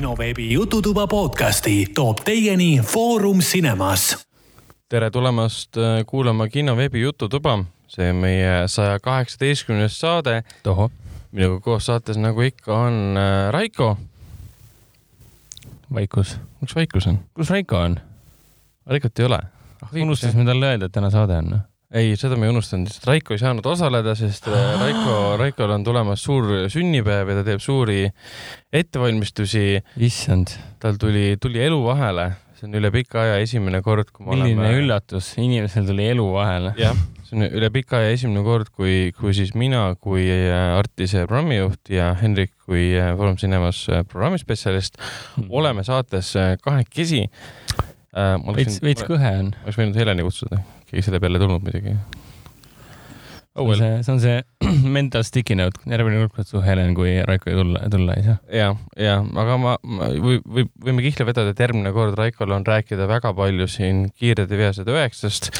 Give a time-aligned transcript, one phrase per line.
[0.00, 4.26] kinoveebi Jututuba podcasti toob teieni Foorum Cinemas.
[4.88, 10.42] tere tulemast äh, kuulama kinoveebi Jututuba, see on meie saja kaheksateistkümnes saade.
[11.32, 13.98] minuga koos saates, nagu ikka, on äh, Raiko.
[15.94, 16.38] vaikus.
[16.60, 17.18] miks vaikus on?
[17.34, 18.00] kus Raiko on?
[18.86, 19.38] Raikot ei ole.
[20.02, 21.60] unustasime talle öelda, et täna saade on.
[21.90, 25.86] Ei, seda ma ei unustanud, lihtsalt Raiko ei saanud osaleda, sest äh, Raiko, Raikol on
[25.86, 28.04] tulemas suur sünnipäev ja ta teeb suuri
[28.72, 29.80] ettevalmistusi.
[29.98, 30.54] issand.
[30.82, 34.68] tal tuli, tuli elu vahele, see on üle pika aja esimene kord, kui me milline
[34.68, 34.84] oleme.
[34.84, 36.74] üllatus, inimesel tuli elu vahele.
[36.78, 36.94] jah,
[37.26, 41.90] see on üle pika aja esimene kord, kui, kui siis mina kui äh, Artise programmijuht
[41.90, 45.46] ja Hendrik kui äh, Foorum Cinemas programmispetsialist Hmm.
[45.50, 47.24] oleme saates kahekesi.
[48.56, 49.56] veits, veits kõhe on.
[49.64, 50.58] oleks võinud Heleni kutsuda,
[50.90, 51.96] keegi selle peale tulnud muidugi.
[53.58, 53.80] Oh well.
[53.80, 54.36] see, see on see
[54.96, 58.36] mental sticky note, järgmine kord kutsu Helen, kui Raiko ei tulla, tulla ei saa.
[58.54, 62.64] ja, ja, aga ma, ma või, või võime kihla vedada, et järgmine kord Raikol on
[62.68, 65.50] rääkida väga palju siin Kiired ja veased üheksast.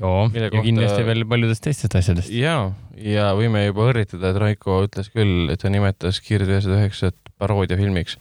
[0.00, 2.32] joo, ja kohta- kindlasti veel paljudest teistest asjadest.
[2.32, 2.56] ja,
[2.96, 7.20] ja võime juba õrritada, et Raiko ütles küll, et ta nimetas Kiired ja veased üheksat
[7.38, 8.16] paroodiafilmiks.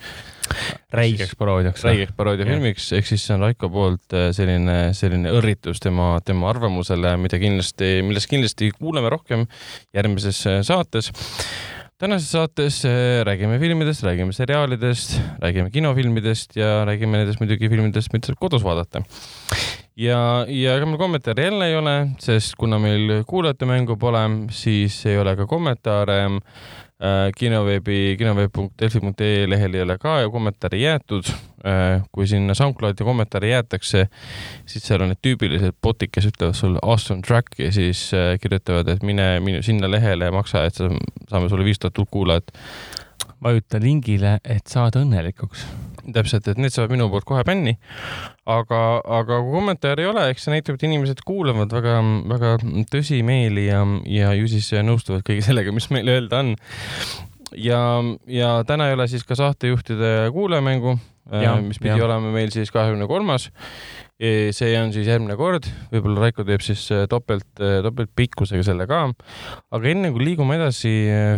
[0.94, 1.84] Räigeks paroodiaks.
[1.88, 7.16] räigeks paroodiafilmiks, ehk siis see on Raiko poolt äh, selline, selline õrritus tema, tema arvamusele,
[7.22, 9.48] mida kindlasti, millest kindlasti kuuleme rohkem
[9.96, 11.12] järgmises äh, saates.
[11.98, 18.30] tänases saates äh, räägime filmidest, räägime seriaalidest, räägime kinofilmidest ja räägime nendest muidugi filmidest, mida
[18.30, 19.04] saab kodus vaadata.
[19.96, 25.06] ja, ja ega meil kommentaare jälle ei ole, sest kuna meil kuulajate mängu pole, siis
[25.06, 26.22] ei ole ka kommentaare
[27.38, 31.28] kinoveebi, kinoveeb.delfi.ee lehel ei ole ka kommentaare jäetud.
[32.12, 34.08] kui sinna SoundCloudi kommentaare jäetakse,
[34.68, 38.92] siis seal on need tüübilised bot'id, kes ütlevad sulle awesome track ja siis äh, kirjutavad,
[38.92, 40.90] et mine, mine sinna lehele ja maksa, et sa,
[41.32, 42.52] saame sulle viis tuhat kuulajat.
[43.44, 45.64] vajuta lingile, et saada õnnelikuks.
[46.16, 47.78] Täpselt, et need saavad minu poolt kohe bänni.
[48.50, 48.80] aga,
[49.22, 52.00] aga kui kommentaare ei ole, eks see näitab, et inimesed kuulavad väga,
[52.32, 52.56] väga
[52.92, 56.54] tõsimeeli ja, ja ju siis nõustuvad kõige sellega, mis meil öelda on.
[57.56, 57.82] ja,
[58.28, 60.98] ja täna ei ole siis ka saatejuhtide kuulajamängu,
[61.64, 62.06] mis pidi ja.
[62.06, 63.50] olema meil siis kahekümne kolmas.
[64.24, 69.02] See on siis järgmine kord, võib-olla Raiko teeb siis topelt, topeltpikkusega selle ka.
[69.76, 70.94] aga enne kui liigume edasi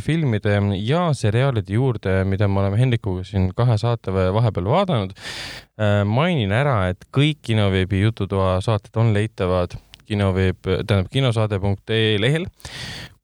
[0.05, 5.15] filmide ja seriaalide juurde, mida me oleme Hendrikuga siin kahe saate vahepeal vaadanud,
[6.05, 9.73] mainin ära, et kõik kinoveebi Jututoa saated on leitavad
[10.05, 12.45] kinoveeb, tähendab kinosaade.ee lehel,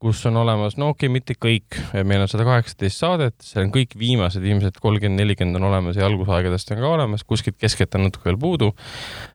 [0.02, 3.74] kus on olemas, no okei okay,, mitte kõik, meil on sada kaheksateist saadet, seal on
[3.74, 8.08] kõik viimased, viimased kolmkümmend, nelikümmend on olemas ja algusaegadest on ka olemas, kuskilt keskelt on
[8.08, 8.72] natuke veel puudu.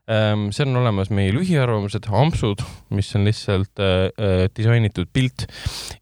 [0.07, 5.47] seal on olemas meie lühiarvamused, ampsud, mis on lihtsalt äh, disainitud pilt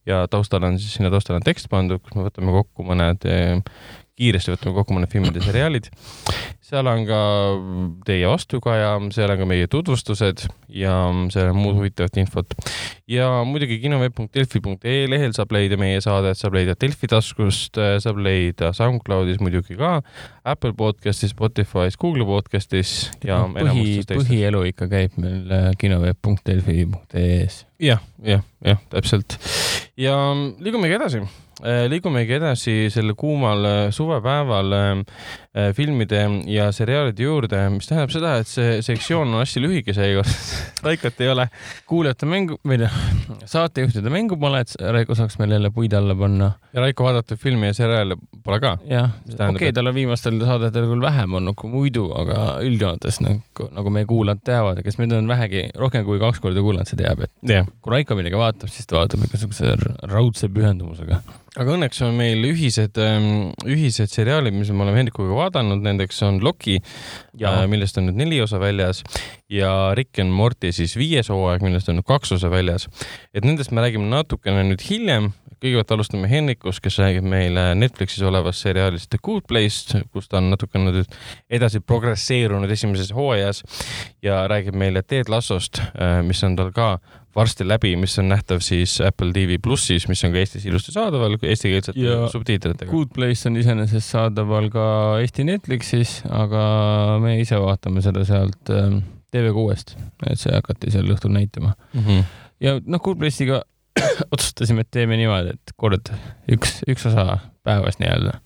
[0.08, 3.60] ja taustal on siis, sinna taustale on tekst pandud, kus me võtame kokku mõned äh,
[4.18, 5.88] kiiresti võtame kokku mõned filmid ja seriaalid.
[6.64, 7.20] seal on ka
[8.06, 10.94] teie vastukaja, seal on ka meie tutvustused ja
[11.34, 12.54] seal on muud huvitavat infot.
[13.10, 19.42] ja muidugi kinoveeb.delfi.ee lehel saab leida meie saadet, saab leida Delfi taskust, saab leida SoundCloudis
[19.42, 19.96] muidugi ka,
[20.44, 27.64] Apple podcastis, Spotify's, Google podcastis ja põhi, põhielu ikka käib meil äh, kinoveeb.delfi.ee-s.
[27.82, 29.40] jah, jah, jah, täpselt.
[29.98, 30.20] ja
[30.62, 31.26] liigumegi edasi
[31.62, 34.74] liigumegi edasi selle kuumal suvepäeval
[35.76, 40.30] filmide ja seriaalide juurde, mis tähendab seda, et see sektsioon on hästi lühike seekord
[40.84, 41.46] Raikot ei ole.
[41.86, 42.96] kuulajate mängu või noh,
[43.48, 46.50] saatejuhtide mängu pole, et Raiko saaks meil jälle puid alla panna.
[46.72, 48.74] ja Raiko vaadatud filmi ja seriaale pole ka.
[48.90, 53.68] jah, okei okay, tal on viimastel saadetel küll vähem olnud kui muidu, aga üldjoontes nagu,
[53.74, 57.24] nagu meie kuulajad teavad kes meid on vähegi rohkem kui kaks korda kuulanud, see teab,
[57.24, 57.68] et yeah.
[57.80, 59.76] kui Raiko midagi vaatab, siis ta vaatab ikka siukse
[60.10, 61.22] raudse pühendumusega
[61.54, 62.98] aga õnneks on meil ühised,
[63.70, 66.80] ühised seriaalid, mis me oleme Hendrikuga vaadanud, nendeks on Loki,
[67.70, 69.04] millest on nüüd neli osa väljas
[69.52, 72.88] ja Rick and Morty siis viies hooaeg, millest on nüüd kaks osa väljas.
[73.34, 75.32] et nendest me räägime natukene nüüd hiljem.
[75.64, 80.50] kõigepealt alustame Hendrikust, kes räägib meile Netflixis olevast seriaalist The Good Place, kus ta on
[80.52, 81.14] natukene nüüd
[81.48, 83.62] edasi progresseerunud esimeses hooajas
[84.22, 85.80] ja räägib meile Ted Lassost,
[86.26, 86.98] mis on tal ka
[87.36, 91.36] varsti läbi, mis on nähtav siis Apple TV plussis, mis on ka Eestis ilusti saadaval
[91.42, 92.90] eestikeelsete subtiitritega.
[92.90, 94.86] Good Place on iseenesest saadaval ka
[95.22, 96.64] Eesti Netflixis, aga
[97.22, 99.02] me ise vaatame seda sealt ähm,
[99.34, 99.96] TV6-st,
[100.30, 102.00] et see hakati seal õhtul näitama mm.
[102.00, 102.26] -hmm.
[102.62, 103.62] ja noh, Good Place'iga
[104.34, 106.12] otsustasime, et teeme niimoodi, et kord
[106.50, 108.38] üks, üks osa päevas nii-öelda.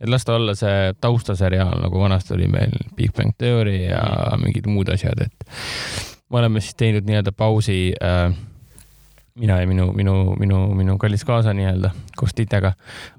[0.00, 4.44] et las ta olla see taustaseriaal, nagu vanasti oli meil Big Bang Theory ja mm.
[4.44, 8.34] mingid muud asjad, et me oleme siis teinud nii-öelda pausi äh,
[9.34, 12.72] mina ja minu, minu, minu, minu kallis kaasa nii-öelda koos Titega.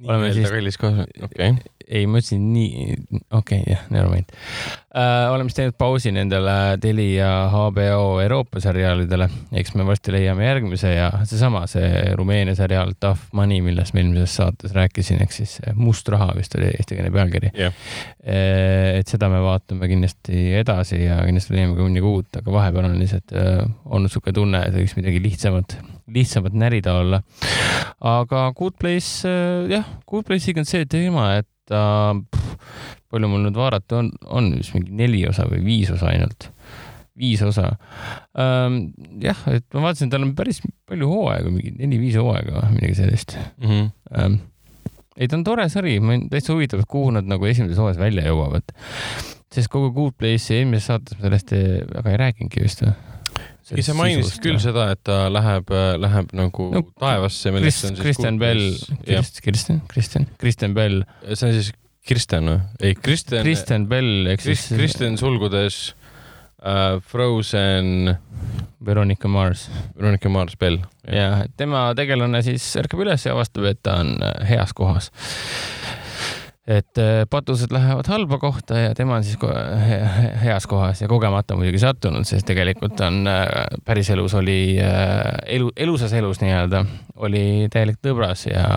[0.07, 1.80] nii-öelda kallis kaasa, okei okay..
[1.91, 2.95] Ei, ma ütlesin nii,
[3.35, 5.31] okei okay,, jah, never mind äh,.
[5.31, 9.27] oleme siis teinud pausi nendele Telia HBO Euroopa seriaalidele,
[9.61, 14.37] eks me varsti leiame järgmise ja seesama, see Rumeenia seriaal Tough Money, millest ma eelmises
[14.39, 17.75] saates rääkisin, ehk siis Must raha vist oli eestikeelne pealkiri yeah..
[18.23, 22.99] et seda me vaatame kindlasti edasi ja kindlasti leiame ka mõni uut, aga vahepeal on
[23.01, 25.77] lihtsalt äh, olnud niisugune tunne, et võiks midagi lihtsamat,
[26.11, 27.21] lihtsamat närida olla.
[27.99, 31.81] aga Good Place, äh, jah, Good Place'iga on see teema, et ta
[33.11, 36.49] palju mul nüüd vaadata on, on vist mingi neli osa või viis osa ainult
[37.21, 37.73] viis osa
[38.39, 38.91] ähm,.
[39.21, 43.67] jah, et ma vaatasin, tal on päris palju hooaegu, mingi neli-viis hooaega midagi sellist mm.
[43.67, 43.91] -hmm.
[44.17, 44.39] Ähm,
[45.17, 48.73] ei, ta on tore sari, mind täitsa huvitab, kuhu nad nagu esimeses hooajas välja jõuavad.
[49.51, 52.93] sest kogu Good Place'i eelmises saates ma sellest ei, väga ei rääkinudki vist või?
[53.71, 55.71] Ei, sa mainisid küll seda, et ta läheb,
[56.01, 57.53] läheb nagu no, taevasse.
[57.99, 58.73] Kristjan Bell,
[59.05, 61.05] Kristjan, Kristjan, Kristjan Bell.
[61.33, 61.71] see on siis
[62.07, 62.59] Kristen või?
[62.81, 63.43] ei, Kristen.
[63.45, 64.67] Kristen Bell ehk siis.
[64.73, 65.91] Kristen sulgudes
[66.65, 68.15] uh, Frozen.
[68.85, 69.67] Veronika Mars.
[69.97, 70.81] Veronika Mars Bell.
[71.05, 75.11] jah, tema tegelane siis ärkab üles ja avastab, et ta on äh, heas kohas
[76.67, 79.37] et äh, patused lähevad halba kohta ja tema on siis
[80.43, 83.47] heas kohas ja kogemata muidugi sattunud, sest tegelikult on äh,
[83.85, 86.83] päriselus oli äh, elu, elusas elus nii-öelda
[87.25, 88.67] oli täielik tõbras ja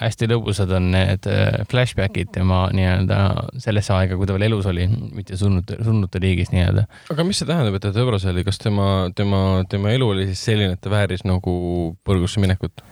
[0.00, 1.26] hästi lõbusad on need
[1.70, 3.20] flashback'id tema nii-öelda
[3.62, 6.88] sellesse aega, kui ta veel elus oli, mitte surnute, surnute riigis nii-öelda.
[7.14, 10.42] aga mis see tähendab, et ta tõbras oli, kas tema, tema, tema elu oli siis
[10.50, 11.54] selline, et ta vääris nagu
[12.06, 12.82] põrgusse minekut?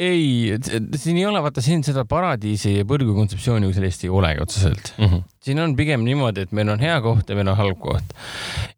[0.00, 0.58] Ei,
[0.96, 4.92] siin ei ole, vaata siin seda paradiisi ja põrgu kontseptsiooni kui sellist ei olegi otseselt
[4.96, 5.06] mm.
[5.06, 5.24] -hmm.
[5.44, 8.14] siin on pigem niimoodi, et meil on hea koht ja meil on halb koht.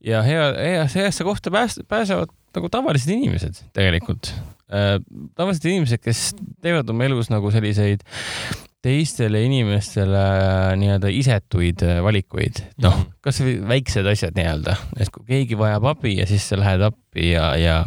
[0.04, 4.32] ja hea, hea, heasse kohta pääs, pääsevad nagu tavalised inimesed tegelikult
[4.72, 4.98] äh,.
[5.38, 8.02] tavalised inimesed, kes teevad oma elus nagu selliseid
[8.82, 10.24] teistele inimestele
[10.76, 13.14] nii-öelda isetuid äh, valikuid, noh, mhm.
[13.22, 17.52] kasvõi väiksed asjad nii-öelda, et kui keegi vajab abi ja siis sa lähed appi ja,
[17.56, 17.80] ja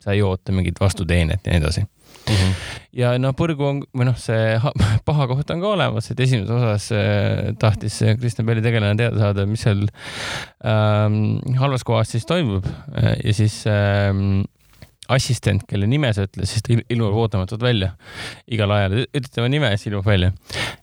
[0.00, 1.84] sa ei oota mingit vastuteenet ja nii edasi
[2.30, 2.36] mm.
[2.36, 2.78] -hmm.
[3.00, 4.56] ja noh, põrgu on või noh, see
[5.08, 9.46] paha koht on ka olemas, et esimeses osas äh, tahtis Kristjan Pelli tegelane teada saada,
[9.46, 9.86] mis seal
[10.64, 14.42] ähm, halvas kohas siis toimub äh, ja siis ähm,
[15.14, 17.92] assistent, kelle nime sa ütlesid, siis ta ilmub ootamatult välja
[18.50, 20.32] igal ajal, ütled tema nime, siis ilmub välja.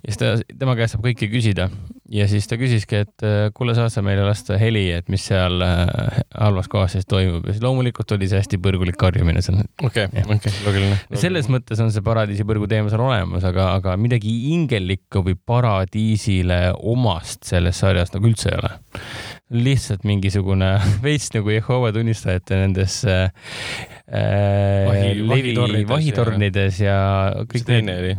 [0.04, 1.70] ja siis ta, tema käest saab kõike küsida
[2.12, 5.62] ja siis ta küsiski, et äh, kuule, saad sa meile lasta heli, et mis seal
[5.64, 9.60] äh, halvas kohas siis toimub ja siis loomulikult oli see hästi põrgulik karjumine seal.
[9.84, 11.00] okei, okei, loogiline.
[11.20, 16.62] selles mõttes on see paradiisi põrgu teema seal olemas, aga, aga midagi ingellikku või paradiisile
[16.78, 18.76] omast selles sarjas nagu üldse ei ole
[19.54, 20.74] lihtsalt mingisugune
[21.06, 23.30] veits nagu Jehova tunnistajate nendes äh,
[24.08, 26.98] Vahi, levi vahitornides, vahitornides ja,
[27.32, 28.16] ja kõik mis teine oli?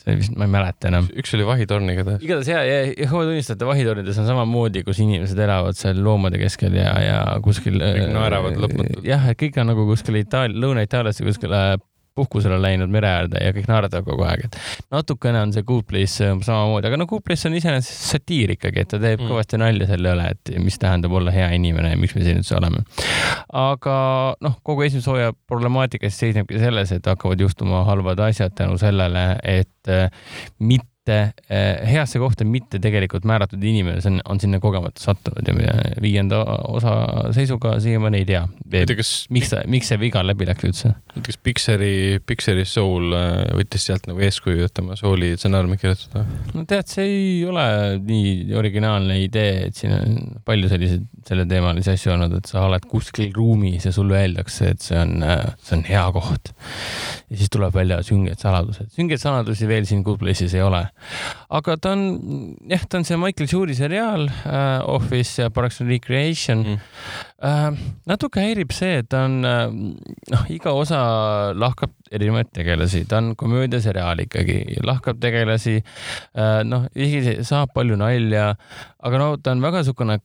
[0.00, 1.08] see vist, ma ei mäleta enam.
[1.20, 2.16] üks oli vahitorniga ta.
[2.24, 6.94] igatahes ja, ja Jehova tunnistajate vahitornides on samamoodi, kus inimesed elavad seal loomade keskel ja,
[7.04, 7.80] ja kuskil.
[7.82, 9.04] kõik naeravad lõpmatult.
[9.06, 11.54] jah, et kõik on nagu kuskil Itaalia, Lõuna-Itaaliasse kuskil
[12.18, 14.58] puhkusele läinud mere äärde ja kõik naeratavad kogu aeg, et
[14.92, 18.98] natukene on see Place äh, samamoodi, aga no Place on iseenesest satiir ikkagi, et ta
[19.00, 19.30] teeb mm.
[19.30, 22.56] kõvasti nalja selle üle, et mis tähendab olla hea inimene ja miks me siin üldse
[22.58, 22.84] oleme.
[23.62, 23.96] aga
[24.44, 29.26] noh, kogu esimese hooaja problemaatika siis seisnebki selles, et hakkavad juhtuma halvad asjad tänu sellele,
[29.44, 30.10] et äh,
[30.58, 35.48] mitte mitte eh, heasse kohta mitte tegelikult määratud inimene, see on, on sinna kogemata sattunud
[35.48, 36.94] ja viienda osa
[37.36, 38.42] seisuga siiamaani ei tea.
[39.30, 40.92] miks ta, miks see viga läbi läks üldse?
[41.26, 46.24] kas Pixari, Pixari Soul äh, võttis sealt nagu eeskuju, et tema Souli stsenaariumi kirjutada?
[46.54, 47.64] no tead, see ei ole
[48.06, 53.30] nii originaalne idee, et siin on palju selliseid selleteemalisi asju olnud, et sa oled kuskil
[53.36, 56.54] ruumis ja sulle öeldakse, et see on, äh, see on hea koht.
[57.30, 58.90] ja siis tuleb välja sünged saladused.
[58.94, 60.84] süngeid saladusi veel siin Good Place'is ei ole
[61.58, 62.04] aga ta on,
[62.70, 66.64] jah, ta on see Michael Shuri seriaal uh, Office ja Parks and Recreation.
[66.64, 66.80] Mm..
[67.40, 69.68] Uh, natuke häirib see, et ta on uh,,
[70.34, 71.00] noh, iga osa
[71.56, 78.50] lahkab erinevaid tegelasi, ta on komöödiaseriaal ikkagi, lahkab tegelasi uh,, noh, isegi saab palju nalja,
[79.00, 80.20] aga no ta on väga niisugune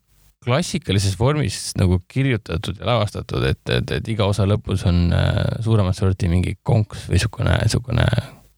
[0.46, 5.98] klassikalises vormis nagu kirjutatud ja lavastatud, et, et, et iga osa lõpus on äh, suuremat
[5.98, 8.05] sorti mingi konks või niisugune, niisugune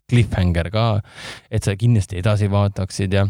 [0.07, 0.87] cliffhanger ka,
[1.51, 3.25] et sa kindlasti edasi vaataksid ja,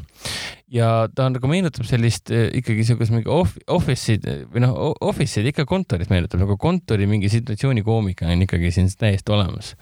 [0.70, 4.76] ja ta nagu meenutab sellist eh, ikkagi siukest mingi off, office'id või noh,
[5.10, 9.74] office'id ikka kontorit meenutab, nagu kontori mingi situatsioonikoomika on ikkagi siin täiesti olemas.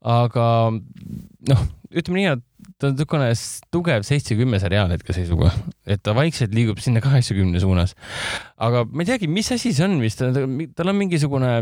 [0.00, 0.46] aga
[1.50, 2.46] noh, ütleme nii, et
[2.80, 3.28] ta on niisugune
[3.74, 5.50] tugev seitse-kümme seriaal hetkeseisuga,
[5.92, 7.92] et ta vaikselt liigub sinna kaheksakümne suunas.
[8.56, 11.52] aga ma ei teagi, mis asi see on, mis ta, tal on mingisugune,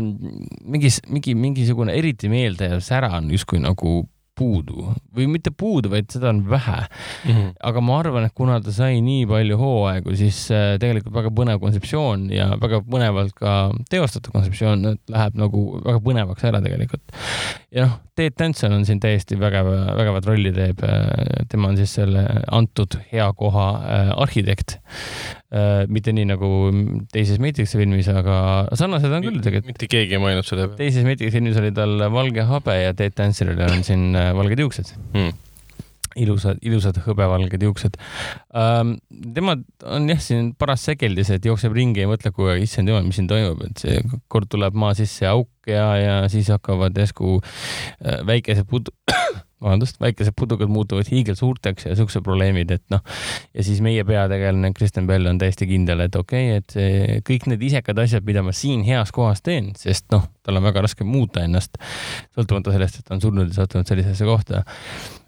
[0.63, 4.05] mingi, mingi, mingisugune eriti meeldejääv sära on justkui nagu
[4.39, 7.31] puudu või mitte puudu, vaid seda on vähe mm.
[7.31, 7.51] -hmm.
[7.71, 11.61] aga ma arvan, et kuna ta sai nii palju hooaegu, siis äh, tegelikult väga põnev
[11.63, 13.55] kontseptsioon ja väga põnevalt ka
[13.91, 17.03] teostatav kontseptsioon, et läheb nagu väga põnevaks ära tegelikult.
[17.75, 20.81] ja noh, Ted Danson on siin täiesti vägev, vägevat rolli teeb.
[21.49, 24.79] tema on siis selle antud hea koha äh, arhitekt.
[25.89, 26.47] Mitte nii nagu
[27.09, 28.35] teises Matrixi filmis, aga
[28.77, 29.71] sarnased on küll tegelikult.
[29.73, 30.77] mitte keegi ei selle peale.
[30.77, 35.37] teises Matrixi filmis oli tal valge habe ja Ted Dansonil on siin valged juuksed mm
[36.17, 37.97] ilusad, ilusad hõbevalged juuksed
[38.57, 38.95] ähm,.
[39.35, 43.05] tema on jah, siin paras segeldis, et jookseb ringi ja mõtleb kogu aeg, issand jumal,
[43.05, 43.99] mis siin toimub, et see
[44.31, 48.91] kord tuleb maa sisse auk ja, ja siis hakkavad järsku äh, väikesed pud-
[49.61, 53.03] vabandust, väikesed pudukad muutuvad hiigelsuurteks ja siuksed probleemid, et noh,
[53.53, 57.49] ja siis meie peategelane Kristen Bell on täiesti kindel, et okei okay,, et see, kõik
[57.51, 61.07] need isekad asjad, mida ma siin heas kohas teen, sest noh, tal on väga raske
[61.07, 61.75] muuta ennast,
[62.37, 64.63] sõltumata sellest, et ta on surnud ja sattunud sellisesse kohta.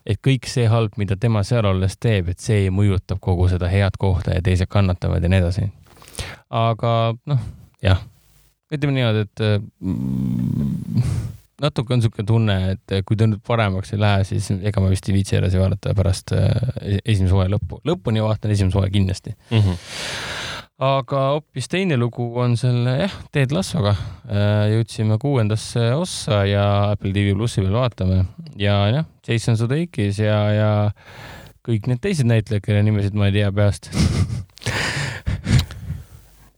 [0.06, 4.00] et kõik see halb, mida tema seal olles teeb, et see mõjutab kogu seda head
[4.00, 5.68] kohta ja teised kannatavad ja nii edasi.
[6.50, 6.96] aga
[7.28, 7.44] noh,
[7.84, 8.00] jah,
[8.72, 9.46] ütleme niimoodi, et
[9.84, 11.30] mm,
[11.62, 15.08] natuke on niisugune tunne, et kui ta nüüd paremaks ei lähe, siis ega ma vist
[15.10, 17.82] ei viitsi edasi vaadata pärast äh, esimese hooaja lõppu.
[17.88, 19.60] lõpuni vaatan esimese hooaja kindlasti mm.
[19.60, 19.82] -hmm.
[20.88, 23.96] aga hoopis teine lugu on selle jah, Ted Lassoga.
[24.30, 28.26] Äh, jõudsime kuuendasse ossa ja Apple TV plussi peal vaatame
[28.58, 30.72] ja jah, Jason Sudeikis ja, ja
[31.68, 33.92] kõik need teised näitlejad, kelle nimesid ma ei tea peast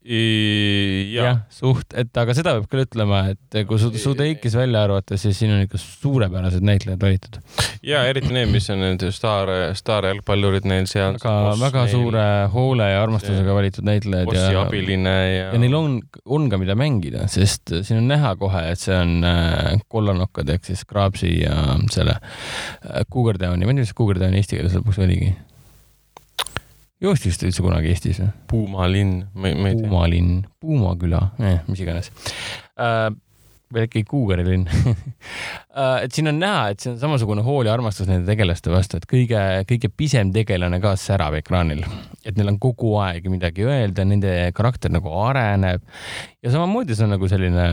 [0.04, 5.16] jah ja,, suht, et aga seda peab küll ütlema, et kui su Sudeikis välja arvata,
[5.20, 7.38] siis siin on ikka suurepärased näitlejad valitud.
[7.88, 11.16] ja eriti need, mis on need staar, staarjalgpallurid neil seal.
[11.22, 11.94] aga väga neil...
[11.94, 14.28] suure hoole ja armastusega valitud näitlejad.
[14.28, 15.48] bossi ja, abiline ja.
[15.54, 19.24] ja neil on, on ka mida mängida, sest siin on näha kohe, et see on
[19.30, 24.20] äh, kollanokkad ehk siis Krabsi ja selle äh, Cougar Downi, ma ei tea, mis Cougar
[24.20, 25.32] Downi eesti keeles lõpuks oligi
[27.04, 28.32] joostis ta üldse kunagi Eestis või?
[28.50, 29.90] Puuma linn, ma ei, ma ei tea.
[29.90, 32.12] Puuma linn, Puuma küla eh,, mis iganes
[32.80, 33.08] äh,.
[33.74, 34.68] või äkki Kuugari linn
[35.80, 39.00] äh, et siin on näha, et see on samasugune hool ja armastus nende tegelaste vastu,
[39.00, 41.84] et kõige, kõige pisem tegelane ka särab ekraanil.
[42.24, 45.84] et neil on kogu aeg midagi öelda, nende karakter nagu areneb
[46.44, 47.68] ja samamoodi see on nagu selline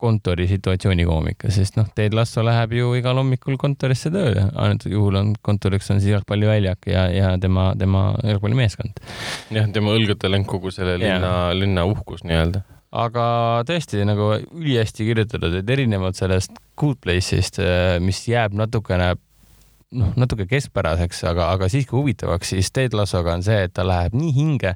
[0.00, 5.32] kontori situatsioonikoomika, sest noh, Ted Lasso läheb ju igal hommikul kontorisse tööle, antud juhul on
[5.46, 9.00] kontoriks on siis jalgpalliväljak ja, ja tema, tema jalgpallimeeskond.
[9.54, 12.64] jah, tema õlgadel on kogu selle linna, linna uhkus nii-öelda.
[13.04, 13.24] aga
[13.68, 17.60] tõesti nagu ülihästi kirjutatud, et erinevalt sellest Good Place'ist,
[18.02, 19.14] mis jääb natukene
[19.98, 24.14] noh, natuke keskpäraseks, aga, aga siiski huvitavaks, siis Ted Lassoga on see, et ta läheb
[24.18, 24.74] nii hinge.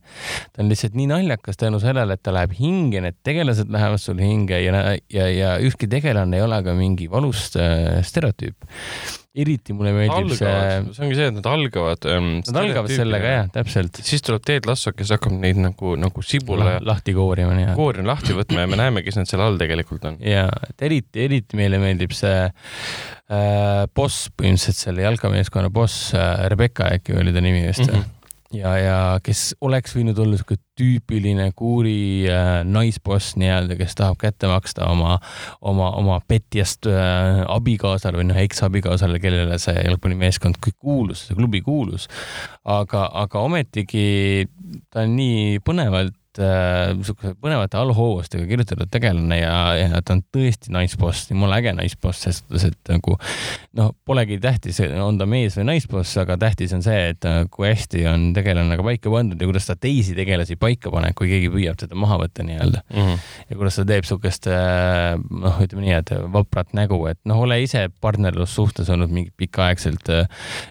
[0.52, 4.22] ta on lihtsalt nii naljakas tänu sellele, et ta läheb hinge, need tegelased lähevad sul
[4.22, 8.70] hinge ja, ja, ja ükski tegelane ei ole ka mingi valus äh, stereotüüp
[9.34, 10.94] eriti mulle meeldib algavad, see.
[10.94, 12.28] see ongi see, et nad algavad ähm,.
[12.46, 13.98] Nad algavad sellega jah, täpselt.
[14.06, 17.76] siis tuleb Ted Lasso, kes hakkab neid nagu, nagu sibula La, lahti koorima nii-öelda.
[17.78, 20.20] koorima lahti võtma ja me näeme, kes nad seal all tegelikult on.
[20.34, 26.92] ja, et eriti, eriti meile meeldib see äh, boss, põhimõtteliselt selle jalkameeskonna boss äh,, Rebecca
[26.94, 27.94] äkki oli ta nimi vist mm.
[27.94, 28.13] -hmm
[28.54, 34.50] ja, ja kes oleks võinud olla sihuke tüüpiline kuuri äh, naisboss nii-öelda, kes tahab kätte
[34.50, 35.18] maksta oma,
[35.60, 41.62] oma, oma petjast äh, abikaasale või noh, eksabikaasale, kellele see jalgpallimeeskond kõik kuulus, see klubi
[41.64, 42.08] kuulus.
[42.64, 44.46] aga, aga ometigi
[44.90, 51.28] ta nii põnevalt niisuguse äh, põnevate allhoovustega kirjutatud tegelane ja, ja ta on tõesti naisboss,
[51.30, 53.16] jumala äge naisboss, selles suhtes, et nagu
[53.78, 57.68] noh, polegi tähtis, on ta mees või naisboss, aga tähtis on see, et äh, kui
[57.70, 61.52] hästi on tegelane ka paika pandud ja kuidas ta teisi tegelasi paika paneb, kui keegi
[61.54, 63.00] püüab teda maha võtta nii-öelda mm.
[63.00, 63.30] -hmm.
[63.50, 65.14] ja kuidas ta teeb niisugust äh,
[65.44, 70.10] noh, ütleme nii, et vaprat nägu, et noh, ole ise partnerlussuhtes olnud mingi pikaaegselt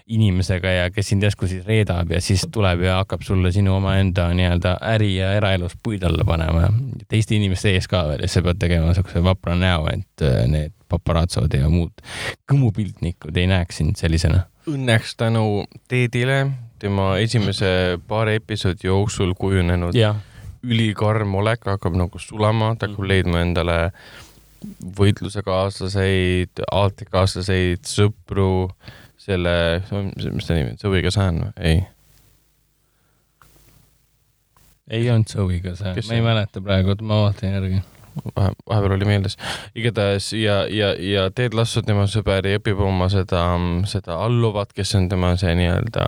[0.06, 4.28] inimesega ja kes sind järsku siis reedab ja siis tuleb ja hakkab sulle sinu omaenda
[4.36, 6.68] nii-öelda äri ja era eraelus puid alla panema
[7.08, 10.74] teiste inimeste ees ka veel ja sa pead tegema niisuguse vapra näo, et äh, need
[10.90, 12.04] paparatsod ja muud
[12.50, 14.44] kõmupiltnikud ei näeks sind sellisena.
[14.70, 16.46] Õnneks tänu Teedile,
[16.80, 20.14] tema esimese paari episoodi jooksul kujunenud ja.
[20.64, 23.78] ülikarm olek hakkab nagu sulama, ta hakkab leidma endale
[24.98, 28.70] võitlusekaaslaseid, aatikaaslaseid, sõpru,
[29.20, 29.56] selle,
[30.32, 31.52] mis ta nimi on, Zoe Kazan või?
[31.60, 31.82] ei
[34.90, 37.82] ei olnud Zoe'ga see, ma ei mäleta praegu, ma vaatan järgi
[38.36, 39.36] vahe, vahepeal oli meeles.
[39.74, 43.44] igatahes ja, ja, ja Ted Lasso, tema sõber, õpib oma seda,
[43.90, 46.06] seda alluvat, kes on tema see nii-öelda,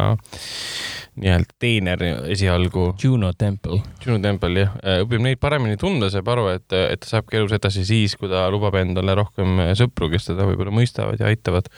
[1.22, 2.88] nii-öelda teener esialgu.
[3.02, 3.80] Juno Temple.
[4.04, 4.76] Juno Temple, jah.
[5.06, 8.46] õpib neid paremini tunda, saab aru, et, et ta saabki elus edasi siis, kui ta
[8.52, 11.72] lubab endale rohkem sõpru, kes teda võib-olla mõistavad ja aitavad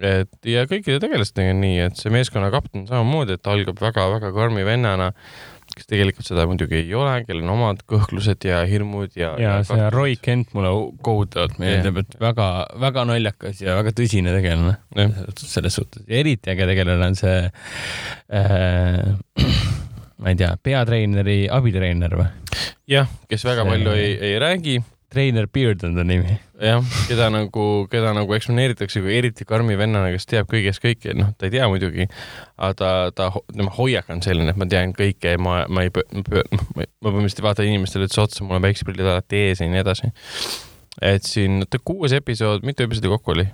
[0.00, 4.64] et ja kõikide tegelastega on nii, et see meeskonnakapten samamoodi, et ta algab väga-väga karmi
[4.64, 5.10] vennana,
[5.76, 9.32] kes tegelikult seda muidugi ei ole, kellel on omad kõhklused ja hirmud ja.
[9.40, 10.72] ja, see Roy Kent mulle
[11.06, 14.76] kohutavalt meeldib, et väga-väga naljakas ja väga tõsine tegelane
[15.40, 16.06] selles suhtes.
[16.08, 19.12] eriti äge tegelane on see äh,
[20.20, 22.30] ma ei tea, peatreeneri abitreener või?
[22.90, 23.74] jah, kes väga see...
[23.74, 26.36] palju ei, ei räägi treener Beard on ta nimi.
[26.60, 31.32] jah, keda nagu, keda nagu eksponeeritakse kui eriti karmi vennana, kes teab kõigest kõike, noh,
[31.38, 32.06] ta ei tea muidugi,
[32.58, 35.92] aga ta, ta, tema hoiak on selline, et ma tean kõike ja ma, ma ei,
[35.94, 36.44] ma
[37.08, 40.12] põhimõtteliselt ei vaata inimestele üldse otsa, mul on päikseprillid alati ees ja nii edasi.
[41.00, 43.48] et siin, oota, kuues episood, mitu episoodi kokku oli?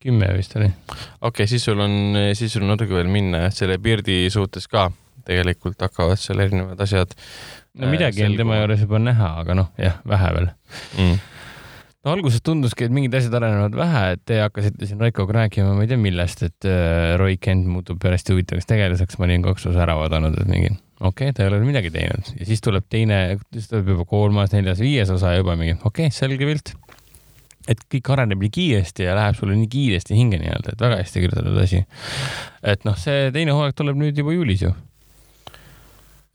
[0.00, 0.70] kümme vist oli.
[0.70, 4.90] okei okay,, siis sul on, siis sul on natuke veel minna, selle Beardi suhtes ka
[5.26, 7.12] tegelikult hakkavad seal erinevad asjad
[7.78, 11.16] no midagi on tema juures juba näha, aga noh, jah, vähe veel mm.
[12.04, 15.86] no alguses tunduski, et mingid asjad arenevad vähe, et te hakkasite siin Raikoga rääkima, ma
[15.86, 19.84] ei tea millest, et äh, Roy Kent muutub päris huvitavaks tegelaseks, ma olin kaks osa
[19.86, 23.38] ära vaadanud, et mingi okei okay,, ta ei ole midagi teinud ja siis tuleb teine,
[23.54, 26.74] siis tuleb juba kolmas, neljas, viies osa juba mingi okei okay,, selge pilt.
[27.70, 31.24] et kõik areneb nii kiiresti ja läheb sulle nii kiiresti hinge nii-öelda, et väga hästi
[31.24, 31.84] kirjutatud asi.
[32.74, 34.89] et noh, see teine hooaeg tuleb nüüd juba juulis ju Äh,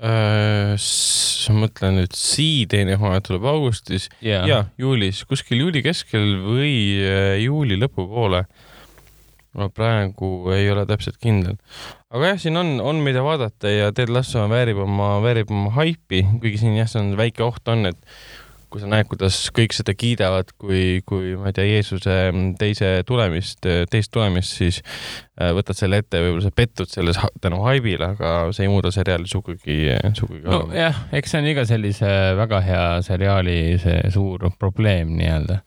[0.04, 4.44] ma mõtlen nüüd, Sii teine hooaeg tuleb augustis yeah.
[4.48, 8.46] ja juulis, kuskil juuli keskel või äh, juuli lõpupoole.
[9.56, 11.56] ma praegu ei ole täpselt kindel.
[12.12, 16.26] aga jah, siin on, on mida vaadata ja Ted Lasso väärib oma, väärib oma haipi,
[16.42, 18.00] kuigi siin jah, see on väike oht on, et
[18.76, 22.16] kui sa näed, kuidas kõik seda kiidavad, kui, kui ma ei tea, Jeesuse
[22.60, 28.12] teise tulemist, teist tulemist, siis äh, võtad selle ette, võib-olla sa pettud selles tänu haibile,
[28.18, 29.80] aga see ei muuda seriaali sugugi,
[30.20, 35.62] sugugi nojah, eks see on iga sellise väga hea seriaali see suur probleem nii-öelda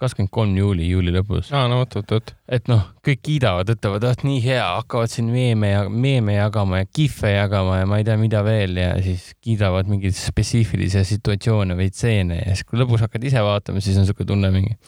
[0.00, 1.52] kakskümmend kolm juuli, juuli lõpus.
[1.54, 2.32] aa, no vot, vot, vot.
[2.58, 6.88] et noh, kõik kiidavad, ütlevad, et nii hea, hakkavad siin meeme ja meeme jagama ja
[6.88, 11.92] kihve jagama ja ma ei tea, mida veel ja siis kiidavad mingeid spetsiifilisi situatsioone või
[11.92, 14.78] stseene ja siis, kui lõpus hakkad ise vaatama, siis on siuke tunne mingi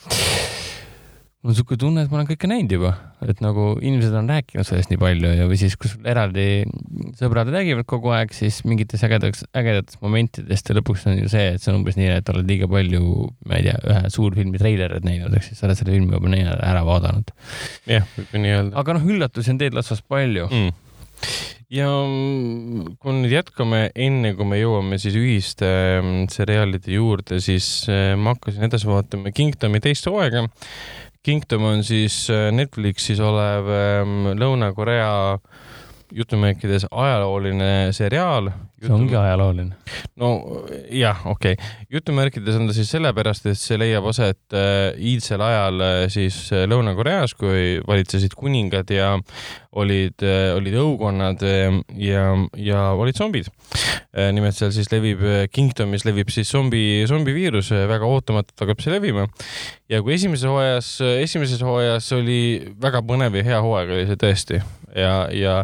[1.40, 2.90] mul on siuke tunne, et ma olen kõike näinud juba,
[3.24, 6.66] et nagu inimesed on rääkinud sellest nii palju ja, või siis, kui sul eraldi
[7.16, 11.64] sõbrad räägivad kogu aeg, siis mingites ägedaks, ägedatest momentidest ja lõpuks on ju see, et
[11.64, 15.32] see on umbes nii, et oled liiga palju, ma ei tea, ühe suurfilmi treilerit näinud,
[15.32, 17.32] ehk siis sa oled selle filmi juba nii ära vaadanud.
[17.88, 18.76] jah, võib nii öelda.
[18.84, 20.78] aga noh, üllatusi on teed otsas palju mm
[21.70, 21.86] ja
[22.98, 25.68] kui nüüd jätkame, enne kui me jõuame siis ühiste
[26.00, 30.48] mm, seriaalide juurde, siis äh, ma hakkasin edasi vaatama Kingdomi teist hooaega
[31.22, 35.36] Kingdom on siis äh, Netflixis olev ähm, Lõuna-Korea
[36.16, 38.48] jutumärkides ajalooline seriaal.
[38.80, 39.76] See ongi ajalooline.
[40.20, 40.30] no
[40.94, 45.84] jah, okei okay., jutumärkides on ta siis sellepärast, et see leiab aset äh, iidsel ajal
[45.84, 49.12] äh, siis äh, Lõuna-Koreas, kui valitsesid kuningad ja
[49.70, 50.24] olid
[50.56, 51.44] olid õukonnad
[52.02, 52.24] ja,
[52.58, 53.46] ja olid zombid
[54.34, 55.22] nimelt seal siis levib
[55.54, 59.28] Kingdomis levib siis zombi, zombiviirus väga ootamatult hakkab see levima.
[59.86, 60.90] ja kui esimeses hooajas,
[61.22, 62.40] esimeses hooajas oli
[62.82, 64.58] väga põnev ja hea hooaeg oli see tõesti
[64.94, 65.54] ja, ja,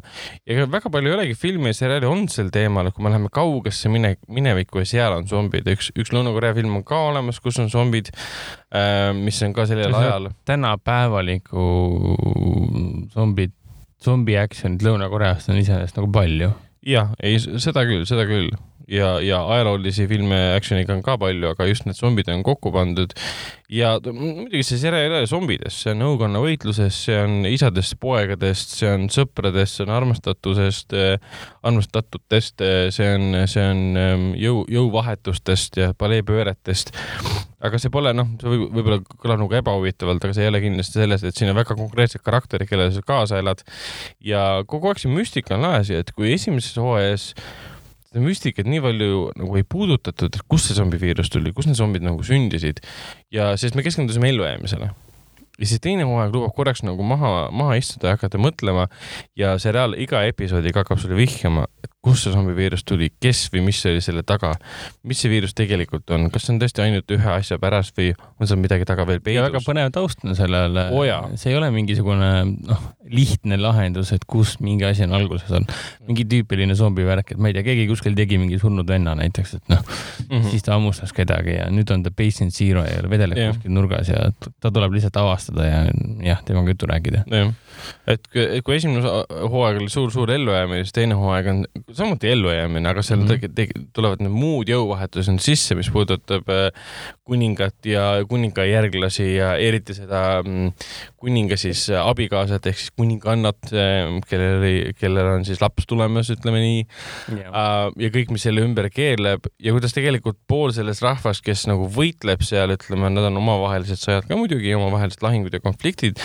[0.46, 3.90] ja väga palju ei olegi filme ja seriaale olnud sel teemal, kui me läheme kaugesse
[3.92, 7.70] mine, minevikku ja seal on zombid, üks, üks Lõuna-Korea film on ka olemas, kus on
[7.72, 8.10] zombid
[8.74, 10.30] äh,, mis on ka sellel ajal.
[10.48, 11.66] tänapäevaliku
[13.14, 13.54] zombid,
[14.02, 16.50] zombi action'it Lõuna-Koreast on iseenesest nagu palju.
[16.86, 18.50] jah, ei, seda küll, seda küll
[18.86, 23.14] ja, ja ajaloolisi filme action'iga on ka palju, aga just need zombid on kokku pandud.
[23.72, 28.76] ja muidugi see seriaal ei ole zombidest, see on õukonna võitlusest, see on isadest, poegadest,
[28.78, 30.94] see on sõpradest, see on armastatusest,
[31.66, 32.62] armastatutest,
[32.94, 36.94] see on, see on ähm, jõu, jõuvahetustest ja paleepööretest
[37.66, 41.00] aga see pole, noh, see võib, võib-olla kõlab nagu ebahuvitavalt, aga see ei ole kindlasti
[41.00, 43.64] selles, et siin on väga konkreetsed karakterid, kellele sa kaasa elad.
[44.22, 47.32] ja kogu aeg see müstika on laes ja et kui esimeses hooajas
[48.08, 52.06] seda müstikat nii palju nagu ei puudutatud, et kust see zombiviirus tuli, kust need zombid
[52.06, 52.82] nagu sündisid.
[53.34, 54.92] Ja sest me keskendusime ellujäämisele
[55.56, 58.86] ja siis teine hooaeg lubab korraks nagu maha, maha istuda ja hakata mõtlema
[59.38, 63.80] ja seriaal iga episoodiga hakkab sulle vihjama, et kust see zombiviirus tuli, kes või mis
[63.88, 64.52] oli selle taga,
[65.06, 68.50] mis see viirus tegelikult on, kas see on tõesti ainult ühe asja pärast või on
[68.50, 69.48] seal midagi taga veel peidus?
[69.48, 71.32] väga põnev taust on sellele oh,.
[71.40, 75.66] see ei ole mingisugune noh, lihtne lahendus, et kust mingi asi on alguses on.
[76.06, 79.56] mingi tüüpiline zombi värk, et ma ei tea, keegi kuskil tegi mingi surnud venna näiteks,
[79.58, 80.50] et noh mm, -hmm.
[80.50, 83.54] siis ta hammustas kedagi ja nüüd on ta patient zero ja vedeleb yeah.
[83.54, 85.82] kuskil nurgas ja ta tuleb lihtsalt avastada ja
[86.22, 87.24] jah, temaga juttu rääkida.
[87.26, 87.52] jah,
[88.06, 89.02] et kui, esimene
[89.50, 91.64] hooaeg oli suur-suur ellujäämine, siis teine hooaeg on
[91.96, 93.88] samuti ellujäämine, aga seal mm -hmm.
[93.96, 96.70] tulevad need muud jõuvahetused sisse, mis puudutab äh,
[97.24, 100.72] kuningat ja kuninga järglasi ja eriti seda mm,
[101.16, 103.72] kuninga siis abikaasat ehk siis kuningannat,
[104.28, 106.84] kellel oli, kellel on siis laps tulemas, ütleme nii
[107.34, 107.90] yeah..
[107.98, 112.44] ja kõik, mis selle ümber keerleb ja kuidas tegelikult pool sellest rahvast, kes nagu võitleb
[112.46, 116.22] seal, ütleme, nad on omavahelised sõjad ka muidugi, omavahelised lahingud ja konfliktid,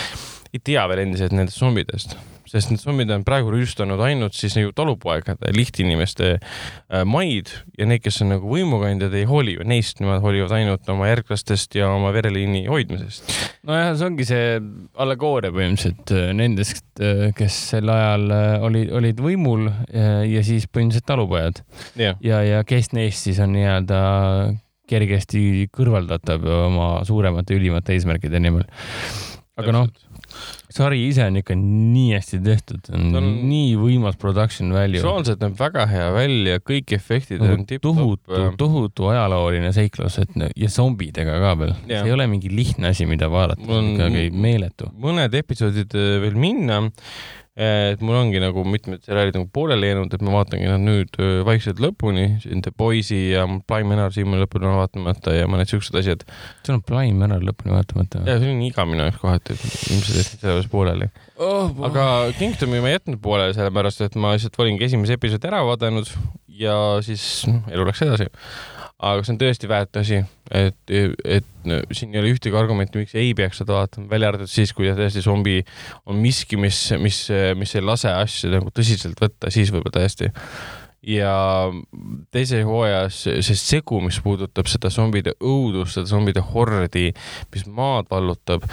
[0.52, 2.16] ei tea veel endiselt nendest zombidest
[2.52, 8.02] sest need zombid on praegu rüüstanud ainult siis nagu talupoegade, lihtinimeste äh, maid ja need,
[8.04, 12.12] kes on nagu võimukandjad, ei hooli ju neist, nemad hoolivad ainult oma järglastest ja oma
[12.14, 13.32] vereliini hoidmisest.
[13.68, 14.58] nojah, see ongi see
[15.04, 18.28] allegooria põhimõtteliselt äh, nendest, äh, kes sel ajal
[18.68, 21.62] olid, olid võimul ja siis põhimõtteliselt talupojad
[21.98, 22.18] yeah..
[22.24, 24.02] ja, ja kes neist siis on nii-öelda
[24.92, 28.66] kergesti kõrvaldatav oma suuremate, ülimate eesmärkide nimel.
[29.56, 29.92] aga noh
[30.74, 35.00] sari ise on ikka nii hästi tehtud, on on nii võimas production value.
[35.00, 38.00] visuaalselt näeb väga hea välja, kõik efektid nagu on tipp-topp.
[38.28, 41.76] tohutu, tohutu ajalooline seiklus, et ja zombidega ka veel.
[41.88, 44.90] see ei ole mingi lihtne asi, mida vaadata, ikkagi meeletu.
[45.02, 46.82] mõned episoodid äh, veel minna
[47.52, 51.82] et mul ongi nagu mitmed seriaalid nagu pooleli jäänud, et ma vaatangi nad nüüd vaikselt
[51.84, 56.24] lõpuni, siin The Boys'i ja Blind Manor siiamaani lõpuni on vaatamata ja mõned siuksed asjad.
[56.64, 58.24] sul on Blind Manor lõpuni vaatamata?
[58.24, 61.74] ja see on iga minu jaoks kohati, et ilmselt jätsin selle juures pooleli oh,.
[61.90, 62.06] aga
[62.38, 66.08] Kingdomi ma ei jätnud pooleli, sellepärast et ma lihtsalt olingi esimese episoodi ära vaadanud
[66.56, 68.30] ja siis noh, elu läks edasi
[69.02, 70.20] aga see on tõesti väärt asi,
[70.54, 74.50] et, et no, siin ei ole ühtegi argumenti, miks ei peaks seda vaatama, välja arvatud
[74.50, 75.58] siis, kui tõesti zombi
[76.06, 77.24] on miski, mis, mis,
[77.58, 80.30] mis ei lase asju nagu tõsiselt võtta, siis võib-olla tõesti.
[81.02, 81.34] ja
[82.30, 87.08] teise hooajas see segu, mis puudutab seda zombide õudust, seda zombide hordi,
[87.54, 88.68] mis maad vallutab,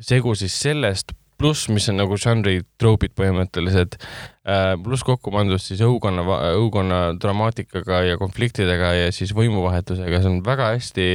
[0.00, 3.98] segu siis sellest pluss, mis on nagu žanri troopid põhimõtteliselt,
[4.46, 6.24] äh, pluss kokku pandud siis õukonna,
[6.60, 11.08] õukonna dramaatikaga ja konfliktidega ja siis võimuvahetusega, see on väga hästi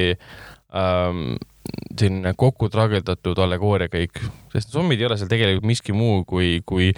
[0.75, 1.37] ähm,
[1.97, 4.21] selline kokku trageldatud allegooria kõik,
[4.53, 6.91] sest zombid ei ole seal tegelikult miski muu kui, kui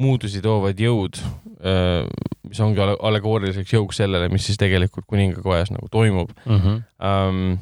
[0.00, 1.20] muutusi toovad jõud,
[1.60, 2.06] äh,
[2.46, 6.60] mis ongi allegooriliseks jõuks sellele, mis siis tegelikult kuningakojas nagu toimub mm.
[6.60, 6.84] -hmm.
[6.96, 7.58] Um,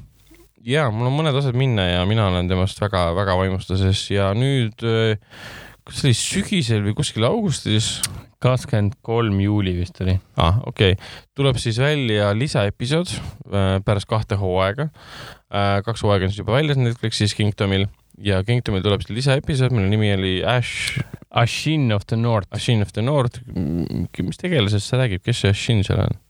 [0.65, 5.17] ja mul on mõned asjad minna ja mina olen temast väga-väga vaimustuses ja nüüd, äh,
[5.85, 7.99] kas see oli sügisel või kuskil augustis?
[8.45, 10.19] kakskümmend kolm juuli vist oli.
[10.37, 14.91] ah,, okei okay., tuleb siis välja lisaepisood äh, pärast kahte hooaega.
[15.49, 17.87] Äh, kaks hooaega on siis juba väljas Netflixis Kingdomil
[18.21, 21.01] ja Kingdomil tuleb siis lisaepisood, mille nimi oli Ash.
[21.35, 22.53] Ashin of the North.
[22.55, 26.21] Ashin of the North, mis tegelasest see räägib, kes see Ashin seal on?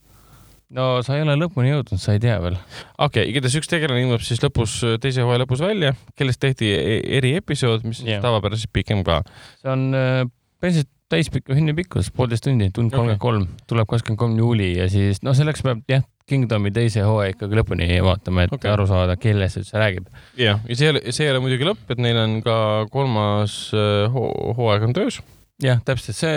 [0.75, 2.57] No sa ei ole lõpuni jõudnud, sa ei tea veel.
[2.59, 7.03] okei okay,, igatahes üks tegelane ilmub siis lõpus, teise hooaja lõpus välja, kellest tehti e-,
[7.21, 8.23] eriepisood, mis yeah.
[8.25, 9.23] tavapäraselt pikem ka.
[9.63, 10.25] see on äh,
[10.61, 15.21] põhimõtteliselt täispikku hinni pikkus, poolteist tundi, tund kolmkümmend kolm, tuleb kakskümmend kolm juuli ja siis
[15.23, 18.71] noh, selleks peab jah, Kingdomi teise hooaja ikkagi lõpuni vaatama, et okay.
[18.73, 20.09] aru saada, kellest üldse räägib.
[20.41, 22.57] jah, ja see ei ole, see ei ole muidugi lõpp, et neil on ka
[22.95, 24.09] kolmas äh,
[24.57, 25.21] hooaeg on töös
[25.63, 26.33] jah, täpselt, see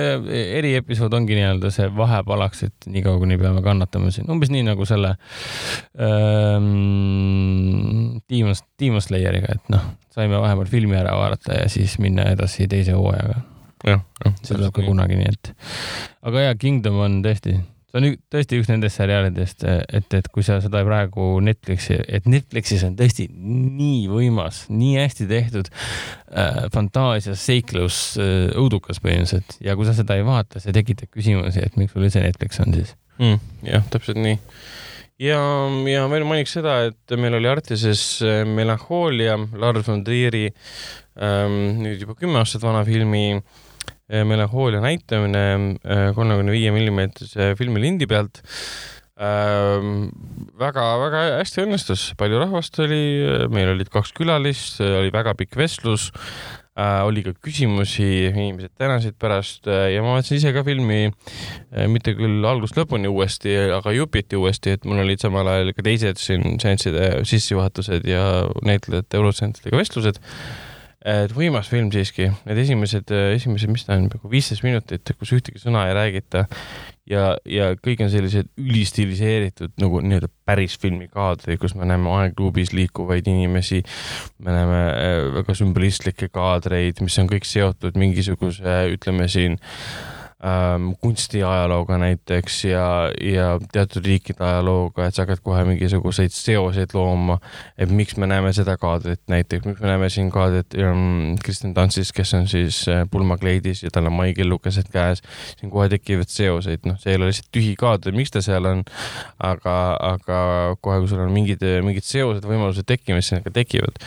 [0.60, 5.16] eriepisood ongi nii-öelda see vahepalaks, et niikaua kuni peame kannatama siin, umbes nii nagu selle
[6.04, 6.68] ähm,
[8.30, 12.98] Demon, Demon Slayeriga, et noh, saime vahepeal filmi ära vaadata ja siis minna edasi teise
[12.98, 13.42] hooajaga.
[13.88, 14.38] jah, jah.
[14.44, 15.52] see tuleb ka kunagi, nii et.
[16.30, 20.60] aga jaa, Kingdom on tõesti see on tõesti üks nendest seriaalidest, et, et kui sa
[20.64, 28.02] seda praegu Netflixi, et Netflixis on tõesti nii võimas, nii hästi tehtud äh, fantaasia, seiklus
[28.20, 32.08] äh,, õudukas põhimõtteliselt ja kui sa seda ei vaata, see tekitab küsimusi, et miks sul
[32.08, 33.40] üldse Netflix on siis mm,.
[33.72, 34.36] jah, täpselt nii
[35.24, 35.40] ja,
[35.88, 42.04] ja veel mainiks seda, et meil oli Artises äh, Melanhoolia, Lars von Trieri ähm, nüüd
[42.04, 43.64] juba kümme aastat vana filmi äh,
[44.08, 45.48] melanhoolia näitamine
[45.84, 48.44] eh, kolmekümne viie millimeetrise filmilindi pealt.
[49.18, 53.02] Väga-väga ehm, hästi õnnestus, palju rahvast oli,
[53.50, 56.12] meil olid kaks külalist, oli väga pikk vestlus.
[56.78, 61.88] Äh,, oli ka küsimusi, inimesed tänasid pärast äh, ja ma vaatasin ise ka filmi äh,
[61.90, 66.22] mitte küll algusest lõpuni uuesti, aga jupiti uuesti, et mul olid samal ajal ka teised
[66.22, 68.22] siin seansside sissejuhatused ja
[68.62, 70.22] näitlejate, elutsentritega vestlused
[71.08, 75.62] et võimas film siiski, need esimesed, esimesed, mis ta on, nagu viisteist minutit, kus ühtegi
[75.62, 76.46] sõna ei räägita
[77.10, 82.74] ja, ja kõik on sellised ülistiliseeritud nagu nii-öelda päris filmi kaadrid, kus me näeme aegluubis
[82.76, 83.84] liikuvaid inimesi.
[84.44, 89.60] me näeme äh, väga sümbolistlikke kaadreid, mis on kõik seotud mingisuguse, ütleme siin
[90.46, 97.40] ähm, kunstiajalooga näiteks ja, ja teatud riikide ajalooga, et sa hakkad kohe mingisuguseid seoseid looma.
[97.78, 102.14] et miks me näeme seda kaadrit näiteks, miks me näeme siin kaadrit um, Kristen Dunstist,
[102.14, 105.24] kes on siis äh, pulmakleidis ja tal on maikellukesed käes.
[105.58, 108.86] siin kohe tekivad seoseid, noh, see ei ole lihtsalt tühi kaader, miks ta seal on.
[109.40, 109.78] aga,
[110.14, 110.40] aga
[110.82, 113.98] kohe, kui sul on mingid, mingid seosed, võimalused tekkimas, siis need ka tekivad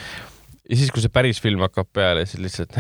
[0.71, 2.77] ja siis, kui see päris film hakkab peale, siis lihtsalt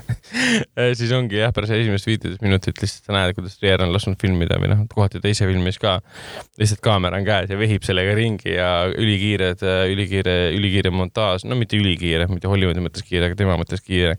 [1.00, 4.60] siis ongi jah, pärast esimest viiteist minutit lihtsalt sa näed, kuidas Trier on lasknud filmida
[4.62, 5.98] või noh, kohati ta ise filmis ka.
[6.60, 11.80] lihtsalt kaamera on käes ja vehib sellega ringi ja ülikiired, ülikiire, ülikiire montaaž, no mitte
[11.80, 14.16] ülikiire, mitte Hollywoodi mõttes kiire, aga tema mõttes kiire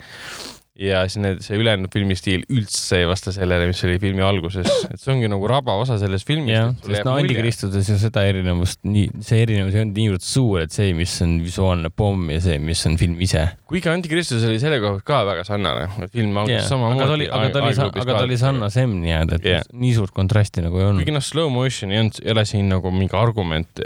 [0.81, 4.67] ja siis need, see ülejäänud filmi stiil üldse ei vasta sellele, mis oli filmi alguses,
[4.89, 6.55] et see ongi nagu raba osa sellest filmist.
[6.55, 10.73] jah, sest no Antikristuses ju seda erinevust, nii, see erinevus ei olnud niivõrd suur, et
[10.73, 13.45] see, mis on visuaalne pomm ja see, mis on film ise.
[13.69, 16.69] kuigi Antikristus oli selle koha pealt ka väga sarnane, film algas yeah.
[16.69, 17.01] samamoodi.
[17.01, 19.67] aga ta oli, aga ta oli, oli sarnasem nii-öelda, et yeah.
[19.85, 21.05] nii suurt kontrasti nagu ei olnud.
[21.05, 23.83] kuigi noh, slow motion ei olnud, ei ole siin nagu mingi argument,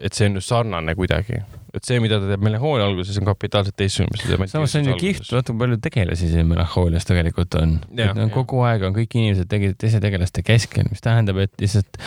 [0.00, 3.76] et see on just sarnane kuidagi et see, mida ta teeb Melanhoolia alguses, on kapitaalselt
[3.80, 4.48] teistsugune.
[4.50, 7.78] samas see on ju kihvt, vaata kui palju tegelasi siin Melanhoolias tegelikult on.
[7.96, 12.00] No, kogu aeg on kõik inimesed tegid teiste tegelaste keskel, mis tähendab, et lihtsalt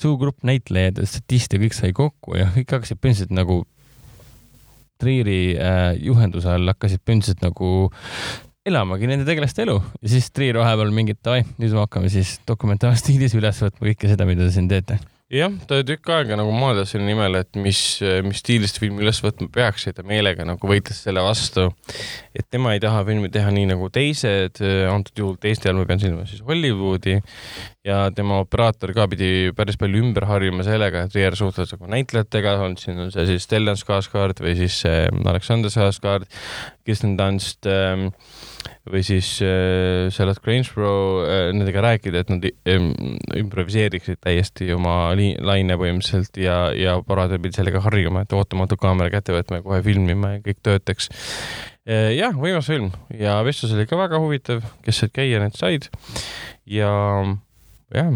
[0.00, 3.62] suur grupp näitlejaid ja statiste kõik sai kokku ja kõik hakkasid põhimõtteliselt nagu
[5.02, 7.70] Trieri äh, juhenduse all hakkasid põhimõtteliselt nagu
[8.66, 13.34] elamagi nende tegelaste elu ja siis Trier vahepeal mingit, davai, nüüd me hakkame siis dokumentaalstiilis
[13.40, 15.00] üles võtma kõike seda, mida te siin teete
[15.32, 17.80] jah, ta tükk aega nagu mõeldis selle nimel, et mis,
[18.26, 21.70] mis stiilist filmi üles võtma peaks ja ta meelega nagu võitles selle vastu.
[22.36, 24.60] et tema ei taha filmi teha nii nagu teised,
[24.92, 27.18] antud juhul teiste all ma pean silmas siis Hollywoodi
[27.88, 32.56] ja tema operaator ka pidi päris palju ümber harjuma sellega, et Rier suhtles nagu näitlejatega,
[32.66, 36.28] on siin on see siis Stellan Skarsgård või siis Alexander Skarsgård,
[36.84, 38.10] Kirsten Dunst ähm,
[38.90, 42.46] või siis äh, Charlotte Gainsborough äh,, nendega rääkida, et nad
[43.38, 49.36] improviseeriksid täiesti oma laine põhimõtteliselt ja, ja paradel pidi sellega harjuma, et ootamatult kaamera kätte
[49.36, 51.12] võtma ja kohe filmima ja kõik töötaks
[51.86, 52.10] äh,.
[52.16, 55.90] jah, võimas film ja vestlus oli ka väga huvitav, kes said käia, need said
[56.66, 56.92] ja
[57.94, 58.12] jah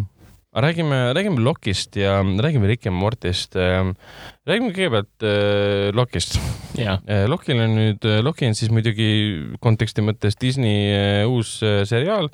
[0.56, 3.56] räägime, räägime Lokist ja räägime Rick and Mortist.
[3.56, 3.94] Ähm,
[4.46, 6.38] räägime kõigepealt äh, Lokist.
[6.78, 9.08] Äh, Lokil on nüüd, äh, Loki on siis muidugi
[9.60, 12.30] konteksti mõttes Disney äh, uus äh, seriaal.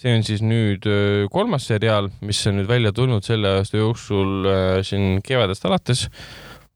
[0.00, 4.46] see on siis nüüd äh, kolmas seriaal, mis on nüüd välja tulnud selle aasta jooksul
[4.48, 6.06] äh, siin kevadest alates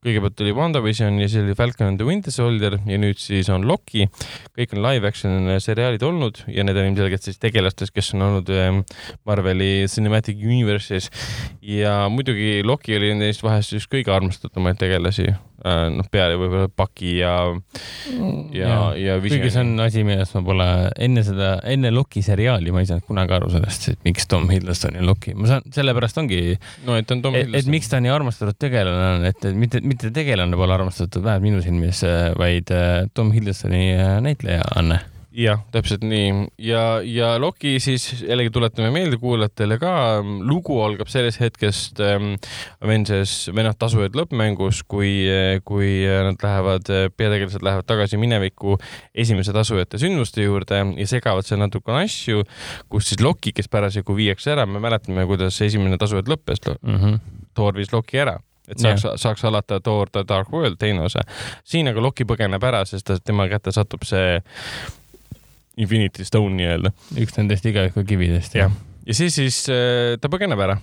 [0.05, 3.65] kõigepealt oli WandaVision ja siis oli Falcon and the Winter Soldier ja nüüd siis on
[3.67, 4.07] Loki.
[4.57, 8.51] kõik on live action seriaalid olnud ja need on ilmselgelt siis tegelastest, kes on olnud
[8.53, 8.83] ehm,
[9.25, 11.09] Marveli Cinematic Universe'is.
[11.61, 15.31] ja muidugi Loki oli neist vahest üks kõige armastatumaid tegelasi
[15.65, 17.31] Äh, noh, peale võib-olla Paki ja,
[18.53, 19.39] ja, ja Vision.
[19.39, 20.65] kuigi see on asi, millest ma pole
[21.01, 24.99] enne seda, enne Loki seriaali ma ei saanud kunagi aru sellest, et miks Tom Hiddleston
[24.99, 25.31] on Loki.
[25.33, 26.41] ma saan, sellepärast ongi.
[26.85, 27.57] no et on Tom Hiddleston.
[27.63, 31.65] et miks ta nii armastatud tegelane on, et mitte, mitte tegelane pole armastatud, vähemalt minu
[31.65, 32.03] silmis,
[32.39, 35.01] vaid äh, Tom Hiddlestoni äh, näitleja Anne
[35.35, 36.29] jah, täpselt nii
[36.63, 39.91] ja, ja Loki siis jällegi tuletame meelde kuulajatele ka,
[40.47, 42.35] lugu algab sellest hetkest ähm,
[42.83, 45.11] Avengers või noh, tasujad lõppmängus, kui,
[45.67, 48.79] kui nad lähevad, peategelased lähevad tagasi minevikku
[49.25, 52.45] esimese tasujate sündmuste juurde ja segavad seal natukene asju,
[52.91, 56.99] kus siis Loki, kes parasjagu viiakse ära, me mäletame, kuidas esimene tasujad lõppes mm.
[56.99, 57.23] -hmm.
[57.55, 61.25] Thor viis Loki ära et saaks yeah., saaks alata Thor The Dark World teine osa.
[61.63, 64.39] siin aga Loki põgeneb ära, sest tema kätte satub see
[65.81, 66.93] Infinity Stone nii-öelda.
[67.21, 68.55] üks nendest igavikukividest.
[68.55, 68.73] jah,
[69.05, 70.79] ja siis, siis äh, ta põgeneb ära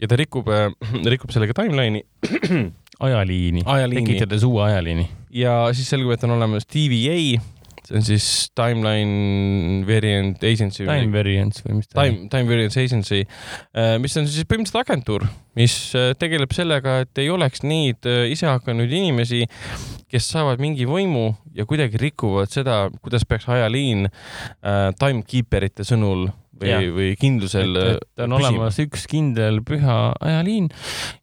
[0.00, 0.70] ja ta rikub, äh,
[1.12, 2.04] rikub sellega timeline'i
[3.06, 5.08] ajaliini, ajaliini., tekitades uue ajaliini.
[5.36, 7.40] ja siis selgub, et on olemas TVA,
[7.86, 10.84] see on siis Timeline Variant Agency.
[10.84, 12.30] Time Variance või mis ta time, on?
[12.32, 13.22] Time Variance Agency,
[13.76, 15.76] äh, mis on siis põhimõtteliselt agentuur, mis
[16.20, 19.46] tegeleb sellega, et ei oleks neid isehakanud inimesi,
[20.12, 26.28] kes saavad mingi võimu ja kuidagi rikuvad seda, kuidas peaks ajaliin äh, timekeeperite sõnul
[26.60, 27.76] või, või kindlusel.
[27.76, 28.38] et on püsima.
[28.38, 30.68] olemas üks kindel püha ajaliin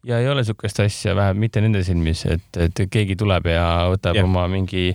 [0.08, 4.20] ja ei ole niisugust asja, vähemalt mitte nende silmis, et, et keegi tuleb ja võtab
[4.20, 4.26] ja.
[4.28, 4.92] oma mingi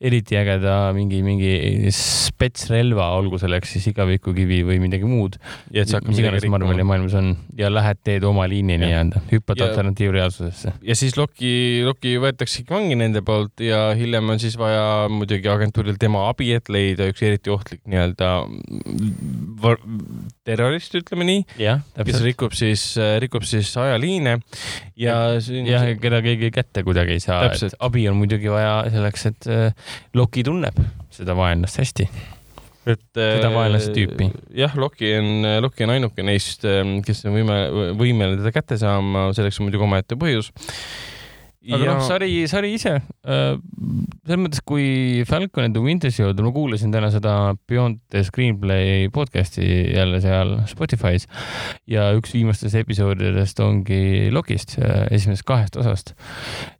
[0.00, 5.38] eriti ägeda mingi, mingi spetsrelva, olgu selleks siis igavikukivi või midagi muud.
[5.72, 10.76] mis iganes Marveli maailmas on ja lähed, teed oma liini nii-öelda, hüppad alternatiivreaalsusesse.
[10.82, 15.98] ja siis Loki, Loki võetaksegi vangi nende poolt ja hiljem on siis vaja muidugi agentuuril
[16.00, 18.32] tema abi, et leida üks eriti ohtlik nii-öelda
[20.46, 21.42] terrorist, ütleme nii.
[22.06, 22.84] kes rikub siis,
[23.22, 24.38] rikub siis ajaliine
[25.00, 25.16] ja.
[25.38, 30.46] jah, keda keegi kätte kuidagi ei saa, abi on muidugi vaja selleks, et äh, Loki
[30.46, 30.78] tunneb
[31.14, 32.08] seda vaenlast hästi
[32.86, 34.30] et seda vaenlase tüüpi.
[34.54, 36.62] jah, Loki on, Loki on ainuke neist,
[37.06, 37.58] kes on võime,
[37.98, 40.52] võimeline teda kätte saama, selleks on muidugi omaette põhjus
[41.74, 41.94] aga ja...
[41.96, 43.56] noh, sari, sari ise äh,,
[44.26, 49.06] selles mõttes, kui Falcon and the Winter Soldier, ma kuulasin täna seda Beyond the Screenplay
[49.14, 51.26] podcast'i jälle seal Spotify's
[51.90, 56.14] ja üks viimastest episoodidest ongi Lokist, äh, esimesest kahest osast.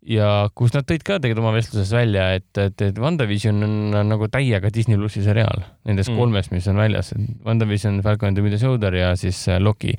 [0.07, 4.13] ja kus nad tõid ka tegelikult oma vestluses välja, et, et, et WandaVision on, on
[4.15, 6.19] nagu täiega Disney plussi seriaal nendest mm.
[6.19, 7.13] kolmest, mis on väljas.
[7.47, 9.95] WandaVision, Falcon and the Winter Soldier ja siis äh, Loki.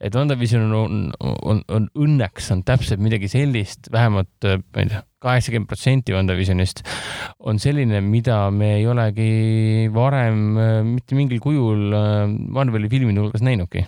[0.00, 4.82] et WandaVision on, on, on, on õnneks on täpselt midagi sellist, vähemalt vähemalt, äh, ma
[4.82, 6.82] ei tea, kaheksakümmend protsenti WandaVisionist
[7.40, 13.42] on selline, mida me ei olegi varem äh, mitte mingil kujul äh, Marveli filmide hulgas
[13.42, 13.86] näinudki.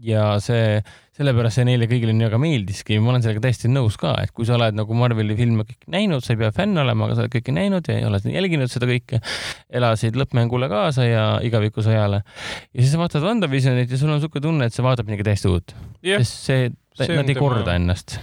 [0.00, 0.80] ja see,
[1.12, 4.46] sellepärast see neile kõigile nii väga meeldiski, ma olen sellega täiesti nõus ka, et kui
[4.48, 7.34] sa oled nagu Marveli filme kõik näinud, sa ei pea fänn olema, aga sa oled
[7.34, 9.20] kõike näinud ja oled jälginud seda kõike,
[9.68, 12.22] elasid lõppmängule kaasa ja igavikusõjale.
[12.24, 15.52] ja siis sa vaatad WandaVisionit ja sul on niisugune tunne, et sa vaatad midagi täiesti
[15.52, 16.24] uut yeah..
[16.24, 16.70] sest see
[17.08, 18.18] nad ei korda ennast.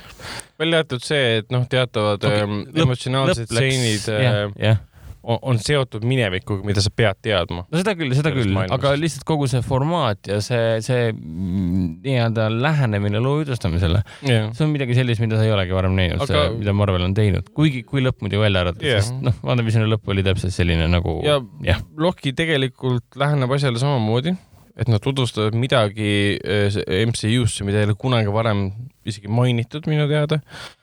[0.59, 2.43] Välja arvatud see, et noh, teatavad okay.
[2.43, 4.85] Ähm, emotsionaalsed stseenid yeah, yeah.
[5.27, 7.65] On, on seotud minevikuga, mida sa pead teadma.
[7.67, 13.19] no seda küll, seda küll, aga lihtsalt kogu see formaat ja see, see nii-öelda lähenemine
[13.19, 16.71] loo jutustamisele yeah., see on midagi sellist, mida sa ei olegi varem näinud aga..., mida
[16.77, 20.23] Marvel on teinud, kuigi, kui lõpp muidu välja arvatud yeah., sest noh, WandaVisioni lõpp oli
[20.29, 21.19] täpselt selline nagu.
[21.27, 21.83] ja yeah.
[21.99, 24.37] Loki tegelikult läheneb asjale samamoodi
[24.77, 28.67] et nad tutvustavad midagi äh, MCU-sse, mida ei ole kunagi varem
[29.07, 30.39] isegi mainitud minu teada.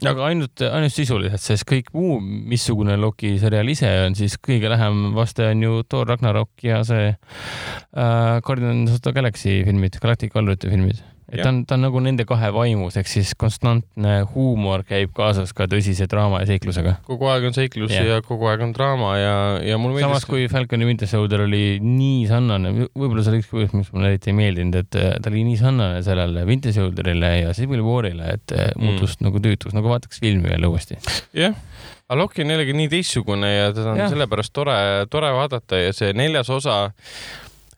[0.09, 5.13] aga ainult, ainult sisuliselt, sest kõik muu, missugune Loki seriaal ise on, siis kõige lähem
[5.17, 10.73] vaste on ju Thor Ragnarok ja see äh, Guardians of the Galaxy filmid, Galactic Valvurite
[10.73, 15.15] filmid et ta on, ta on nagu nende kahe vaimus, ehk siis konstantne huumor käib
[15.17, 16.97] kaasas ka tõsise draama ja seiklusega.
[17.07, 19.35] kogu aeg on seiklus ja, ja kogu aeg on draama ja,
[19.65, 20.11] ja mulle meeldis.
[20.11, 23.93] samas kui Falcon ja Winter Soldier oli nii sarnane, võib-olla see oli üks põhjus, miks
[23.95, 27.85] mulle eriti ei meeldinud, et äh, ta oli nii sarnane sellele Winter Soldierile ja Civil
[27.87, 28.85] Warile, et äh, mm.
[28.85, 31.01] muutus nagu tüütuks, nagu vaataks filmi jälle uuesti.
[31.33, 31.63] jah yeah
[32.05, 34.09] aga Loki on jällegi nii teistsugune ja teda on ja.
[34.13, 34.77] sellepärast tore,
[35.11, 36.91] tore vaadata ja see neljas osa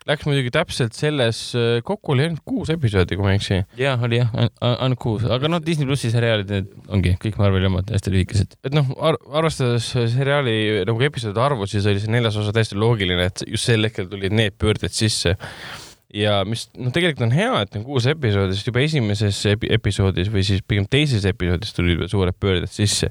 [0.07, 3.63] Läks muidugi täpselt selles, äh, kokku oli ainult kuus episoodi, kui ma ei eksi.
[3.81, 4.31] jah, oli jah,
[4.63, 8.55] ainult kuus, aga noh, Disney plussi seriaalid, need ongi kõik Marveli omad hästi lühikesed.
[8.63, 13.27] et noh ar, arvestades seriaali nagu episoodide arvu, siis oli see neljas osa täiesti loogiline,
[13.33, 15.35] et just sel hetkel tulid need pöörded sisse
[16.15, 20.31] ja mis noh, tegelikult on hea, et on kuus episoodi, sest juba esimeses epi episoodis
[20.33, 23.11] või siis pigem teises episoodis tulid suured pöörded sisse.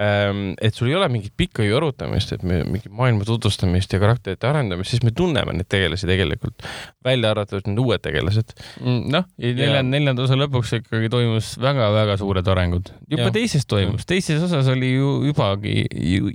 [0.00, 4.48] Ehm, et sul ei ole mingit pikka juurutamist, et me mingi maailma tutvustamist ja karakterite
[4.48, 6.64] arendamist, siis me tunneme neid tegelasi tegelikult,
[7.04, 8.54] välja arvatud need uued tegelased.
[8.80, 12.88] Mm, noh, neljanda, neljanda osa lõpuks ikkagi toimus väga-väga suured arengud.
[13.12, 13.34] juba ja.
[13.34, 15.82] teises toimus, teises osas oli ju jubagi,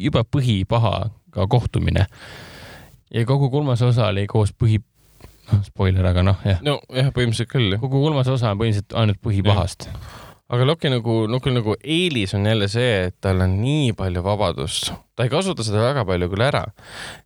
[0.04, 2.06] juba põhipaha ka kohtumine.
[3.10, 4.78] ja kogu kolmas osa oli koos põhi,
[5.49, 6.62] noh, spoiler, aga noh, jah.
[6.62, 7.80] nojah, põhimõtteliselt küll.
[7.82, 10.23] kogu kolmas osa on põhimõtteliselt ainult põhipahast ja
[10.54, 14.92] aga Loki nagu, Loki nagu eelis on jälle see, et tal on nii palju vabadust,
[15.18, 16.66] ta ei kasuta seda väga palju küll ära,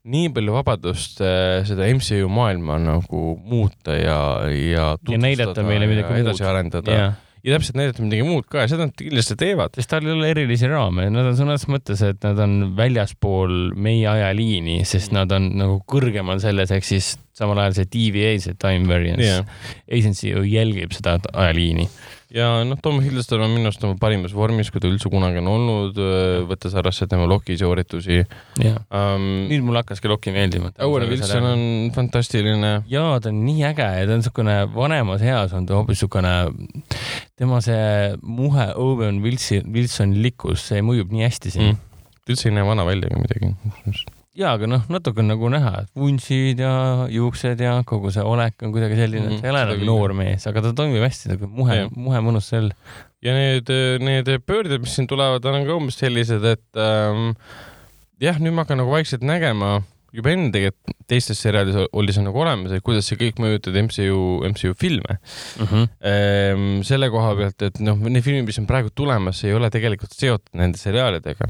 [0.07, 6.13] nii palju vabadust äh, seda MCU maailma nagu muuta ja, ja ja näidata meile midagi
[6.13, 6.29] muud.
[6.29, 7.17] edasi arendada yeah.
[7.43, 9.75] ja täpselt näidata midagi muud ka ja seda nad kindlasti teevad.
[9.75, 14.07] sest tal ei ole erilisi raame, nad on sõnas mõttes, et nad on väljaspool meie
[14.07, 18.87] ajaliini, sest nad on nagu kõrgemal selles, ehk siis samal ajal see TVA, see time
[18.87, 19.59] variance yeah.
[19.91, 21.89] agency ju jälgib seda ajaliini
[22.33, 25.49] ja noh, Tom Hiddleston on minu arust oma parimas vormis, kui ta üldse kunagi on
[25.51, 25.99] olnud,
[26.49, 28.21] võttes arvesse tema Loki sooritusi.
[28.59, 30.71] Um, nüüd mulle hakkaski Loki meeldima.
[30.85, 31.63] Owen Wilson on
[31.95, 32.73] fantastiline.
[32.89, 36.35] ja ta on nii äge ja ta on niisugune vanemas eas on ta hoopis niisugune,
[37.39, 41.83] tema see muhe Owen Wilson, Wilsonilikkus, see mõjub nii hästi siin mm..
[42.23, 43.53] ta üldse ei näe vana välja ega midagi
[44.37, 46.71] jaa, aga noh, natuke on nagu näha, et vuntsid ja
[47.11, 49.87] juuksed ja kogu see olek on kuidagi selline mm, -hmm, et ta ei ole nagu
[49.89, 52.71] noor mees, aga ta toimib hästi nagu muhe, muhe mõnus sell.
[53.25, 53.71] ja need,
[54.05, 57.33] need pöörded, mis siin tulevad, on ka umbes sellised, et ähm,
[58.21, 59.79] jah, nüüd ma hakkan nagu vaikselt nägema,
[60.15, 64.21] juba enne tegelikult teistes seriaalis oli see nagu olemas, et kuidas see kõik mõjutab MCU,
[64.53, 65.65] MCU filme mm.
[65.65, 65.89] -hmm.
[66.11, 70.13] Ehm, selle koha pealt, et noh, need filmid, mis on praegu tulemas, ei ole tegelikult
[70.13, 71.49] seotud nende seriaalidega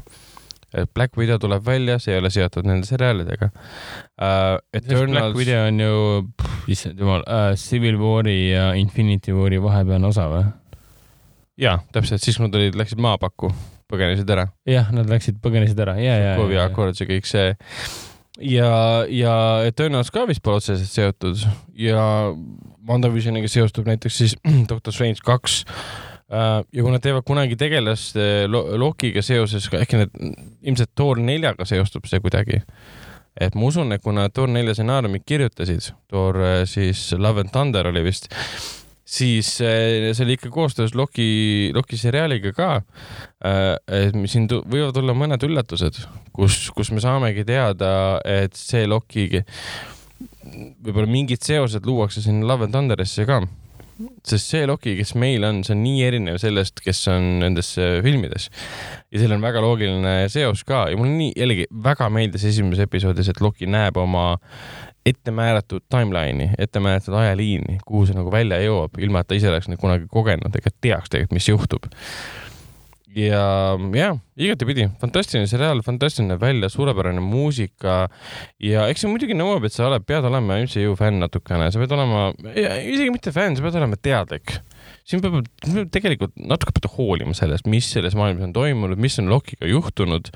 [0.94, 4.58] Black Widow tuleb välja, see ei ole seotud nende seriaalidega uh,.
[4.74, 5.32] Eternals...
[5.32, 5.94] Black Widow on ju,
[6.70, 10.44] issand jumal uh,, Civil War'i ja Infinity War'i vahepealne osa või?
[11.60, 13.50] jaa, täpselt, siis nad olid, läksid maapakku,
[13.90, 14.46] põgenesid ära.
[14.68, 16.36] jah, nad läksid, põgenesid ära ja, ja.
[16.38, 17.50] Sokovia Accords ja kõik see
[18.40, 18.70] ja,
[19.10, 19.34] ja
[19.68, 21.42] Eternals ka vist pole otseselt seotud
[21.78, 22.04] ja
[22.88, 24.36] WandaVisioniga seostub näiteks siis
[24.70, 25.64] Doctor Strange kaks
[26.30, 28.18] ja kui nad teevad kunagi tegelast
[28.50, 30.18] Lokiga seoses, äkki need,
[30.62, 32.62] ilmselt Thor neljaga seostub see kuidagi.
[33.40, 37.86] et ma usun, et kuna Thor nelja stsenaariumit kirjutasid, Thor äh, siis Love and Thunder
[37.88, 38.28] oli vist,
[39.06, 42.70] siis äh, see oli ikka koostöös Loki, Loki seriaaliga ka.
[43.40, 46.02] et siin võivad olla mõned üllatused,
[46.36, 49.42] kus, kus me saamegi teada, et see Loki,
[50.82, 53.42] võib-olla mingid seosed luuakse sinna Love and Thunderisse ka
[54.26, 57.72] sest see Loki, kes meil on, see on nii erinev sellest, kes on nendes
[58.04, 58.50] filmides.
[59.10, 63.32] ja seal on väga loogiline seos ka ja mulle nii, jällegi väga meeldis esimeses episoodis,
[63.32, 64.32] et Loki näeb oma
[65.06, 69.80] ettemääratud timeline'i, ettemääratud ajaliini, kuhu see nagu välja jõuab, ilma et ta ise oleks neid
[69.80, 71.88] kunagi kogenud ega teaks tegelikult, mis juhtub
[73.16, 73.42] ja
[73.94, 74.86] jah, igatepidi.
[75.00, 78.04] Fantastiline seriaal, fantastiline välja, suurepärane muusika.
[78.62, 81.94] Ja eks see muidugi nõuab, et sa oled, pead olema MCU fänn natukene, sa pead
[81.96, 84.60] olema, isegi mitte fänn, sa pead olema teadlik.
[85.08, 85.40] Siin peab,
[85.92, 90.30] tegelikult natuke pead hoolima sellest, mis selles maailmas on toimunud, mis on Lokiga juhtunud.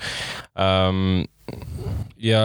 [0.58, 1.24] Ähm,
[2.24, 2.40] ja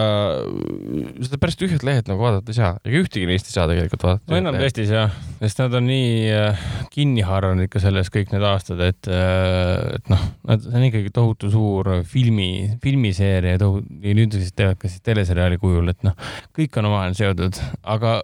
[1.24, 4.28] seda päris tühjalt lehelt nagu vaadata ei saa, ega ühtegi neist ei saa tegelikult vaadata.
[4.28, 5.06] no enam tõesti ei saa,
[5.40, 10.12] sest nad on nii äh, kinni haaranud ikka selles kõik need aastad, et, äh, et
[10.12, 12.50] noh, nad, see on ikkagi tohutu suur filmi,
[12.84, 16.16] filmiseeria tohu- ja nüüd siis teevad ka siis teleseriaali kujul, et noh,
[16.56, 17.60] kõik on omavahel seotud,
[17.96, 18.18] aga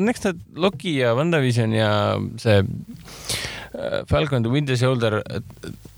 [0.00, 1.92] õnneks nad Loki ja WandaVision ja
[2.40, 5.20] see äh, Falcon the Winter Soldier,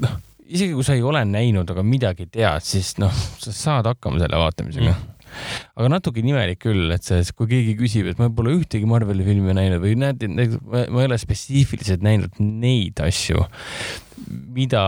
[0.02, 4.22] noh isegi kui sa ei ole näinud, aga midagi tead, siis noh, sa saad hakkama
[4.22, 5.10] selle vaatamisega mm
[5.78, 9.54] aga natuke imelik küll, et see, kui keegi küsib, et ma pole ühtegi Marveli filmi
[9.56, 13.46] näinud või näed, ma ei ole spetsiifiliselt näinud neid asju,
[14.54, 14.84] mida,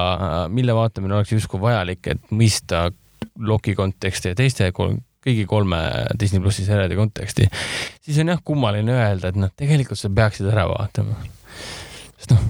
[0.52, 2.88] mille vaatamine oleks justkui vajalik, et mõista
[3.36, 5.80] Loki konteksti ja teiste kolm, kõigi kolme
[6.20, 7.48] Disney plussi seriaalide konteksti,
[8.04, 11.18] siis on jah kummaline öelda, et noh, tegelikult sa peaksid ära vaatama.
[12.16, 12.46] sest noh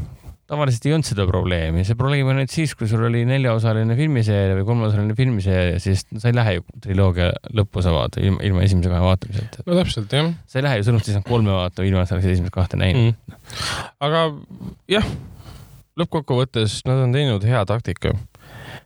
[0.47, 4.59] tavaliselt ei olnud seda probleemi, see probleem on nüüd siis, kui sul oli neljaosaline filmiseeria
[4.61, 9.03] või kolmeosaline filmiseeria, siis sa ei lähe ju triloogia lõpuosa vaatama ilma, ilma esimese kahe
[9.03, 9.65] vaatamiseta.
[9.67, 10.31] no täpselt, jah.
[10.47, 13.11] sa ei lähe ju sõnumist lihtsalt kolme vaatama, ilma et sa oleksid esimest kahte näinud
[13.11, 13.41] mm..
[14.07, 14.23] aga
[14.93, 15.09] jah,
[15.99, 18.15] lõppkokkuvõttes nad on teinud hea taktika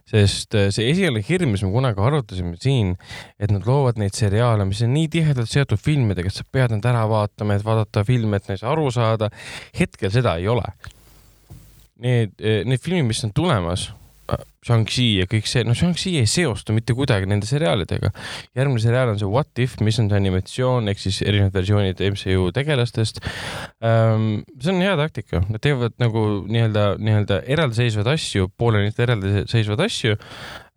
[0.09, 2.95] sest äh, see esialgne hirm, mis me kunagi arutasime siin,
[3.39, 6.89] et nad loovad neid seriaale, mis on nii tihedalt seotud filmidega, et sa pead nad
[6.89, 9.29] ära vaatama, et vaadata filme, et neist aru saada.
[9.77, 10.65] hetkel seda ei ole
[12.03, 13.91] need, eh, need filmid, mis on tulemas,
[14.31, 18.13] äh, Shang-Chi ja kõik see, no Shang-Chi ei seostu mitte kuidagi nende seriaalidega.
[18.57, 22.51] järgmine seriaal on see What If, mis on see animatsioon ehk siis erinevad versioonid MCU
[22.53, 23.23] tegelastest
[23.81, 24.43] um,.
[24.61, 30.19] see on hea taktika, nad teevad nagu nii-öelda, nii-öelda eraldiseisvaid asju, poolenisti eraldiseisvaid asju.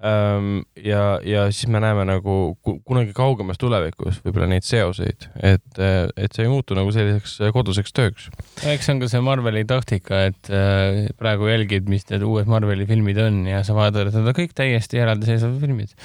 [0.03, 6.43] Ja, ja siis me näeme nagu kunagi kaugemas tulevikus võib-olla neid seoseid, et, et see
[6.43, 8.27] ei muutu nagu selliseks koduseks tööks.
[8.67, 12.87] eks see on ka see Marveli taktika, et äh, praegu jälgid, mis need uued Marveli
[12.89, 15.95] filmid on ja sa vaatad, et need on kõik täiesti eraldiseisvad filmid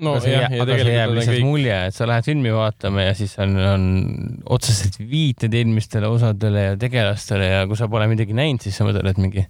[0.00, 1.46] no aga jah, ja see jääb lihtsalt kõik...
[1.46, 3.86] mulje, et sa lähed filmi vaatama ja siis on, on
[4.56, 9.10] otseselt viited eelmistele osadele ja tegelastele ja kui sa pole midagi näinud, siis sa mõtled,
[9.10, 9.46] et mingi,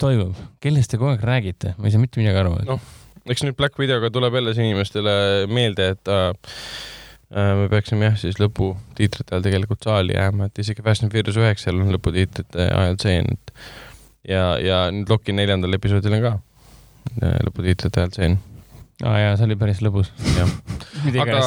[0.00, 2.54] toimub, kellest te kogu aeg räägite, ma ei saa mitte midagi aru.
[2.68, 2.82] noh,
[3.28, 5.14] eks nüüd Black Videoga tuleb jälle see inimestele
[5.50, 6.28] meelde, et äh,
[7.34, 11.40] äh, me peaksime jah, siis lõputiitrite ajal tegelikult saali jääma, et isegi Fast and Furious
[11.40, 13.54] üheksal on lõputiitrite ajal tseen, et
[14.34, 18.38] ja, ja nüüd Loki neljandal episoodil on ka äh, lõputiitrite ajal tseen
[18.98, 20.08] aa ah, jaa, see oli päris lõbus.
[21.22, 21.42] aga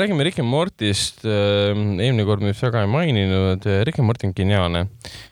[0.00, 1.20] räägime Rick and Mortist.
[1.28, 4.86] Äh, eelmine kord me vist väga ei maininud, Rick and Morty on geniaalne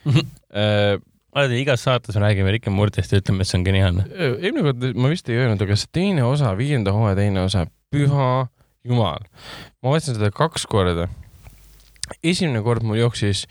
[1.39, 4.07] alati igas saates me räägime Rick and Mortist ja ütleme, et see on geniaalne.
[4.19, 8.29] eelmine kord ma vist ei öelnud, aga see teine osa, viienda hooaja teine osa, püha
[8.87, 9.27] jumal.
[9.83, 11.09] ma vaatasin seda kaks korda.
[12.23, 13.47] esimene kord mul jooksis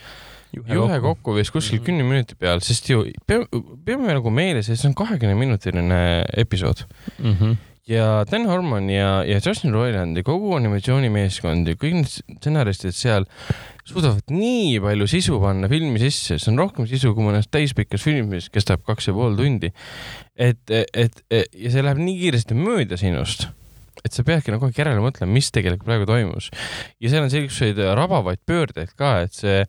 [0.56, 1.02] juhe, kokku.
[1.08, 3.48] kokku vist kuskil kümne minuti peal, sest ju peame,
[3.86, 6.02] peame nagu meeles, et see on kahekümne minutiline
[6.44, 6.86] episood
[7.20, 7.34] mm.
[7.34, 12.96] -hmm ja Dan Harmon ja, ja Justin Roiland ja kogu animatsioonimeeskond ja kõik need stsenaristid
[12.96, 13.28] seal
[13.88, 18.50] suudavad nii palju sisu panna filmi sisse, see on rohkem sisu kui mõnes täispikas filmis,
[18.50, 19.72] mis kestab kaks ja pool tundi.
[20.36, 23.48] et, et, et ja see läheb nii kiiresti mööda sinust
[24.06, 26.52] et sa peadki nagu kogu aeg järele mõtlema, mis tegelikult praegu toimus.
[27.02, 29.64] ja seal on selliseid rabavaid pöördeid ka, et see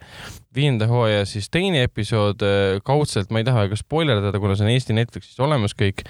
[0.54, 2.42] viienda hooaja siis teine episood
[2.86, 6.04] kaudselt, ma ei taha ka spoilerdada, kuna see on Eesti Netflixis olemas kõik,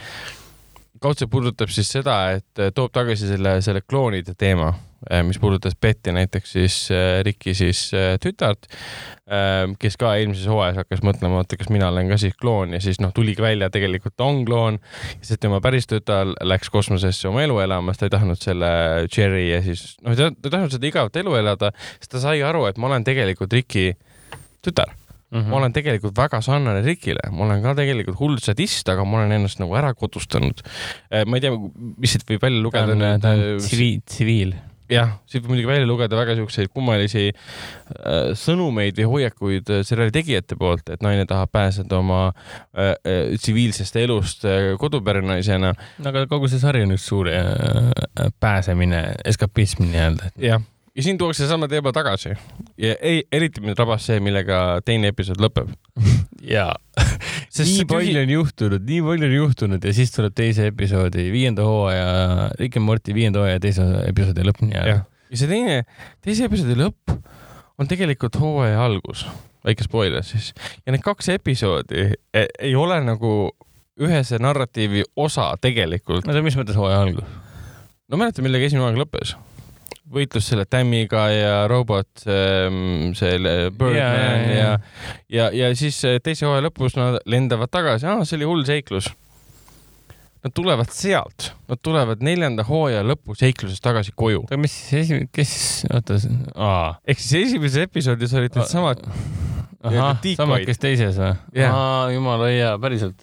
[1.00, 4.74] kaudselt puudutab siis seda, et äh, toob tagasi selle, selle kloonide teema
[5.10, 7.84] Äh, mis puudutas Betty näiteks siis äh, Riki siis
[8.20, 8.66] tütart,
[9.78, 12.98] kes ka eelmises hooajas hakkas mõtlema, oota, kas mina olen ka siis kloon ja siis
[12.98, 14.80] noh, tuligi välja, tegelikult on kloon.
[15.22, 18.70] siis tema päris tütar läks kosmosesse oma elu elama, sest ta ei tahtnud selle
[19.12, 21.70] Cherry ja siis noh, ta ei tahtnud seda igavat elu elada,
[22.00, 23.92] sest ta sai aru, et ma olen tegelikult Riki
[24.64, 24.96] tütar
[25.30, 25.40] mm.
[25.40, 25.50] -hmm.
[25.50, 29.36] ma olen tegelikult väga sarnane Rikile, ma olen ka tegelikult hull sadist, aga ma olen
[29.38, 30.62] ennast nagu ära kodustanud.
[31.26, 31.52] ma ei tea,
[31.98, 33.18] mis siit võib välja lugeda.
[33.22, 34.56] ta on tsiviil, tsiviil
[34.92, 40.14] jah, siit võib muidugi välja lugeda väga siukseid kummalisi äh, sõnumeid või hoiakuid äh, seriaali
[40.14, 45.74] tegijate poolt, et naine tahab pääseda oma äh, äh, tsiviilsest elust äh, koduperenaisena.
[45.74, 50.32] no aga kogu see sari on üks suur äh, pääsemine, eskapism nii-öelda.
[50.42, 50.64] jah,
[50.98, 52.32] ja siin tuuakse seesama teema tagasi
[52.78, 55.70] ja ei, eriti mind rabas see, millega teine episood lõpeb
[56.54, 56.74] jaa
[57.58, 62.48] nii palju on juhtunud, nii palju on juhtunud ja siis tuleb teise episoodi, viienda hooaja,
[62.58, 64.98] Rick and Morty viienda hooaja teise episoodi lõpp ja
[65.38, 65.82] see teine,
[66.24, 67.14] teise episoodi lõpp
[67.78, 69.22] on tegelikult hooaja algus,
[69.66, 70.50] väike spoiler siis.
[70.82, 73.52] ja need kaks episoodi ei, ei ole nagu
[74.02, 76.26] ühe see narratiivi osa tegelikult.
[76.26, 77.38] no mis mõttes hooaja algus?
[78.10, 79.38] no mäletad, millega esimene hooaeg lõppes?
[80.12, 84.74] Võitlus selle Tammiga ja robot, ehm, selle Birdman ja, ja,
[85.28, 89.10] ja, ja siis eh, teise hooaja lõpus nad lendavad tagasi, aa, see oli hull seiklus.
[90.46, 94.44] Nad tulevad sealt, nad tulevad neljanda hooaja lõpu seiklusest tagasi koju.
[94.46, 95.52] aga mis siis esimene, kes,
[95.90, 96.20] oota,
[97.08, 99.02] ehk siis esimeses episoodis olid needsamad
[99.78, 102.08] samad, kes teises või yeah.?
[102.10, 103.22] jumala hea, päriselt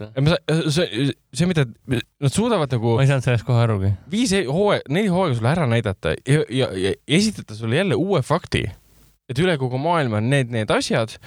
[0.72, 2.94] see, see, mida nad suudavad nagu.
[2.96, 3.92] ma ei saanud sellest kohe arugi.
[4.12, 8.64] viis hooaega, neli hooaega sulle ära näidata ja, ja, ja esitada sulle jälle uue fakti,
[9.28, 11.18] et üle kogu maailma on need, need asjad.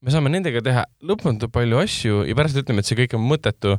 [0.00, 3.76] me saame nendega teha lõpmatult palju asju ja pärast ütleme, et see kõik on mõttetu.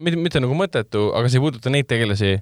[0.00, 2.38] mitte, mitte nagu mõttetu, aga see ei puuduta neid tegelasi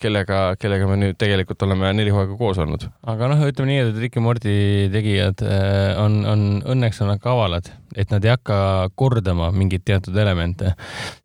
[0.00, 2.86] kellega, kellega me nüüd tegelikult oleme neli hooaega koos olnud.
[3.12, 4.54] aga noh, ütleme nii, et Rick ja Morty
[4.92, 6.44] tegijad äh, on, on,
[6.74, 10.72] õnneks on nad kavalad, et nad ei hakka kordama mingeid teatud elemente,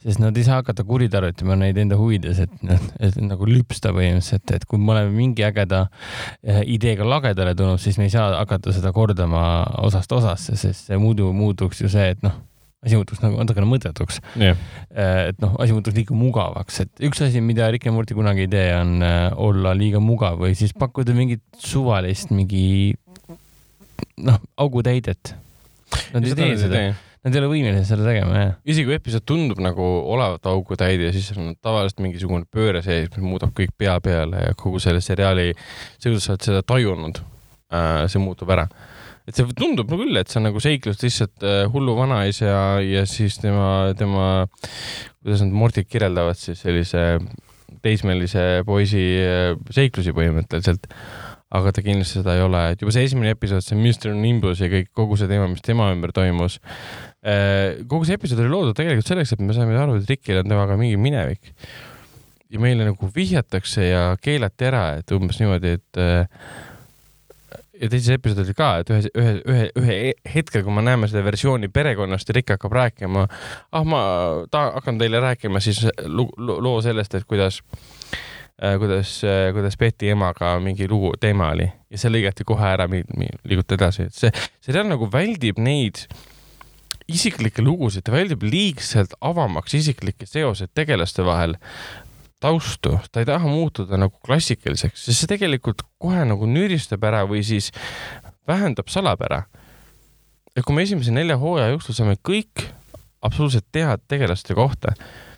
[0.04, 2.58] sest nad ei saa hakata kuritarvitama neid enda huvides, et,
[3.00, 8.00] et nagu lüpsta põhimõtteliselt, et kui me oleme mingi ägeda äh, ideega lagedale tulnud, siis
[8.02, 9.46] me ei saa hakata seda kordama
[9.86, 12.36] osast osasse, sest see muidu muutuks ju see, et noh
[12.86, 14.60] asi muutuks nagu natukene mõttetuks yeah..
[14.94, 18.46] Äh, et noh, asi muutuks liiga mugavaks, et üks asi, mida Rick ja Morty kunagi
[18.46, 22.94] ei tee, on äh, olla liiga mugav või siis pakkuda mingit suvalist mingi
[24.26, 25.36] noh, augutäidet.
[26.14, 26.86] Nad ei tee seda.
[27.26, 28.50] Nad ei ole võimelised seda tegema, jah.
[28.70, 29.82] isegi kui episood tundub nagu
[30.14, 34.78] olevat augutäide, siis on tavaliselt mingisugune pööre sees, mis muudab kõik pea peale ja kogu
[34.84, 35.56] selle seriaali,
[35.98, 37.24] see, kuidas sa oled seda tajunud,
[37.74, 38.68] äh, see muutub ära
[39.26, 43.06] et see tundub küll, et see on nagu seiklus lihtsalt äh, hullu vanaisa ja, ja
[43.10, 44.46] siis tema, tema,
[45.24, 47.06] kuidas nad Mortit kirjeldavad siis sellise
[47.86, 50.90] teismelise poisi äh, seiklusi põhimõtteliselt.
[51.56, 54.68] aga ta kindlasti seda ei ole, et juba see esimene episood, see Mr Nimbus ja
[54.68, 56.58] kõik, kogu see teema, mis tema ümber toimus.
[57.24, 60.50] Äh, kogu see episood oli loodud tegelikult selleks, et me saime aru, et Rikil on
[60.52, 61.54] temaga mingi minevik.
[62.52, 66.02] ja meile nagu vihjatakse ja keelati ära, et umbes niimoodi, et
[67.82, 69.96] ja teises episoodis ka, et ühe, ühe, ühe, ühe
[70.36, 74.04] hetkel, kui me näeme seda versiooni perekonnast ja Rick hakkab rääkima, ah, ma
[74.52, 77.62] ta, hakkan teile rääkima siis loo sellest, et kuidas
[78.62, 81.68] äh,, kuidas äh,, kuidas Betty emaga mingi lugu, teema oli.
[81.92, 84.32] Ja see lõigati kohe ära, liiguti edasi, et see
[84.64, 86.06] seriaal nagu väldib neid
[87.12, 91.54] isiklikke lugusid, ta väldib liigselt avamaks isiklikke seoseid tegelaste vahel
[92.46, 97.44] taustu, ta ei taha muutuda nagu klassikaliseks, sest see tegelikult kohe nagu nüristab ära või
[97.46, 97.72] siis
[98.48, 99.46] vähendab salapära.
[100.56, 102.68] et kui me esimese nelja hooaja jooksul saame kõik
[103.26, 104.94] absoluutselt teada tegelaste kohta,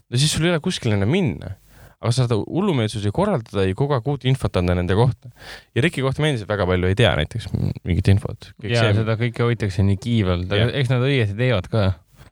[0.10, 1.56] no siis sul ei ole kuskile enam minna
[1.98, 5.32] aga sa saad hullumeelsusi korraldada ja kogu aeg uut infot anda nende kohta.
[5.74, 8.52] ja Riki kohta me endiselt väga palju ei tea näiteks mingit infot.
[8.62, 8.98] ja see...
[9.00, 11.88] seda kõike hoitakse nii kiivalt, aga eks nad õieti teevad ka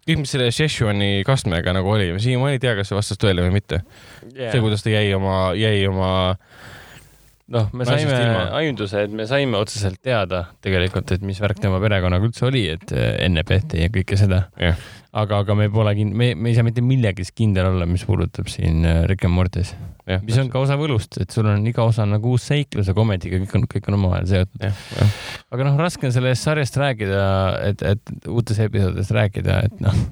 [0.06, 3.46] kõik, mis selle Szechuani kastmega nagu oli, ma siiamaani ei tea, kas see vastas tõele
[3.48, 3.82] või mitte.
[4.32, 4.52] Yeah..
[4.54, 6.12] see, kuidas ta jäi oma, jäi oma
[7.54, 8.20] noh, me saime
[8.60, 12.94] aimduse, et me saime otseselt teada tegelikult, et mis värk tema perekonnaga üldse oli, et
[12.94, 14.46] eh, enne Betty ja kõike seda.
[14.62, 14.80] Yeah..
[15.16, 18.50] Aga, aga me pole kind-, me, me ei saa mitte millegiski kindel olla, mis puudutab
[18.52, 19.74] siin eh, Rick and Mortis.
[20.26, 23.40] mis on ka osa võlust, et sul on iga osa nagu uus seiklus, aga ometigi
[23.44, 24.68] kõik on, kõik on omavahel seotud.
[25.56, 27.24] aga noh, raske on sellest sarjast rääkida,
[27.72, 30.06] et, et uutes episoodides rääkida, et noh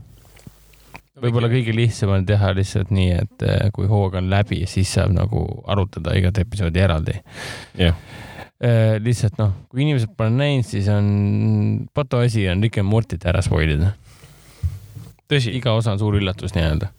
[1.24, 5.14] võib-olla kõige lihtsam on teha lihtsalt nii, et eh, kui hoog on läbi, siis saab
[5.16, 7.20] nagu arutada igat episoodi eraldi
[7.80, 8.00] yeah..
[9.04, 11.06] lihtsalt noh, kui inimesed pole näinud, siis on,
[11.94, 13.92] pato asi on Rick and Morty't ära spoil ida.
[15.32, 15.54] Tõsi.
[15.58, 16.92] iga osa on suur üllatus nii-öelda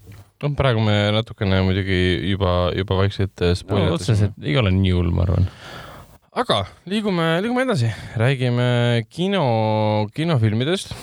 [0.44, 1.98] noh, praegu me natukene muidugi
[2.34, 5.50] juba, juba vaikselt spoil no, otseselt ei ole nii hull, ma arvan.
[6.44, 9.44] aga liigume, liigume edasi, räägime kino,
[10.16, 10.96] kinofilmidest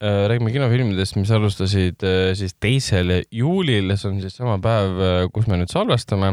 [0.00, 5.24] Äh, räägime kinofilmidest, mis alustasid äh, siis teisel juulil, see on siis sama päev, äh,
[5.28, 6.30] kus me nüüd salvestame.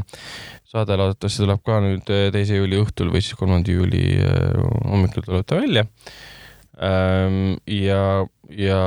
[0.71, 4.05] saade loodetavasti tuleb ka nüüd teise juuli õhtul või siis kolmanda juuli
[4.87, 5.83] hommikul tuleb ta välja.
[6.77, 8.01] ja,
[8.59, 8.79] ja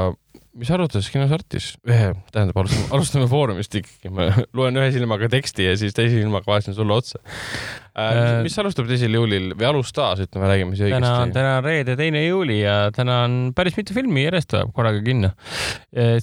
[0.59, 4.27] mis arutades kinos Artis, tähendab, alustame, alustame Foorumist ikkagi, ma
[4.57, 8.17] loen ühe silmaga teksti ja siis teise silmaga vaatasin sulle otsa äh,.
[8.17, 11.37] mis, mis alustab teisel juulil või alustas, ütleme, räägime siis täna on, õigesti.
[11.37, 15.31] täna on reede, teine juuli ja täna on päris mitu filmi järjest tuleb korraga kinno.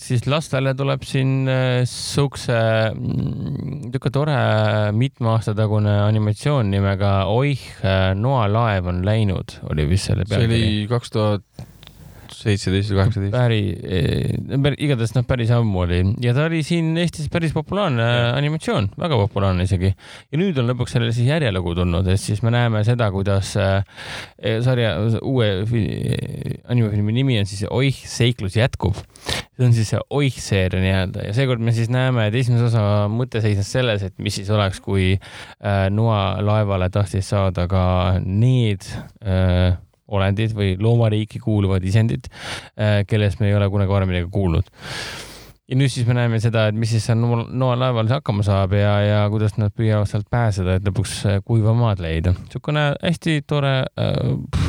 [0.01, 2.59] siis lastele tuleb siin äh, siukse
[2.91, 4.37] mm, niisugune tore
[4.97, 7.63] mitme aasta tagune animatsioon nimega Oih,
[8.19, 10.61] noalaev on läinud, oli vist selle see oli
[10.91, 11.67] kaks tuhat
[12.35, 13.33] seitseteist või kaheksateist.
[13.35, 18.29] päris, igatahes noh, päris ammu oli ja ta oli siin Eestis päris populaarne ja.
[18.37, 19.93] animatsioon, väga populaarne isegi.
[20.31, 23.81] ja nüüd on lõpuks sellele siis järjelugu tulnud, et siis me näeme seda, kuidas äh,
[24.65, 25.49] sarja uue
[26.67, 28.97] animafilmi nimi on siis Oih, seiklus jätkub.
[29.57, 32.83] see on siis see Oih seeria nii-öelda ja seekord me siis näeme, et esimese osa
[33.11, 35.15] mõte seisnes selles, et mis siis oleks, kui
[35.91, 37.83] Noa laevale tahtis saada ka
[38.23, 38.85] need
[39.23, 42.29] äh, olendid või loomariiki kuuluvad isendid,
[42.79, 44.69] äh, kellest me ei ole kunagi varem midagi kuulnud.
[45.67, 48.93] ja nüüd siis me näeme seda, et mis siis seal Noa laeval hakkama saab ja,
[49.03, 52.35] ja kuidas nad püüavad sealt pääseda, et lõpuks äh, kuiva maad leida.
[52.37, 54.67] niisugune hästi tore äh,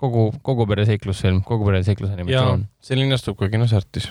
[0.00, 2.66] kogu, kogu pere seiklusfilm, kogu pere seiklusanimatsioon.
[2.84, 4.10] see linastub ka kinos Artis.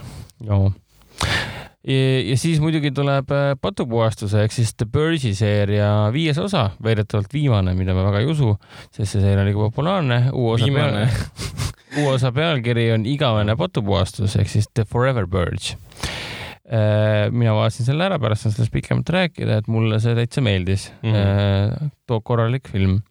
[1.84, 7.76] Ja, siis muidugi tuleb äh, patupuhastuse ehk siis The Purge'i seeria viies osa, väidetavalt viimane,
[7.78, 8.54] mida ma väga ei usu,
[8.90, 10.20] sest see seeria oli ka populaarne.
[10.32, 11.08] uue osa viimane.
[12.02, 18.08] uue osa pealkiri on Igavene patupuhastus ehk siis The Forever Purge äh, mina vaatasin selle
[18.08, 21.12] ära, pärast saan sellest pikemalt rääkida, et mulle see täitsa meeldis mm.
[21.14, 21.94] -hmm.
[22.08, 23.02] too korralik film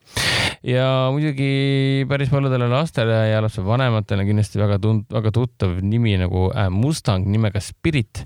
[0.67, 6.69] ja muidugi päris paljudele lastele ja lapsevanematele kindlasti väga tund-, väga tuttav nimi nagu äh,
[6.71, 8.25] Mustang nimega Spirit.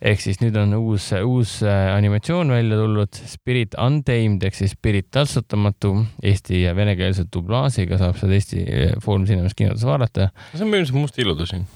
[0.00, 5.10] ehk siis nüüd on uus, uus äh, animatsioon välja tulnud, Spirit Untamed ehk siis Spirit
[5.14, 10.30] taltsutamatu, eesti ja venekeelse dublaažiga saab seda Eesti äh, Foorum Cinemas kinodes vaadata.
[10.52, 11.66] see on põhimõtteliselt Must illuda siin.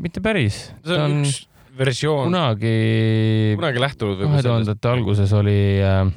[0.00, 0.68] mitte päris.
[0.84, 1.46] see on, on üks
[1.78, 2.28] versioon.
[2.28, 4.22] kunagi, kunagi lähtunud.
[4.22, 6.08] kahe tuhandete alguses oli äh,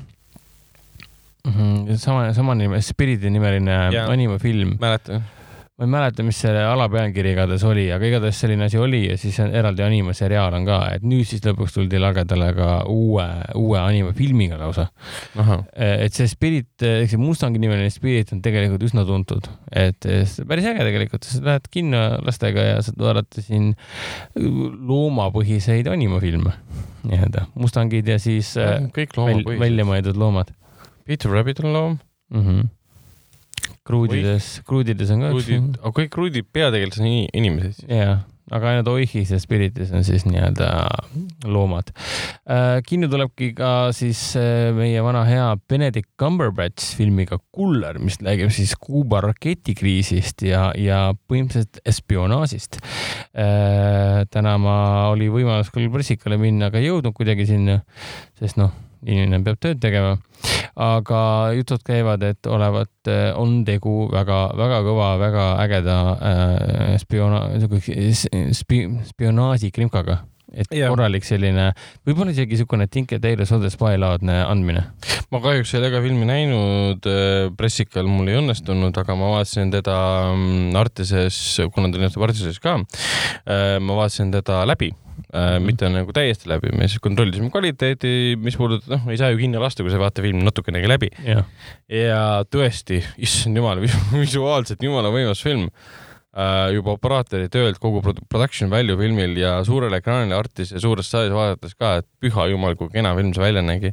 [1.46, 1.52] mm.
[1.52, 1.98] -hmm.
[1.98, 3.76] sama, sama nime, Spiriti nimeline
[4.08, 4.78] animafilm.
[4.80, 5.24] mäletan.
[5.82, 9.40] ma ei mäleta, mis selle alapealkiri igatahes oli, aga igatahes selline asi oli ja siis
[9.42, 13.26] on eraldi animaseriaal on ka, et nüüd siis lõpuks tuldi lagedale ka uue,
[13.58, 14.92] uue animafilmiga lausa.
[15.74, 20.06] et see Spirit, see Mustangi nimeline Spirit on tegelikult üsna tuntud, et
[20.46, 23.74] päris äge tegelikult, sa lähed kinno lastega ja saad vaadata siin
[24.38, 26.54] loomapõhiseid animafilme
[27.10, 28.54] nii-öelda, Mustangid ja siis
[28.94, 29.66] kõik loomapõhised.
[29.66, 30.54] välja mõeldud loomad
[31.06, 31.98] Peter Rabbit on loom
[32.30, 32.46] mm.
[32.46, 32.70] -hmm.
[33.84, 35.80] Kruudides, Kruudides on ka Kruudid, üks.
[35.82, 37.88] aga kõik Kruudid peategelased on inimesed siis?
[37.90, 38.20] jaa,
[38.54, 40.68] aga ainult Oihis ja Spiritis on siis nii-öelda
[41.50, 41.90] loomad
[42.46, 42.78] äh,.
[42.86, 48.76] kinno tulebki ka siis äh, meie vana hea Benedict Cumberbatch filmiga Kuller, mis räägib siis
[48.78, 52.80] Kuuba raketikriisist ja, ja põhimõtteliselt spionaažist
[53.34, 54.22] äh,.
[54.30, 54.78] täna ma,
[55.10, 57.82] oli võimalus küll pressikale minna, aga ei jõudnud kuidagi sinna,
[58.38, 60.18] sest noh inimene peab tööd tegema.
[60.82, 67.48] aga jutud käivad, et olevat, äh, on tegu väga-väga kõva, väga ägeda äh, spiona-,
[68.56, 70.22] spi-, spionaažikrimkaga
[70.52, 70.90] et ja.
[70.92, 71.70] korralik selline,
[72.08, 74.84] võib-olla isegi niisugune Tinker Tailor Soldier Spy laadne andmine.
[75.32, 79.72] ma kahjuks ei ole ka filmi näinud, äh, pressikal mul ei õnnestunud, aga ma vaatasin
[79.76, 80.00] teda
[80.32, 81.38] mm, Artises,
[81.76, 84.92] kuna ta linastub Artises ka, ma vaatasin teda läbi
[85.30, 85.68] äh, mhm.
[85.70, 89.62] mitte nagu täiesti läbi, me siis kontrollisime kvaliteeti, mis puudutab, noh, ei saa ju kinni
[89.62, 91.12] lasta, kui sa ei vaata filmi natukenegi läbi.
[91.92, 93.84] ja tõesti, issand jumal,
[94.24, 95.70] visuaalselt jumala võimas film
[96.72, 101.76] juba operaatori töölt kogu production value filmil ja suurel ekraanil Artis ja suures saalis vaadates
[101.76, 103.92] ka, et püha jumal, kui kena film see välja nägi.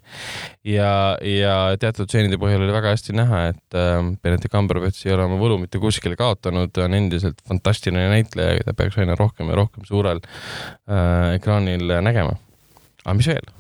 [0.63, 5.27] ja, ja teatud stseenide põhjal oli väga hästi näha, et äh, Benedict Cumberbatch ei ole
[5.27, 9.59] oma võlu mitte kuskile kaotanud, ta on endiselt fantastiline näitleja, keda peaks aina rohkem ja
[9.59, 12.39] rohkem suurel äh, ekraanil nägema.
[13.05, 13.55] aga mis veel?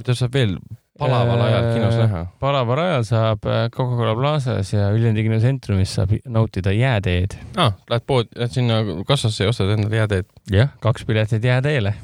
[0.00, 0.58] mida saab veel
[0.98, 2.22] palaval ajal kinos näha?
[2.24, 7.36] Äh, palaval ajal saab äh, Coca-Cola Plazas ja Ülendi kinotsentrumis saab nautida jääteed.
[7.56, 10.30] aa ah,, lähed pood, lähed sinna kassasse ja ostad endale jääteed?
[10.52, 11.94] jah, kaks piletit jääteele.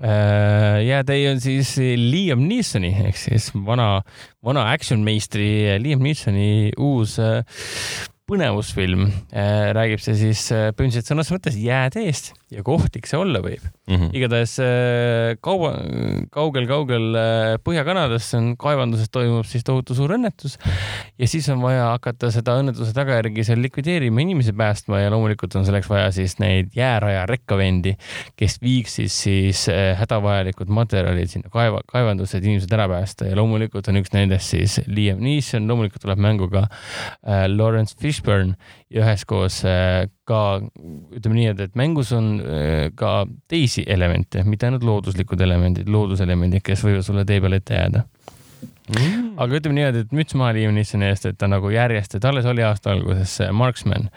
[0.00, 4.02] äh, jäätee on siis Liam Neesoni ehk siis vana,
[4.44, 5.50] vana action meistri
[5.82, 7.18] Liam Neesoni uus
[8.28, 9.06] põnevusfilm.
[9.76, 13.64] räägib see siis põhimõtteliselt sõnas mõttes jääteest ja kohtlik see olla võib.
[13.88, 14.10] Mm -hmm..
[14.16, 15.72] igatahes äh, kaua,
[16.32, 20.56] kaugel-kaugel äh, Põhja-Kanadas on kaevanduses toimub siis tohutu suur õnnetus
[21.18, 25.66] ja siis on vaja hakata seda õnnetuse tagajärgi seal likvideerima, inimesi päästma ja loomulikult on
[25.68, 27.94] selleks vaja siis neid jääraja rekkavendi,
[28.36, 33.36] kes viiks siis, siis äh, hädavajalikud materjalid sinna kaeva, kaevandusse, et inimesed ära päästa ja
[33.36, 36.66] loomulikult on üks nendest siis Liam Neeson, loomulikult tuleb mängu ka
[37.48, 38.54] Lawrence Fishburne
[38.92, 40.60] ja üheskoos äh, ka
[41.14, 46.84] ütleme nii, et, mängus on äh, ka teisi elemente, mitte ainult looduslikud elemendid, looduselemendid, kes
[46.86, 48.06] võivad sulle tee peale ette jääda.
[48.88, 49.34] Mm..
[49.36, 52.46] aga ütleme niimoodi, et müts maha Liam Neesoni eest, et ta nagu järjest, et alles
[52.48, 54.08] oli aasta alguses Marksman,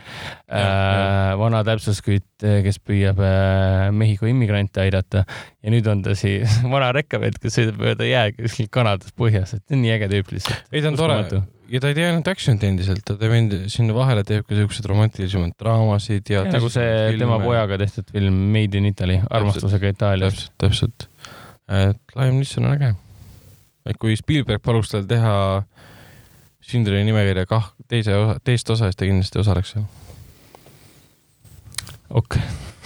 [0.47, 5.25] äh, vana täpsuskütt, kes püüab äh, Mehhiko immigrante aidata.
[5.59, 9.75] Ja nüüd on ta siis vana rekkavett, kes sõidab mööda jää kuskil Kanadas põhjas, et
[9.75, 10.71] nii äge tüüp lihtsalt.
[10.71, 11.19] ei, ta on tore
[11.71, 14.89] ja ta ei tee ainult action'it endiselt, ta teeb end sinna vahele teeb ka siukseid
[14.91, 16.43] romantilisemaid draamasid ja.
[16.49, 17.21] nagu see filme.
[17.23, 20.49] tema pojaga tehtud film Made in Italy, armastusega Itaalias.
[20.57, 21.07] täpselt, täpselt.
[21.71, 22.93] et Liam Neeson on äge
[23.87, 25.33] et kui Spielberg paluks tal teha
[26.61, 29.85] Schindleri nimekirja kah teise osa, teist osa, siis ta kindlasti osaleks seal.
[32.21, 32.37] ok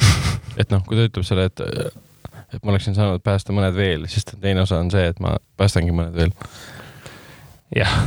[0.61, 1.63] et noh, kui ta ütleb selle, et,
[2.55, 5.95] et ma oleksin saanud päästa mõned veel, siis teine osa on see, et ma päästangi
[5.95, 6.31] mõned veel.
[7.75, 7.97] jah.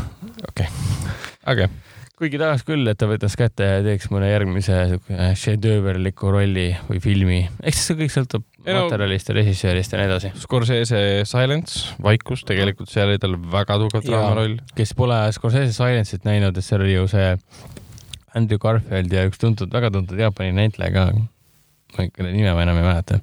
[0.46, 1.14] Okei okay.,
[1.44, 6.32] aga okay kuigi tahaks küll, et ta võtaks kätte ja teeks mõne järgmise siuke šedööverliku
[6.34, 7.38] rolli või filmi.
[7.62, 10.32] eks see kõik sõltub no, materjalist ja režissöörist ja nii edasi.
[10.42, 14.58] Scorsese Silence, vaikus, tegelikult seal oli tal väga tugev draamaroll.
[14.74, 17.32] kes pole Scorsese Silence'it näinud, et seal oli ju see
[18.38, 21.08] Andrew Garfield ja üks tuntud, väga tuntud Jaapani näitleja ka,
[22.02, 23.22] kelle nime ma enam ei mäleta.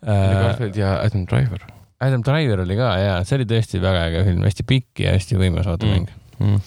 [0.00, 1.68] Andrew Garfield ja Adam Driver.
[2.00, 5.36] Adam Driver oli ka ja see oli tõesti väga äge film, hästi pikk ja hästi
[5.36, 6.60] võimas vaatemäng mm mm..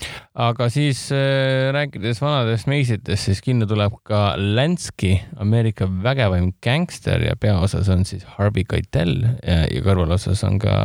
[0.45, 7.37] aga siis äh, rääkides vanadest meisitest, siis kinno tuleb ka Lansky, Ameerika vägevaim gängster ja
[7.39, 10.75] peaosas on siis Harvey Keitel ja, ja kõrvalosas on ka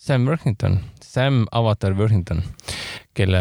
[0.00, 2.44] Sam Worthington, Sam Avatar Worthington
[3.16, 3.40] kelle,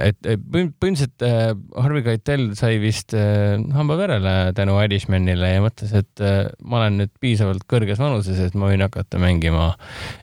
[0.00, 6.46] et põhimõtteliselt äh, Harvey Keitel sai vist äh, hambaverele tänu Irishmanile ja mõtles, et äh,
[6.64, 9.72] ma olen nüüd piisavalt kõrges vanuses, et ma võin hakata mängima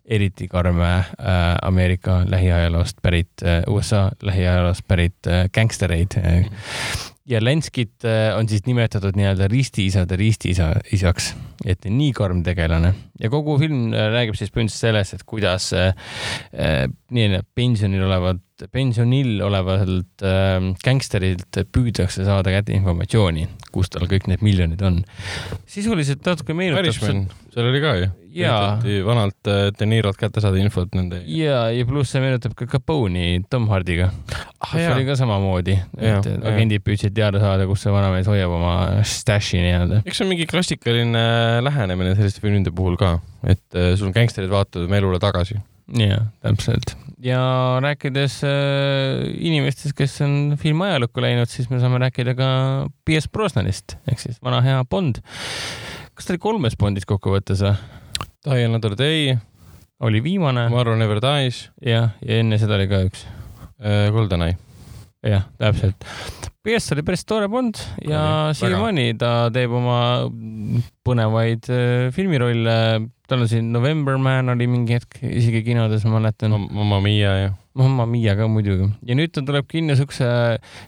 [0.10, 0.90] eriti karme
[1.62, 6.18] Ameerika lähiajaloost pärit, USA lähiajaloost pärit gängstereid.
[6.18, 11.30] Ja Lenskit on siis nimetatud nii-öelda ristiisade ristiisa, isaks,
[11.62, 12.96] et nii karm tegelane.
[13.22, 15.94] Ja kogu film räägib siis põhimõtteliselt sellest, et kuidas äh,
[17.14, 24.44] nii-öelda pensionil olevad pensionil olevalt äh, gängsterilt püüdakse saada kätte informatsiooni, kus tal kõik need
[24.46, 25.04] miljonid on.
[25.70, 27.38] sisuliselt natuke meenutab.
[27.50, 28.10] Seal oli ka ju.
[28.30, 31.24] üritati vanalt äh, De Nirolt kätte saada infot nende.
[31.26, 34.76] ja, ja pluss see meenutab ka Capone'i Tom Hardiga ah,.
[34.76, 39.64] see oli ka samamoodi, et agendid püüdsid teada saada, kus see vanamees hoiab oma stash'i
[39.64, 40.04] nii-öelda.
[40.06, 41.26] eks see on mingi klassikaline
[41.66, 45.58] lähenemine selliste filmide puhul ka, et äh, sul gängsterid vaatavad oma elule tagasi
[45.98, 46.94] jah, täpselt
[47.24, 47.42] ja
[47.84, 52.50] rääkides äh, inimestest, kes on filmi ajalukku läinud, siis me saame rääkida ka
[53.06, 55.20] Pierce Brosnanist ehk siis vana hea Bond.
[56.14, 57.76] kas ta oli kolmes Bondis kokkuvõttes või?
[58.48, 59.36] Die Another Day.
[60.00, 60.70] oli viimane.
[60.70, 61.70] Tomorrow Never Dies.
[61.84, 63.26] jah, ja enne seda oli ka üks
[63.84, 64.08] äh,.
[64.16, 64.56] GoldenEye.
[65.28, 66.08] jah, täpselt.
[66.64, 70.00] Pierce oli päris tore Bond ja siiamaani ta teeb oma
[71.08, 72.80] põnevaid äh, filmirolle
[73.30, 76.56] tal on siin November Man oli mingi hetk isegi kinodes, ma mäletan.
[76.72, 77.52] Mamma Mia ja.
[77.78, 80.26] Mamma Mia ka muidugi ja nüüd ta tuleb kinno siukse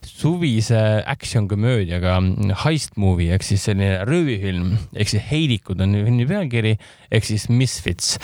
[0.07, 2.15] suvise action komöödiaga
[2.63, 6.71] heist movie ehk siis selline röövifilm ehk siis Heidikud on filmi pealkiri
[7.13, 8.15] ehk siis Misfits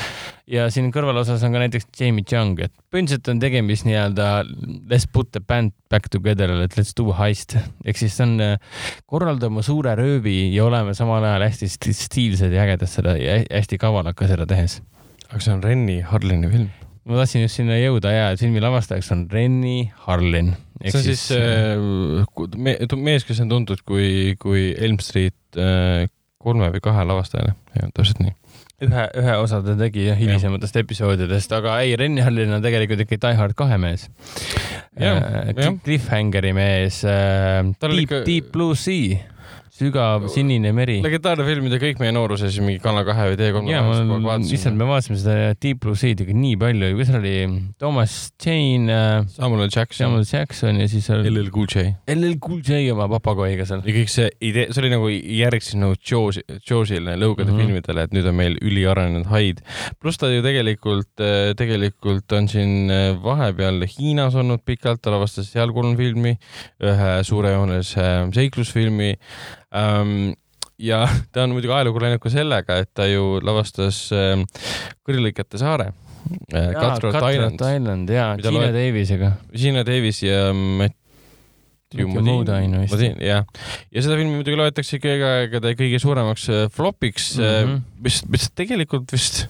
[0.49, 4.31] ja siin kõrvalosas on ka näiteks Jamie Chung, et põhimõtteliselt on tegemist nii-öelda
[4.89, 8.39] let's put the band back together, et let's do heist ehk siis on
[9.05, 14.17] korraldama suure röövi ja oleme samal ajal hästi stiilsed ja ägedad seda ja hästi kavalad
[14.17, 14.81] ka seda tehes.
[15.29, 16.86] aga see on Renny Harlini film?
[17.07, 20.53] Ma tahtsin just sinna jõuda ja filmi lavastajaks on Renny Harlin.
[20.83, 22.75] see on siis, siis äh, me,
[23.07, 26.09] mees, kes on tuntud kui, kui Elm Street äh,
[26.43, 27.55] kolme või kahe lavastajana,
[27.95, 28.35] täpselt nii.
[28.85, 33.23] Ühe, ühe osa ta tegi jah, hilisematest episoodidest, aga ei, Renny Hallin on tegelikult ikkagi
[33.23, 34.05] Die Hard kahe mees.
[34.97, 35.49] Äh,
[35.85, 38.21] Cliffhangeri mees äh,, Deep, ikka...
[38.27, 39.17] Deep Blue Sea
[39.77, 40.97] sügav sinine meri.
[41.05, 43.81] legendaarne film, mida kõik meie nooruses mingi Kanal kahe või T3 ja,
[44.57, 47.35] issand, me vaatasime seda Deep Blue Sea'd ikka nii palju, kus seal oli
[47.81, 51.85] Thomas Jane äh,, Samuel Jackson, Samuel Jackson ja siis oli LL Cool J.
[52.13, 53.83] LL Cool J oma papagoiga seal.
[53.85, 57.67] ja kõik see idee, see oli nagu järg siis nagu Jaws, Jawsile, lõugade mm -hmm.
[57.67, 59.61] filmidele, et nüüd on meil üliarenenud haid.
[60.01, 65.51] pluss ta ju tegelikult, äh, tegelikult on siin äh, vahepeal Hiinas olnud pikalt, ta lavastas
[65.53, 66.37] seal kolm filmi,
[66.81, 69.13] ühe suurejoonelise seiklusfilmi
[69.77, 70.33] ähm,
[70.79, 74.35] ja ta on muidugi ajalukku läinud ka sellega, et ta ju lavastas äh,
[75.07, 75.91] Kõrilõikete saare
[76.53, 76.71] äh,.
[76.75, 79.33] Cutthroat Island, Island ja Gina Davisega.
[79.55, 80.49] Gina Davis ja
[81.95, 82.99] Modine vist.
[83.23, 83.45] jah,
[83.95, 87.85] ja seda filmi muidugi loetakse kõige aegade kõige suuremaks äh, flopiks mm, -hmm.
[88.03, 89.45] mis, mis tegelikult vist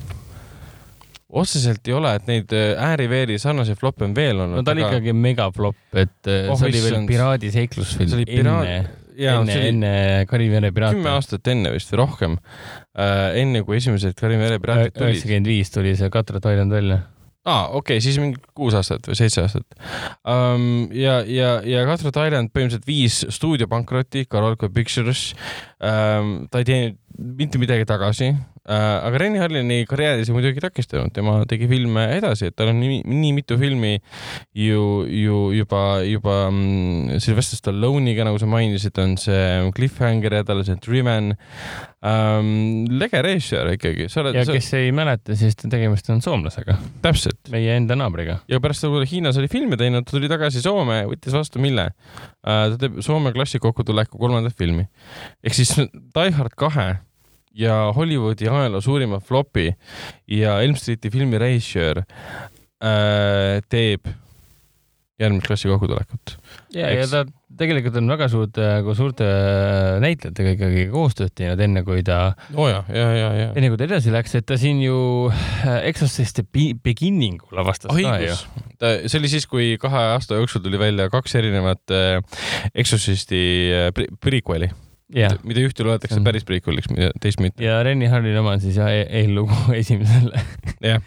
[1.28, 4.62] otseselt ei ole, et neid äh, ääri-veeri sarnaseid floppe on veel olnud.
[4.62, 8.86] no ta oli ikkagi megaflop, et Oh, see oli veel piraadi seiklusfilm enne, jaa,
[9.18, 9.92] enne, see enne
[10.30, 11.14] Kariibi piraate kümme.
[11.16, 15.14] aastat enne vist või rohkem äh,, enne kui esimesed Kariibi mere piraatid tulid.
[15.16, 17.00] üheksakümmend viis tuli see Katrat Island välja.
[17.48, 19.80] aa, okei okay,, siis mingi kuus aastat või seitse aastat
[20.22, 20.88] um,.
[20.96, 25.32] ja, ja, ja Cutthroat Island põhimõtteliselt viis stuudiopankrotti, Carolco Pictures
[25.82, 26.40] um,.
[26.52, 31.40] ta ei teeninud mitte midagi tagasi uh,, aga Renny Harlini karjääri see muidugi takistanud, tema
[31.50, 33.96] tegi filme edasi, et tal on nii, nii mitu filmi
[34.58, 40.62] ju, ju juba, juba mm, Sylvester Stallone'iga, nagu sa mainisid, on see Cliffhanger ja tal
[40.62, 41.34] on see Driven
[42.04, 42.52] um,.
[43.02, 47.98] lege režissöör ikkagi, sa ja, kes ei mäleta, siis tegemist on soomlasega, täpselt meie enda
[47.98, 48.42] naabriga.
[48.52, 51.64] ja pärast seda, kui ta Hiinas oli filme teinud, ta tuli tagasi Soome, võttis vastu
[51.64, 52.38] mille uh,?
[52.44, 54.86] ta teeb Soome klassi kokkutuleku kolmandat filmi
[55.44, 56.90] ehk siis Die Hard kahe
[57.58, 59.72] ja Hollywoodi ajaloo suurima flopi
[60.28, 64.08] ja Elm Streeti filmi režissöör uh, teeb
[65.18, 66.38] järgmist klassi kokkutulekut.
[66.78, 67.24] ja, ja ta
[67.58, 68.66] tegelikult on väga suurte,
[68.98, 69.28] suurte
[70.04, 72.20] näitlejatega ikkagi koostööd teinud, enne kui ta,
[72.54, 73.48] oh ja, ja, ja, ja.
[73.58, 74.98] enne kui ta edasi läks, et ta siin ju
[75.32, 78.36] äh, Exorcist Be- Beginningu lavastas ka ju.
[78.78, 82.20] ta, see oli siis, kui kahe aasta jooksul tuli välja kaks erinevat äh,
[82.78, 83.42] Exorcisti
[83.74, 84.70] äh, pre- prequel'i,
[85.16, 86.26] jah, mida ühte loetakse Mm.
[86.28, 87.64] päris prequel'iks, mida teist mitte.
[87.64, 90.42] ja Renny Harlin oma on siis jah, eellugu esimesele.
[90.84, 91.00] jah,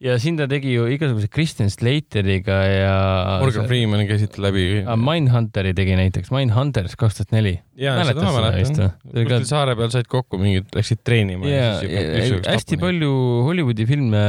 [0.00, 2.94] ja siin ta tegi ju igasuguse Kristen Slateriga ja.
[3.42, 4.64] Morgan Freemani käisid läbi.
[4.96, 7.58] Mindhunteri tegi näiteks, Mindhunters kaks tuhat neli.
[7.76, 8.88] mäletad seda vist või?.
[9.24, 13.10] Kuskil saare peal said kokku mingid, läksid treenima ja, siis ja üks hästi palju
[13.48, 14.24] Hollywoodi filme,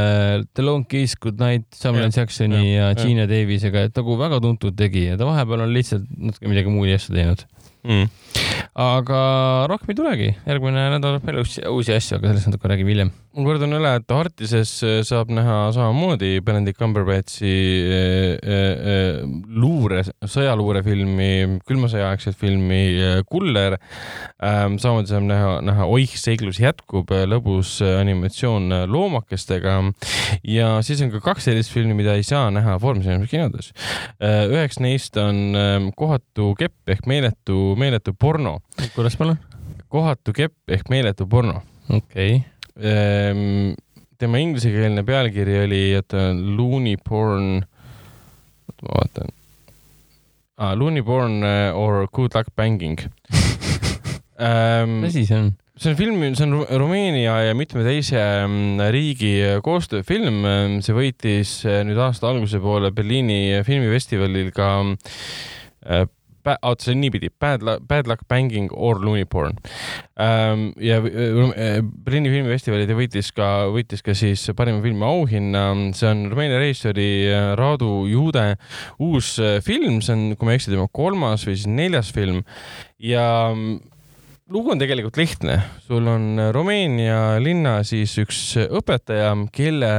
[0.58, 2.94] The Long Kiss, Good Night, Samuel Jah, Jacksoni jah, ja.
[3.00, 7.16] Gina Davisega, et nagu väga tuntud tegija, ta vahepeal on lihtsalt natuke midagi muud asja
[7.16, 7.46] teinud.
[7.86, 8.10] mm..
[8.76, 9.20] Aga
[9.72, 13.14] rohkem ei tulegi, järgmine nädal veel uusi asju, aga sellest natuke räägime hiljem.
[13.36, 19.18] Ma kordan üle, et Artises äh, saab näha samamoodi Benedict Cumberbatchi äh, äh,
[19.52, 22.80] luure, sõjaluurefilmi, külma sõja aegset filmi
[23.28, 24.78] Kuller ähm,.
[24.80, 29.78] samamoodi saab näha, näha Oih, seiklus jätkub, lõbus animatsioon loomakestega
[30.48, 33.74] ja siis on ka kaks sellist filmi, mida ei saa näha Foorumis kinodes.
[34.24, 38.60] üheks neist on ähm, Kohatu kepp ehk meeletu, meeletu porno.
[38.96, 39.40] kuidas palun?
[39.96, 47.62] kohatu kepp ehk meeletu porno okei okay., tema inglisekeelne pealkiri oli, oota, Looney Porn,
[48.68, 49.30] oota ma vaatan
[50.58, 50.74] ah,.
[50.76, 53.00] Looney Porn eh, or Good Luck Banging
[54.40, 55.16] ähm, mis.
[55.16, 55.54] asi see on?
[55.78, 60.44] see on film, see on Ru- Rumeenia ja mitme teise mm, riigi koostööfilm.
[60.84, 61.58] see võitis
[61.88, 64.70] nüüd aasta alguse poole Berliini filmifestivalil ka
[65.88, 66.08] äh,
[66.46, 69.58] oota, see on niipidi, Bad Luck, Bad Luck Banging or Looney Porn
[70.20, 70.70] ähm,.
[70.80, 75.66] ja äh, Berliini filmifestivalil ta võitis ka, võitis ka siis parima filmi auhinna.
[75.98, 78.48] see on Rumeenia režissööri äh, Radu Juude
[79.00, 82.44] uus äh, film, see on, kui ma ei eksi, tema kolmas või siis neljas film
[83.02, 83.28] ja
[84.54, 85.56] lugu on tegelikult lihtne,
[85.88, 89.92] sul on Rumeenia linna siis üks õpetaja, kelle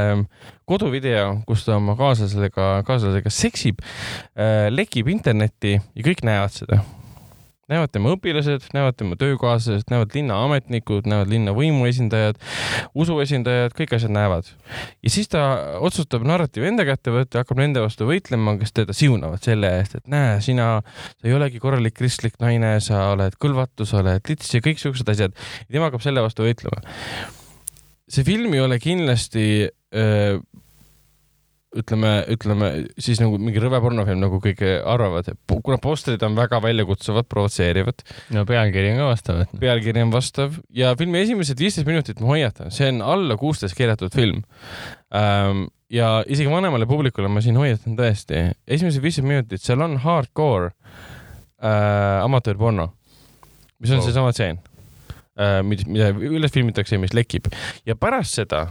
[0.69, 3.83] koduvideo, kus ta oma kaaslasega, kaaslasega seksib,
[4.71, 6.81] lekib internetti ja kõik näevad seda.
[7.71, 12.39] Näevad tema õpilased, näevad tema töökaaslased, näevad linna ametnikud, näevad linna võimuesindajad,
[12.95, 14.53] usuesindajad, kõik asjad näevad.
[15.03, 15.43] ja siis ta
[15.83, 20.07] otsustab narratiivi enda kätte võtta hakkab nende vastu võitlema, kes teda siunavad selle eest, et
[20.13, 20.69] näe, sina,
[21.19, 25.11] sa ei olegi korralik kristlik naine, sa oled kõlvatu, sa oled lits ja kõik siuksed
[25.11, 25.35] asjad.
[25.67, 26.85] ja tema hakkab selle vastu võitlema.
[28.07, 30.39] see film ei ole kindlasti öö,
[31.75, 32.69] ütleme, ütleme
[33.03, 38.05] siis nagu mingi rõve pornofilm, nagu kõik arvavad, kuna postrid on väga väljakutsuvad, provotseerivad,
[38.37, 40.61] no pealkiri on ka vastav, pealkiri on vastav.
[40.77, 44.45] Ja filmi esimesed viisteist minutit ma hoiatan, see on alla kuusteist keelatud film.
[45.15, 45.67] Ähm,.
[45.91, 52.25] ja isegi vanemale publikule ma siin hoiatan tõesti, esimesed viisteist minutit, seal on hardcore äh,
[52.25, 52.89] amatöörporno,
[53.79, 54.09] mis on wow.
[54.09, 54.59] seesama tseen
[55.39, 57.47] äh,, mida üles filmitakse ja mis lekib.
[57.87, 58.65] Ja pärast seda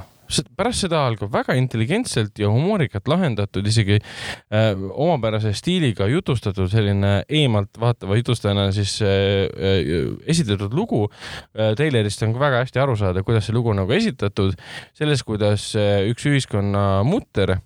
[0.58, 7.80] pärast seda algab väga intelligentselt ja humoorikalt lahendatud, isegi äh, omapärase stiiliga jutustatud selline eemalt
[7.82, 11.74] vaatava jutustajana siis äh, äh, esitletud lugu äh,.
[11.76, 14.56] Tailerist on ka väga hästi aru saada, kuidas see lugu nagu esitatud,
[14.96, 17.58] selles, kuidas äh, üks ühiskonna mutter,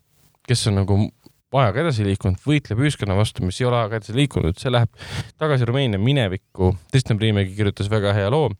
[0.47, 0.99] kes on nagu
[1.57, 4.91] ajaga edasi liikunud, võitleb ühiskonna vastu, mis ei ole ajaga edasi liikunud, see läheb
[5.41, 6.73] tagasi Rumeenia minevikku.
[6.91, 8.51] Kristjan Priimägi kirjutas väga hea loo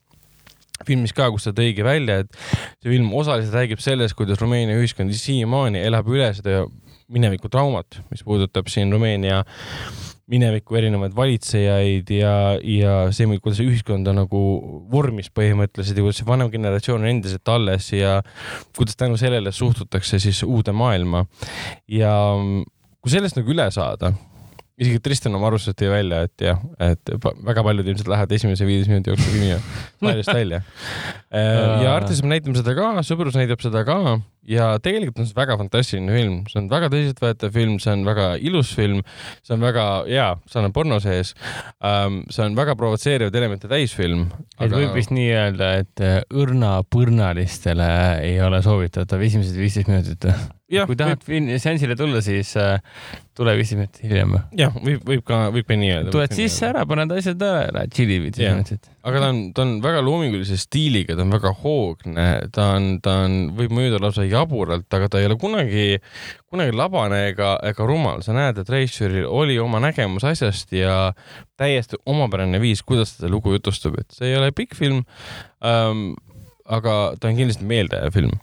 [0.88, 2.38] filmis ka, kus ta tõigi välja, et
[2.80, 6.63] see film osaliselt räägib sellest, kuidas Rumeenia ühiskond siiamaani elab üle seda
[7.09, 9.41] mineviku traumat, mis puudutab siin Rumeenia
[10.30, 14.41] mineviku erinevaid valitsejaid ja, ja see, kuidas ühiskond on nagu
[14.91, 18.19] vormis põhimõtteliselt ja kuidas see vanem generatsioon on endiselt alles ja
[18.77, 21.25] kuidas tänu sellele suhtutakse siis uude maailma.
[21.89, 22.13] ja
[23.01, 24.13] kui sellest nagu üle saada,
[24.80, 28.91] isegi Tristan oma arvustused tõi välja, et jah, et väga paljud ilmselt lähevad esimese viieteist
[28.93, 29.55] minuti jooksul filmi
[30.05, 30.63] naljast välja.
[31.30, 33.99] Äh, ja Artis näitab seda ka, Sõbrus näitab seda ka
[34.49, 38.27] ja tegelikult on see väga fantastiline film, see on väga tõsiseltvõetav film, see on väga
[38.49, 39.01] ilus film,
[39.45, 41.35] see on väga hea, seal on porno sees
[41.77, 42.21] um,.
[42.33, 44.27] see on väga provotseerivaid elemente täis film
[44.57, 44.67] aga....
[44.67, 47.91] et võib vist nii öelda, et äh, õrnapõrnalistele
[48.25, 50.29] ei ole soovitatav esimesed viisteist minutit
[50.69, 51.49] kui tahad võib...
[51.61, 52.77] seansile tulla, siis äh,
[53.37, 54.35] tule viisteist minutit hiljem.
[54.57, 56.13] jah, võib, võib ka, võib ka nii öelda.
[56.13, 58.89] tuled sisse ära, paned asjad ära, tšillid viisteist minutit.
[59.09, 63.15] aga ta on, ta on väga loomingulise stiiliga, ta on väga hoogne, ta on, ta
[63.25, 65.99] on, võib mõjuda lausa jaburalt, aga ta ei ole kunagi,
[66.49, 68.23] kunagi labane ega, ega rumal.
[68.25, 71.13] sa näed, et režissööril oli oma nägemus asjast ja
[71.59, 75.03] täiesti omapärane viis, kuidas ta seda lugu jutustab, et see ei ole pikk film
[75.63, 76.15] ähm,.
[76.70, 78.38] Aga ta on kindlasti meeldejääv film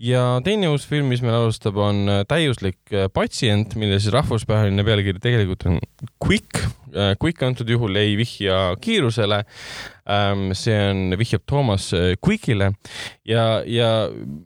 [0.00, 4.84] ja teine uus film, mis meil alustab, on äh, Täiuslik äh, patsient, mille siis rahvusvaheline
[4.86, 5.78] pealkiri tegelikult on
[6.22, 6.62] Quick.
[6.94, 9.42] Äh, Quick antud juhul ei vihja kiirusele.
[10.04, 11.88] Ähm, see on, vihjab Toomas
[12.20, 12.74] Quickile
[13.24, 13.90] ja, ja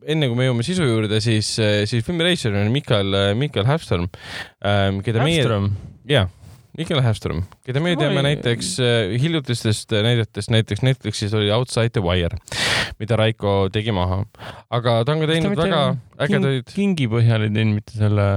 [0.07, 1.51] enne kui me jõuame sisu juurde, siis,
[1.91, 4.07] siis filmi režissöör on Mikael, Mikael Hävström,
[4.63, 5.73] ähm, keda Hävström.
[5.73, 6.29] meie, jaa
[6.79, 12.39] Mikael Hävström, keda me teame näiteks äh, hiljutistest näidetest, näiteks Netflixis oli Outside the Wire,
[13.01, 14.20] mida Raiko tegi maha.
[14.70, 15.83] aga ta on ka teinud väga
[16.22, 16.70] ägedaid.
[16.70, 18.29] kingi põhjal ei teinud mitte selle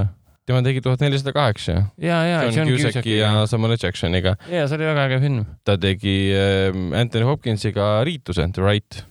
[0.50, 1.78] tema tegi tuhat nelisada kaheksa.
[2.02, 4.36] ja, ja John Cusack'i ja Samuel Jacksoniga.
[4.50, 5.46] ja see oli väga äge film.
[5.64, 9.04] ta tegi äh, Anthony Hopkinsiga Riituse, The Right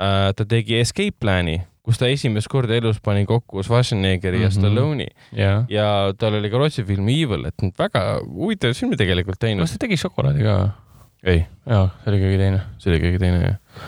[0.00, 0.32] äh,.
[0.36, 4.46] ta tegi Escape Plan'i kus ta esimest korda elus pani kokku Schwarzeneggeri mm -hmm.
[4.46, 4.58] ja mhm.
[4.58, 5.06] Stallone'i
[5.38, 5.64] yeah.
[5.68, 9.62] ja tal oli ka Rootsi film Evil, et väga huvitav filmi tegelikult teinud.
[9.62, 10.56] kas ta tegi šokolaadi ka?
[11.24, 11.46] ei.
[11.66, 12.60] jaa, see oli keegi teine.
[12.78, 13.86] see oli keegi teine, jah.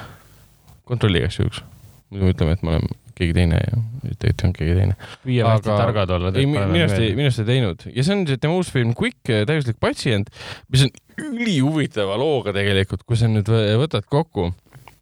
[0.84, 1.62] kontrolli igaks juhuks.
[2.11, 2.88] muidu ütleme, et ma olen
[3.18, 3.82] keegi teine ja
[4.18, 4.94] tegelikult olnud keegi teine.
[5.26, 6.32] püüame hästi targad olla.
[6.34, 9.34] ei, minu arust ei, minu arust ei teinud ja see on tema uus film Quick,
[9.51, 10.30] täiuslik patsient,
[10.70, 13.51] mis on ülihuvitava looga tegelikult, kui sa nüüd
[13.82, 14.53] võtad kokku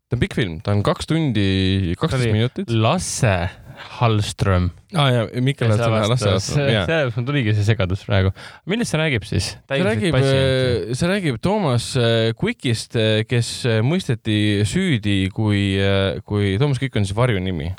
[0.07, 2.70] ta on pikk film, ta on kaks tundi, kaksteist minutit.
[2.70, 3.36] Lasse
[3.76, 4.70] Hallström.
[4.94, 6.68] aa ah, ja Mikkel Hallström Lasse Hallström.
[6.70, 8.30] sellepärast mul tuligi see segadus praegu.
[8.70, 9.48] millest see räägib siis?
[9.68, 13.50] see räägib, äh, see räägib Toomas äh, Quickist, äh, kes
[13.84, 15.74] mõisteti süüdi, kui,
[16.24, 17.72] kui Toomas Quick on siis varjunimi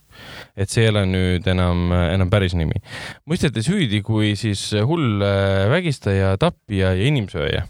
[0.57, 2.83] et see ei ole nüüd enam, enam päris nimi.
[3.29, 5.23] mõisteti süüdi kui siis hull
[5.71, 7.65] vägistaja, tapja ja inimsööja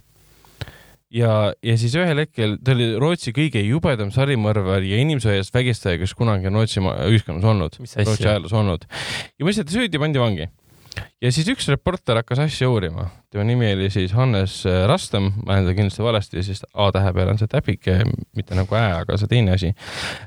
[1.13, 1.31] ja,
[1.63, 6.49] ja siis ühel hetkel ta oli Rootsi kõige jubedam sarimõrvar ja inimsõjast vägistaja, kes kunagi
[6.51, 8.87] on Rootsi ühiskonnas olnud, Rootsi ajaloos olnud.
[9.37, 10.49] ja mõisteti süüdi, pandi vangi.
[11.21, 15.59] ja siis üks reporter hakkas asja uurima, tema nimi oli siis Hannes äh, Rastam, ma
[15.61, 17.99] teda kindlasti valesti, sest A tähe peal on see täpike,
[18.35, 19.71] mitte nagu Ä, aga see teine asi.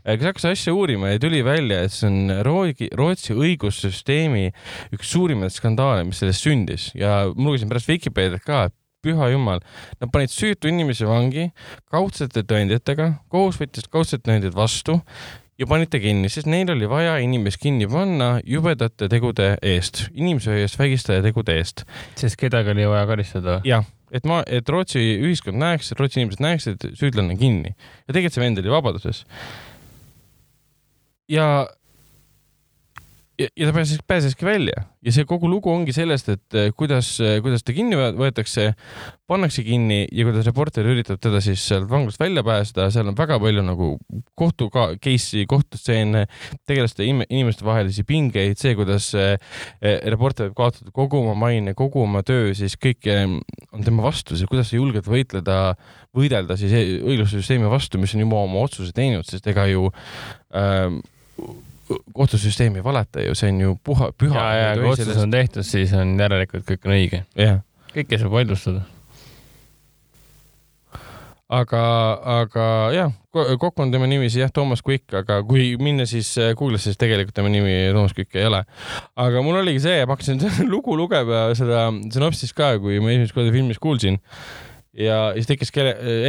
[0.07, 4.49] Äh, kes hakkas asja uurima ja tuli välja, et see on Rootsi, Rootsi õigussüsteemi
[4.97, 9.63] üks suurimaid skandaale, mis sellest sündis ja ma lugesin pärast Vikipeediat ka, et püha jumal,
[10.01, 11.51] nad panid süütu inimesi vangi
[11.93, 14.99] kaudsete tõenditega, kohus võttis kaudsed tõendid vastu
[15.61, 20.67] ja panid ta kinni, sest neil oli vaja inimest kinni panna jubedate tegude eest, inimsööja
[20.67, 21.85] eest, vägistaja tegude eest.
[22.21, 23.59] sest kedagi oli vaja karistada?
[23.69, 28.15] jah, et ma, et Rootsi ühiskond näeks, Rootsi inimesed näeksid, et süüdlane on kinni ja
[28.15, 29.25] tegelikult see vend oli vabaduses.
[31.29, 31.51] ja
[33.41, 34.85] ja, ja ta pääses, pääseski välja.
[35.05, 38.67] Ja see kogu lugu ongi sellest, et eh, kuidas, eh, kuidas ta kinni võetakse,
[39.31, 43.39] pannakse kinni ja kuidas reporter üritab teda siis sealt vanglast välja pääseda, seal on väga
[43.41, 43.91] palju nagu
[44.39, 46.27] kohtu ka case'i, kohtustseene,
[46.69, 49.39] tegelaste inimeste vahelisi pingeid, see, kuidas eh,
[49.81, 54.51] reporter võib kaotada kogu oma maine, kogu oma töö, siis kõik on tema vastu, siis
[54.51, 55.63] kuidas sa julged võitleda,
[56.17, 59.89] võidelda siis õiglussüsteemi vastu, mis on juba oma otsuse teinud, sest ega ju
[60.53, 61.01] äh,
[62.15, 64.47] kohtusüsteem ei valeta ju, see on ju puha, püha.
[64.55, 65.27] ja, ja kui otsus sellest...
[65.27, 67.23] on tehtud, siis on järelikult kõik on õige.
[67.95, 68.83] kõike saab vaidlustada.
[71.61, 71.83] aga,
[72.41, 72.65] aga
[72.95, 76.93] jah, kokku on tema nimi siis jah, Toomas Quick, aga kui minna siis äh, Google'isse,
[76.93, 78.63] siis tegelikult tema nimi Toomas Quick ei ole.
[79.17, 80.43] aga mul oligi see, ma hakkasin
[80.75, 84.21] lugu lugema, seda sünopsist ka, kui ma esimest korda filmis kuulsin
[84.97, 85.73] ja siis tekkis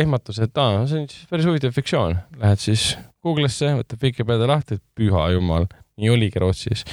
[0.02, 2.18] ehmatus, et aa, see on siis päris huvitav fiktsioon.
[2.42, 2.92] Lähed siis
[3.26, 5.68] Google'isse, võtad Vikipedia lahti, püha jumal,
[6.02, 6.86] nii oligi Rootsis.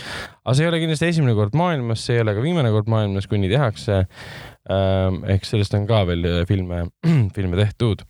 [0.44, 3.28] aga see ei ole kindlasti esimene kord maailmas, see ei ole ka viimane kord maailmas,
[3.28, 4.02] kui nii tehakse.
[4.68, 6.84] Ähm, ehk sellest on ka veel filme,
[7.36, 8.04] filme tehtud.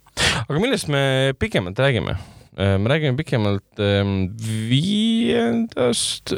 [0.49, 2.17] aga millest me pikemalt räägime?
[2.59, 4.33] Äh, me räägime pikemalt ähm,
[4.71, 6.35] viiendast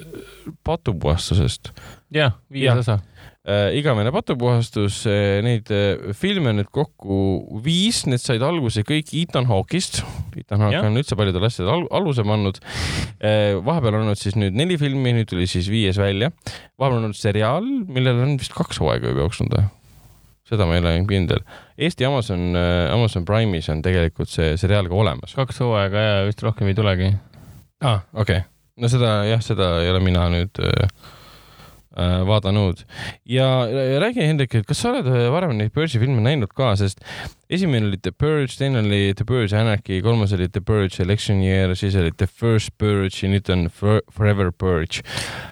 [0.64, 1.72] patupuhastusest.
[2.12, 3.00] jah, viies osa
[3.49, 7.20] igavene patupuhastus äh,, neid äh, filme on nüüd kokku
[7.64, 10.03] viis, need said alguse kõik Ethan Hawke'ist.
[10.36, 13.57] Ethan Hawke on üldse paljudel asjadel al aluse pannud äh,.
[13.64, 16.28] vahepeal on olnud siis nüüd neli filmi, nüüd tuli siis viies välja.
[16.76, 19.68] vahepeal on olnud seriaal, millel on vist kaks hooaega juba jooksnud või?
[20.51, 21.41] seda ma ei ole kindel.
[21.80, 25.32] Eesti Amazon, äh, Amazon Prime'is on tegelikult see seriaal ka olemas.
[25.38, 27.09] kaks hooaega ja vist rohkem ei tulegi.
[27.80, 28.51] aa ah,, okei okay.
[28.76, 31.16] no seda jah, seda ei ole mina nüüd äh, äh
[32.28, 32.84] vaadanud
[33.28, 33.51] ja
[34.03, 37.05] räägi, Hendrik, et kas sa oled äh, varem neid Purge'i filme näinud ka, sest
[37.51, 41.74] esimene oli The Purge, teine oli The Purge Anarchy, kolmas oli The Purge Election Year,
[41.76, 45.03] siis oli The First Purge ja nüüd on Forever Purge.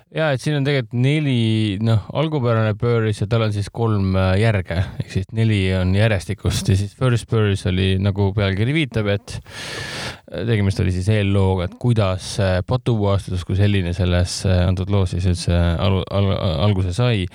[0.09, 4.38] Ja et siin on tegelikult neli, noh, algupärane Burris ja tal on siis kolm äh,
[4.40, 4.78] järge.
[5.03, 10.46] Ehk siis neli on järjestikust ja siis First Burris oli nagu pealkiri viitab, et äh,
[10.49, 15.53] tegemist oli siis eellooga, et kuidas äh, patupuhastus kui selline selles antud loos siis üldse
[15.53, 16.30] al al
[16.64, 17.26] alguse sai.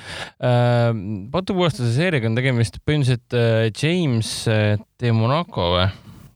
[1.34, 4.34] Patupuhastuse seeriaga on tegemist põhimõtteliselt James
[4.99, 5.91] de Monaco või?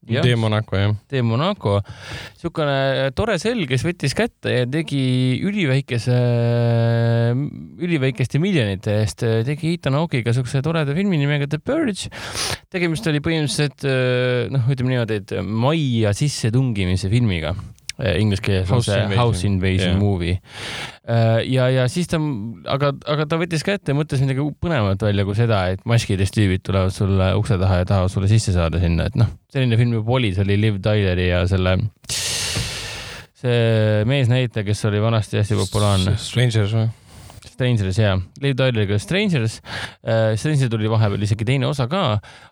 [0.07, 0.93] De Monaco, jah.
[1.11, 1.81] De Monaco,
[2.37, 5.01] niisugune tore sell, kes võttis kätte ja tegi
[5.43, 6.15] üliväikese,
[7.83, 12.07] üliväikeste miljonite eest, tegi Ethan Hawke'iga niisuguse toreda filmi nimega The Purge.
[12.71, 13.83] tegemist oli põhimõtteliselt
[14.55, 17.51] noh, ütleme niimoodi, et majja sissetungimise filmiga
[17.97, 20.01] inglise keeles on see House Invasion yeah.
[20.01, 20.35] movie.
[21.07, 22.19] Äh, ja, ja siis ta,
[22.69, 26.65] aga, aga ta võttis kätte ja mõtles midagi põnevat välja kui seda, et maskides tüübid
[26.67, 30.17] tulevad sulle ukse taha ja tahavad sulle sisse saada sinna, et noh, selline film juba
[30.19, 31.77] oli, see oli Liv Tyleri ja selle
[33.37, 36.15] see meesnäitleja, kes oli vanasti hästi populaarne.
[36.21, 36.87] Strangers või?
[37.57, 39.57] Strangers ja, Liv Tyler'iga Strangers
[40.05, 40.35] äh,.
[40.37, 42.01] Strangers tuli vahepeal isegi teine osa ka,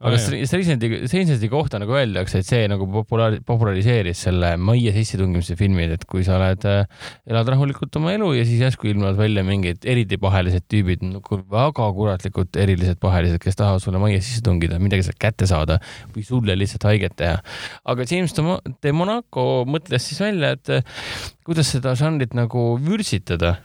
[0.02, 5.94] aga Strangersi, Strangersi kohta nagu öeldakse, et see nagu populaar, populariseeris selle majja sissetungimise filmid,
[5.98, 6.88] et kui sa oled äh,,
[7.30, 11.90] elad rahulikult oma elu ja siis järsku ilmuvad välja mingid eriti pahelised tüübid nagu väga
[12.00, 15.78] kuratlikud erilised pahelised, kes tahavad sulle majja sisse tungida, midagi sealt kätte saada
[16.16, 17.38] või sulle lihtsalt haiget teha.
[17.86, 18.34] aga James
[18.82, 23.60] de Monaco mõtles siis välja, et kuidas seda žanrit nagu vürtsitada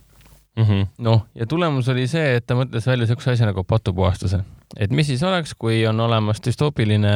[0.60, 0.86] mm -hmm..
[0.98, 4.40] noh, ja tulemus oli see, et ta mõtles välja siukse asja nagu patupuhastuse,
[4.76, 7.14] et mis siis oleks, kui on olemas düstoopiline,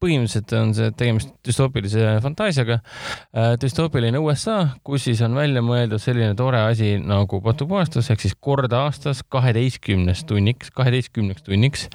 [0.00, 6.34] põhimõtteliselt on see tegemist düstoopilise fantaasiaga äh,, düstoopiline USA, kus siis on välja mõeldud selline
[6.34, 11.88] tore asi nagu patupuhastus ehk siis kord aastas kaheteistkümneks tunniks, kaheteistkümneks tunniks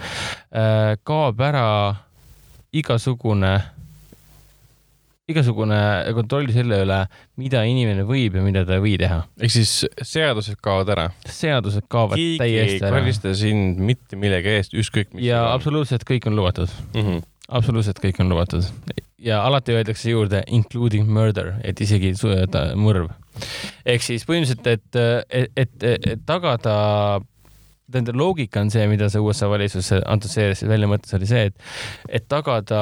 [0.54, 1.96] äh, kaob ära
[2.72, 3.60] igasugune
[5.32, 5.80] igasugune
[6.18, 7.00] kontroll selle üle,
[7.42, 9.22] mida inimene võib ja mida ta ei või teha.
[9.42, 11.10] ehk siis seadused kaovad ära?
[11.26, 12.96] seadused kaovad Keegi täiesti ära.
[13.00, 15.28] karista sind mitte millegi eest, ükskõik mis.
[15.30, 17.02] ja absoluutselt kõik on lubatud mm.
[17.02, 17.24] -hmm.
[17.50, 18.68] absoluutselt kõik on lubatud
[19.22, 22.14] ja alati öeldakse juurde including murder, et isegi
[22.76, 23.12] mõrv.
[23.86, 27.22] ehk siis põhimõtteliselt, et, et, et, et tagada
[27.92, 31.70] nende loogika on see, mida see USA valitsus antud seerias välja mõtles, oli see, et,
[32.10, 32.82] et tagada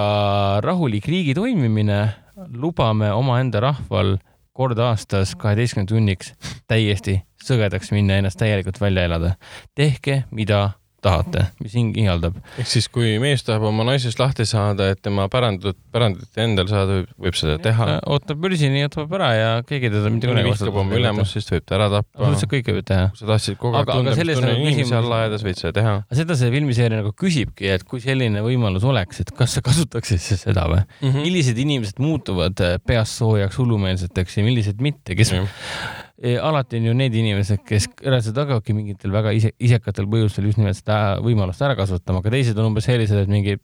[0.65, 2.01] rahulik riigi toimimine
[2.47, 4.17] lubame omaenda rahval
[4.53, 6.33] kord aastas kaheteistkümne tunniks
[6.67, 9.35] täiesti sõgedaks minna, ennast täielikult välja elada.
[9.75, 10.71] tehke, mida
[11.03, 12.37] tahate, mis hing ihaldab.
[12.59, 17.01] ehk siis, kui mees tahab oma naisest lahti saada, et tema pärandut, pärandit endal saada,
[17.19, 17.99] võib seda teha.
[18.09, 21.67] ootab börsini, jätab ära ja keegi teda mitte kunagi vihkab oma ülemust, siis ta võib
[21.69, 22.15] ta ära tappa.
[22.17, 23.07] absoluutselt kõike võib teha.
[23.13, 25.95] kui sa tahtsid kogu aeg tunda, mis tunne inimesi alla ajades, võid seda teha.
[26.21, 30.45] seda see filmiseeria nagu küsibki, et kui selline võimalus oleks, et kas sa kasutaksid siis
[30.47, 31.07] seda või mm?
[31.07, 31.25] -hmm.
[31.25, 36.89] millised inimesed muutuvad äh, peast soojaks hullumeelseteks ja millised mitte, kes mm -hmm alati on
[36.89, 41.63] ju need inimesed, kes reaalselt hakkavadki mingitel väga ise, isekatel põhjustel just nimelt seda võimalust
[41.63, 43.55] ära kasutama, aga teised on umbes sellised, et mingi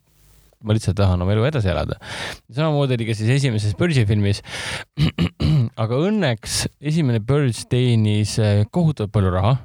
[0.65, 1.99] ma lihtsalt tahan oma elu edasi elada.
[2.53, 4.41] samamoodi oli ka siis esimeses Purge'i filmis.
[5.83, 9.55] aga õnneks esimene Purge teenis äh, kohutavalt palju raha,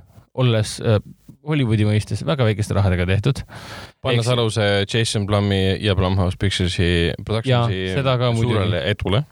[0.41, 1.01] olles äh,
[1.47, 3.41] Hollywoodi mõistes väga väikeste rahadega tehtud.
[4.03, 7.95] pannes aluse Jason Blumi ja Blumhouse Pictures'i production'i
[8.43, 9.25] suurele edule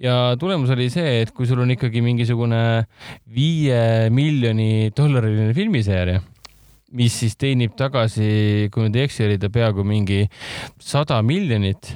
[0.00, 2.60] ja tulemus oli see, et kui sul on ikkagi mingisugune
[3.34, 6.20] viie miljoni dollariline filmiseeria,
[6.96, 10.24] mis siis teenib tagasi, kui ma ei eksi, oli ta peaaegu mingi
[10.82, 11.92] sada miljonit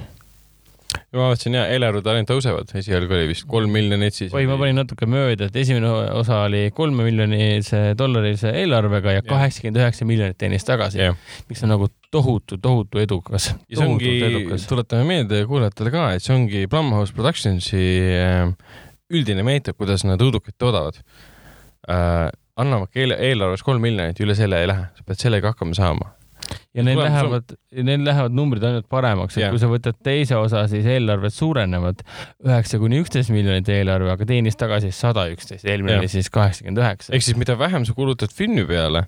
[1.15, 4.33] ma vaatasin ja eelarved ainult tõusevad, esialgu oli vist kolm miljonit, siis.
[4.35, 9.81] oi, ma panin natuke mööda, et esimene osa oli kolme miljonise dollarise eelarvega ja kaheksakümmend
[9.81, 11.19] üheksa miljonit teenis tagasi yeah.,
[11.49, 13.51] mis on nagu tohutu, tohutu edukas.
[13.69, 14.15] ja see ongi,
[14.69, 17.85] tuletame meelde kuulajatele ka, et see ongi Blumhouse Productionsi
[18.19, 18.49] äh,
[19.13, 20.99] üldine meetod, kuidas nad õudukaid toodavad
[21.89, 22.27] äh,.
[22.55, 26.13] annavad eelarves kolm miljonit, üle selle ei lähe, sa pead sellega hakkama saama
[26.75, 27.55] ja neil lähevad,
[27.87, 29.53] neil lähevad numbrid ainult paremaks, et yeah.
[29.53, 32.03] kui sa võtad teise osa, siis eelarved suurenevad
[32.45, 37.13] üheksa kuni üksteist miljonit eelarve, aga teenis tagasi sada üksteist, eelmine oli siis kaheksakümmend üheksa.
[37.15, 39.05] ehk siis mida vähem sa kulutad filmi peale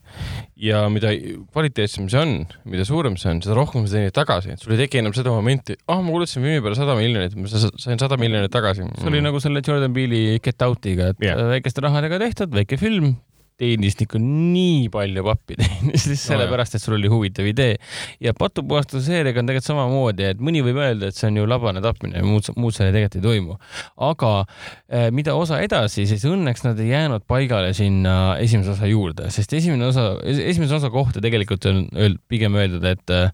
[0.56, 1.12] ja mida
[1.52, 2.36] kvaliteetsem see on,
[2.70, 5.34] mida suurem see on, seda rohkem sa teenid tagasi, et sul ei teki enam seda
[5.36, 8.88] momenti, ah oh,, ma kulutasin filmi peale sada miljonit, ma sain sada miljonit tagasi.
[8.98, 11.48] see oli nagu selle Jordan Peele'i Get Out'iga, et yeah.
[11.52, 13.18] väikeste rahadega tehtud, väike film
[13.58, 17.78] teenis ikka nii palju pappi teenis lihtsalt sellepärast, et sul oli huvitav idee.
[18.24, 21.82] ja patupuhastuse seeriaga on tegelikult samamoodi, et mõni võib öelda, et see on ju labane
[21.84, 23.58] tapmine ja muud, muud seal tegelikult ei toimu.
[24.10, 29.32] aga eh, mida osa edasi, siis õnneks nad ei jäänud paigale sinna esimese osa juurde,
[29.34, 31.86] sest esimene osa, esimese osa kohta tegelikult on
[32.30, 33.30] pigem öeldud, et eh,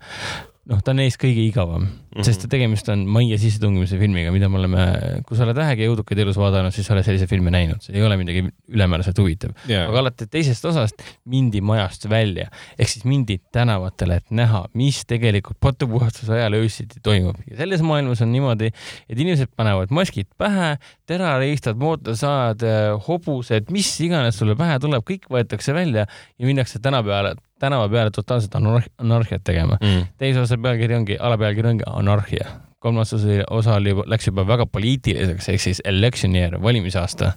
[0.69, 2.25] noh, ta on neist kõige igavam mm, -hmm.
[2.27, 4.85] sest tegemist on majja sissetungimise filmiga, mida me oleme,
[5.27, 8.05] kui sa oled vähegi õudukaid elus vaadanud, siis sa oled sellise filmi näinud, see ei
[8.05, 9.51] ole midagi ülemääraselt huvitav.
[9.67, 9.89] Yeah..
[9.89, 15.59] aga alati teisest osast mindi majast välja, ehk siis mindi tänavatele, et näha, mis tegelikult
[15.63, 17.39] patupuhastuse ajal öösiti toimub.
[17.49, 18.71] Ja selles maailmas on niimoodi,
[19.09, 20.77] et inimesed panevad maskid pähe,
[21.09, 22.63] terariistad, mootorsaad,
[23.07, 28.55] hobused, mis iganes sulle pähe tuleb, kõik võetakse välja ja minnakse tänapäeval tänava peale totaalset
[28.55, 29.77] anarhiat tegema.
[29.81, 30.05] Mm..
[30.17, 32.47] teise osa pealkiri ongi, alapealkiri ongi anarhia.
[32.79, 37.31] kolmas osa, osa oli, läks juba väga poliitiliseks, ehk siis election year, valimisaasta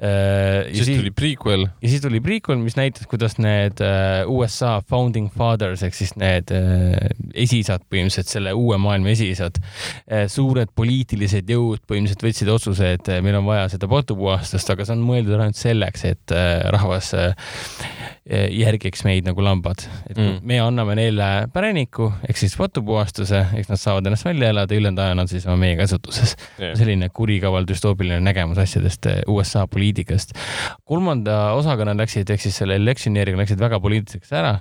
[0.00, 1.66] siis, siis tuli prequel.
[1.82, 6.52] ja siis tuli prequel, mis näitas, kuidas need äh, USA founding fathers ehk siis need
[6.56, 6.96] äh,
[7.34, 9.60] esiisad, põhimõtteliselt selle uue maailma esiisad,
[10.32, 15.04] suured poliitilised jõud põhimõtteliselt võtsid otsuse, et meil on vaja seda patupuhastust, aga see on
[15.04, 16.34] mõeldud ainult selleks, et
[16.72, 17.12] rahvas
[18.30, 19.84] järgiks meid nagu lambad.
[20.08, 20.40] et mm.
[20.46, 25.16] me anname neile päräniku ehk siis patupuhastuse, eks nad saavad ennast välja elada, ülejäänud aja
[25.16, 26.76] on nad siis meie käsutuses yeah..
[26.78, 30.34] selline kurikaval düstoopiline nägemus asjadest USA poliitikast poliitikast.
[30.84, 34.54] kolmanda osaga nad läksid, ehk siis selle electioneeriga läksid väga poliitiliseks ära,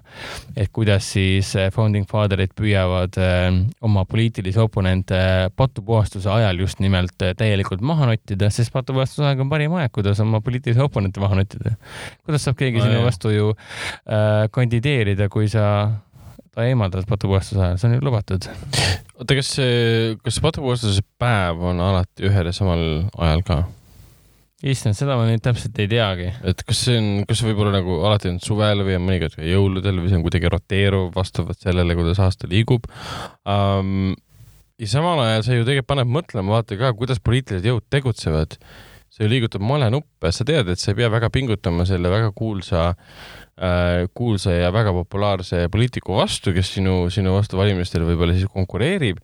[0.56, 3.48] et kuidas siis eh, founding father'id püüavad äh,
[3.82, 9.50] oma poliitilisi oponente äh, patupuhastuse ajal just nimelt täielikult maha nottida, sest patupuhastuse aeg on
[9.50, 11.76] parim aeg, kuidas oma poliitilisi oponente maha nottida.
[12.26, 15.66] kuidas saab keegi no, sinu vastu ju äh, kandideerida, kui sa
[16.56, 18.50] ta eemaldad patupuhastuse ajal, see on ju lubatud.
[19.20, 22.86] oota, kas see, kas see patupuhastuse päev on alati ühel ja samal
[23.18, 23.64] ajal ka?
[24.68, 26.30] Issand, seda ma nüüd täpselt ei teagi.
[26.44, 29.38] et kas see on, kas see võib olla nagu alati on suvel või on mõnikord
[29.40, 32.90] ka jõuludel või see on kuidagi roteeruv vastavalt sellele, kuidas aasta liigub
[33.48, 34.12] um,.
[34.80, 38.58] ja samal ajal see ju tegelikult paneb mõtlema, vaata ka, kuidas poliitilised jõud tegutsevad.
[39.10, 42.90] see ju liigutab malenuppe, sa tead, et sa ei pea väga pingutama selle väga kuulsa
[42.92, 49.24] äh, kuulsa ja väga populaarse poliitiku vastu, kes sinu, sinu vastu valimistel võib-olla siis konkureerib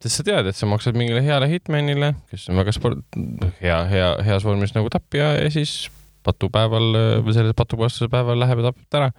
[0.00, 3.18] sest sa tead, et sa maksad mingile heale hitmanile, kes on väga sport-,
[3.60, 5.90] hea, hea, heas vormis nagu tapja ja siis
[6.26, 6.88] patupäeval
[7.24, 9.12] või selle patupuhastuse päeval läheb ja tapab ta ära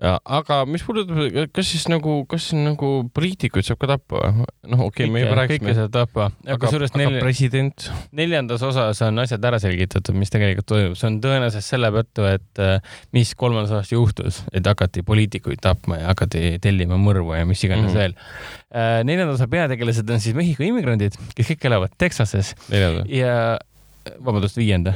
[0.00, 1.18] aga mis puudutab,
[1.52, 4.46] kas siis nagu, kas nagu poliitikuid saab ka tappa või?
[4.72, 5.66] noh, okei okay,, me juba rääkisime.
[5.66, 6.28] kõike saab tappa.
[6.46, 7.18] aga, aga nel...
[7.20, 7.88] president?
[8.16, 12.62] neljandas osas on asjad ära selgitatud, mis tegelikult toimub, see on tõenäoliselt selle tõttu, et
[12.64, 17.64] äh, mis kolmandas osas juhtus, et hakati poliitikuid tapma ja hakati tellima mõrvu ja mis
[17.66, 18.00] iganes mm -hmm.
[18.00, 18.16] veel.
[18.70, 22.54] Äh, neljanda osa peategelased on siis Mehhiko immigrandid, kes kõik elavad Texases.
[23.08, 23.58] ja
[24.24, 24.92] vabandust, viienda.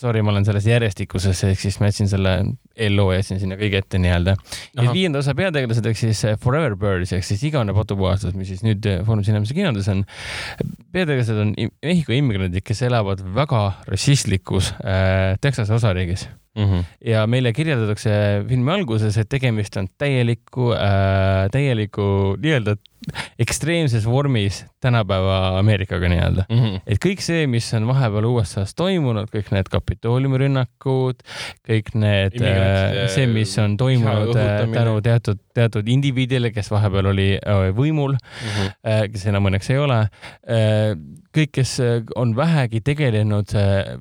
[0.00, 2.36] Sorry, ma olen selles järjestikuses, ehk siis ma jätsin selle
[2.92, 4.36] LO jätsin sinna kõige ette nii-öelda.
[4.76, 8.64] ja viienda osa peategelased ehk siis eh, Forever Birds ehk siis igavene patupuhastus, mis siis
[8.66, 10.04] nüüd eh, Foorum Cinemas'i kinodes on.
[10.92, 16.84] peategelased on Mehhiko immigrandid, kes elavad väga rassistlikus äh, Texase osariigis Mm -hmm.
[17.04, 18.10] ja meile kirjeldatakse
[18.48, 22.76] filmi alguses, et tegemist on täieliku äh,, täieliku nii-öelda
[23.38, 26.58] ekstreemses vormis tänapäeva Ameerikaga nii-öelda mm.
[26.58, 26.80] -hmm.
[26.86, 31.22] et kõik see, mis on vahepeal USA-s toimunud, kõik need kapitooliumi rünnakud,
[31.68, 37.28] kõik need, äh, see, mis on toimunud äh, tänu teatud, teatud indiviidile, kes vahepeal oli
[37.36, 39.12] äh, võimul mm, -hmm.
[39.12, 40.00] kes enam õnneks ei ole
[41.36, 41.72] kõik, kes
[42.16, 43.50] on vähegi tegelenud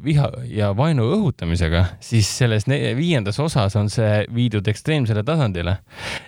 [0.03, 5.77] viha ja vaenu õhutamisega, siis selles viiendas osas on see viidud ekstreemsele tasandile.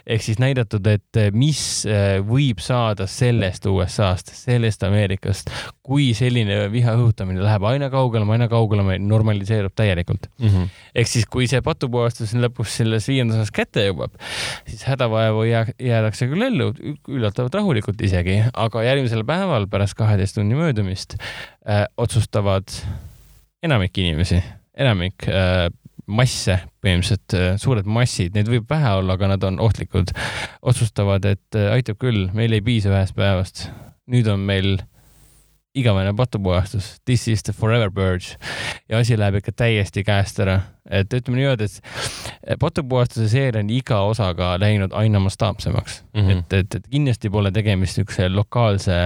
[0.06, 1.86] ehk siis näidatud, et mis
[2.28, 5.52] võib saada sellest USA-st, sellest Ameerikast,
[5.86, 10.48] kui selline viha õhutamine läheb aina kaugelema, aina kaugelema normaliseerub täielikult mm.
[10.48, 10.70] -hmm.
[10.96, 14.16] ehk siis, kui see patupuhastus lõpus selles viiendas osas kätte jõuab,
[14.68, 16.72] siis hädavaevu jää, jäädakse küll ellu,
[17.08, 22.72] üllatavalt rahulikult isegi, aga järgmisel päeval pärast kaheteist tunni möödumist äh, otsustavad
[23.64, 24.44] enamik inimesi,
[24.78, 25.68] enamik äh,
[26.08, 30.14] masse, põhimõtteliselt äh, suured massid, neid võib vähe olla, aga nad on ohtlikud,
[30.62, 33.68] otsustavad, et äh, aitab küll, meil ei piisa ühest päevast.
[34.08, 34.78] nüüd on meil
[35.76, 38.38] igavene patupuhastus, this is the forever purge
[38.90, 40.62] ja asi läheb ikka täiesti käest ära.
[40.90, 46.40] Et ütleme niimoodi, et patupuhastuse seeria on iga osaga läinud aina mastaapsemaks mm, -hmm.
[46.40, 48.98] et, et, et kindlasti pole tegemist niisuguse lokaalse,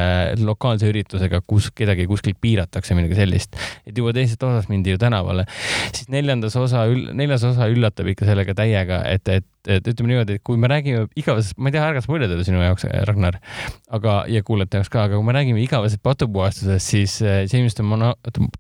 [0.44, 3.56] lokaalse üritusega, kus kedagi kuskilt piiratakse, midagi sellist.
[3.86, 5.46] et juba teises osas mindi ju tänavale,
[5.94, 10.42] siis neljandas osa, neljas osa üllatab ikka sellega täiega, et, et et ütleme niimoodi, et
[10.42, 13.38] kui me räägime igavesest, ma ei tea, ärgas mulje teda sinu jaoks, Ragnar,
[13.94, 18.16] aga, ja kuulajate jaoks ka, aga kui me räägime igavesest patupuhastusest, siis James de Mona-,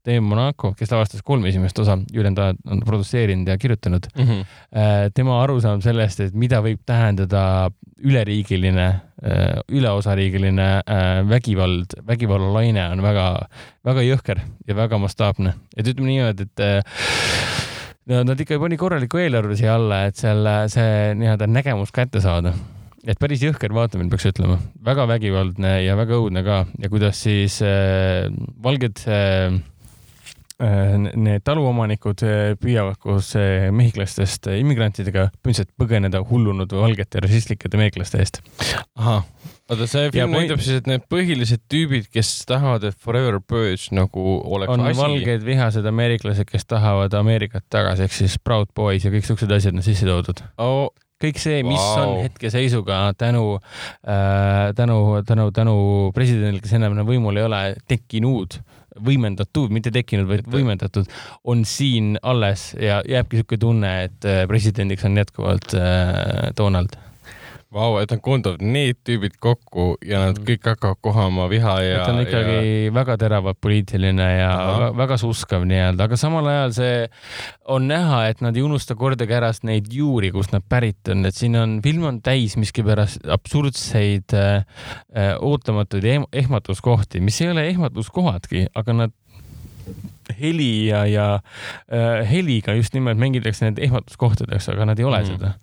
[0.05, 5.11] de Monaco, kes lavastas kolm esimest osa, ülejäänud on produtseerinud ja kirjutanud mm, -hmm.
[5.13, 7.69] tema arusaam sellest, et mida võib tähendada
[8.01, 8.87] üleriigiline,
[9.23, 10.69] äh, üleosariigiline
[11.29, 13.27] vägivald, vägivallalaine on väga,
[13.85, 15.53] väga jõhker ja väga mastaapne.
[15.77, 16.59] et ütleme niimoodi, et
[18.09, 22.53] no nad ikka pani korraliku eelarve siia alla, et selle, see nii-öelda nägemus kätte saada.
[23.05, 27.61] et päris jõhker vaatamine, peaks ütlema, väga vägivaldne ja väga õudne ka ja kuidas siis
[27.65, 28.29] äh,
[28.63, 29.70] valged äh, Äh,
[30.61, 38.41] need taluomanikud äh, püüavad koos äh, mehhiklastest immigrantidega põhimõtteliselt põgeneda hullunud valgete rassistlike meeklaste eest.
[38.99, 39.25] ahah,
[39.71, 44.25] oota, see film näitab siis, et need põhilised tüübid, kes tahavad, et Forever Purge nagu
[44.45, 44.99] oleks on asi.
[45.01, 49.77] valged vihased ameeriklased, kes tahavad Ameerikat tagasi, ehk siis Proud Boys ja kõik siuksed asjad
[49.77, 52.01] on sisse toodud oh kõik see, mis wow.
[52.01, 55.75] on hetkeseisuga tänu äh,, tänu, tänu, tänu
[56.15, 58.57] presidendile, kes enam võimul ei ole, tekkinud
[58.99, 61.07] võimendatud, mitte tekkinud, vaid võimendatud,
[61.43, 66.97] on siin alles ja jääbki niisugune tunne, et äh, presidendiks on jätkuvalt äh, Donald
[67.71, 70.43] Vau, et nad koondavad need tüübid kokku ja nad mm.
[70.49, 72.01] kõik hakkavad kohama viha ja.
[72.03, 72.89] ta on ikkagi ja...
[72.97, 76.97] väga teravalt poliitiline ja väga, väga suskav nii-öelda, aga samal ajal see
[77.71, 81.39] on näha, et nad ei unusta kordagi ära neid juuri, kust nad pärit on, et
[81.39, 84.67] siin on, film on täis miskipärast absurdseid äh,
[85.15, 86.09] äh ootamatuid
[86.43, 89.15] ehmatuskohti, mis ei ole ehmatuskohadki, aga nad
[90.43, 91.31] heli ja, ja
[91.87, 95.31] äh, heliga just nimelt mängitakse need ehmatuskohtadeks, aga nad ei ole mm.
[95.31, 95.55] seda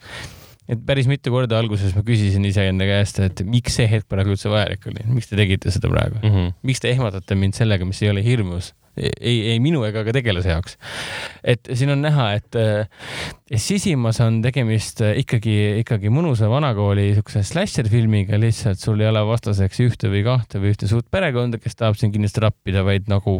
[0.68, 4.52] et päris mitu korda alguses ma küsisin iseenda käest, et miks see hetk praegu üldse
[4.52, 6.58] vajalik oli, miks te tegite seda praegu mm, -hmm.
[6.68, 10.50] miks te ehmatate mind sellega, mis ei ole hirmus ei, ei minu ega ka tegelase
[10.52, 10.76] jaoks.
[11.42, 12.58] et siin on näha, et
[13.62, 15.54] sisimas on tegemist ikkagi,
[15.84, 20.74] ikkagi mõnusa vanakooli siukse slasher filmiga, lihtsalt sul ei ole vastaseks ühte või kahte või
[20.74, 23.38] ühte suurt perekonda, kes tahab sind kindlasti rappida, vaid nagu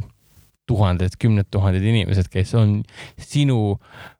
[0.68, 2.78] tuhanded, kümned tuhanded inimesed, kes on
[3.20, 3.78] sinu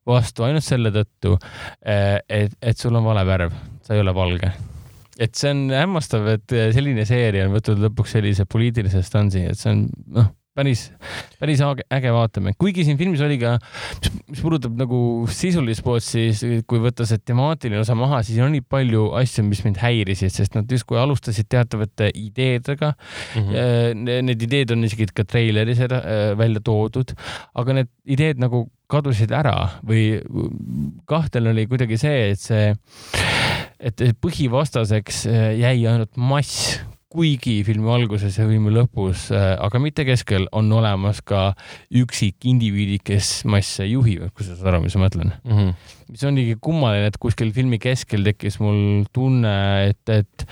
[0.08, 1.36] vastu ainult selle tõttu,
[1.84, 3.54] eh, et, et sul on vale värv,
[3.84, 4.52] sa ei ole valge.
[5.18, 9.72] et see on hämmastav, et selline seeria on võtnud lõpuks sellise poliitilise stansi, et see
[9.74, 10.28] on noh
[10.58, 10.88] päris,
[11.38, 13.56] päris äge vaatamine, kuigi siin filmis oli ka,
[14.28, 15.00] mis puudutab nagu
[15.32, 19.62] sisulist poolt, siis kui võtta see temaatiline osa maha, siis on nii palju asju, mis
[19.66, 23.46] mind häirisid, sest nad justkui alustasid teatavate ideedega mm.
[23.48, 24.24] -hmm.
[24.28, 27.14] Need ideed on isegi ka treileris äh, välja toodud,
[27.54, 30.18] aga need ideed nagu kadusid ära või
[31.08, 32.70] kahtel oli kuidagi see, et see,
[33.78, 36.78] et põhivastaseks äh, jäi ainult mass
[37.08, 41.52] kuigi filmi alguses ja filmi lõpus, äh, aga mitte keskel, on olemas ka
[41.96, 45.54] üksik indiviidid, kes masse juhivad, kui sa saad aru, mis ma mõtlen mm.
[45.54, 45.88] -hmm.
[46.12, 49.56] mis on ikkagi kummaline, et kuskil filmi keskel tekkis mul tunne,
[49.88, 50.46] et, et,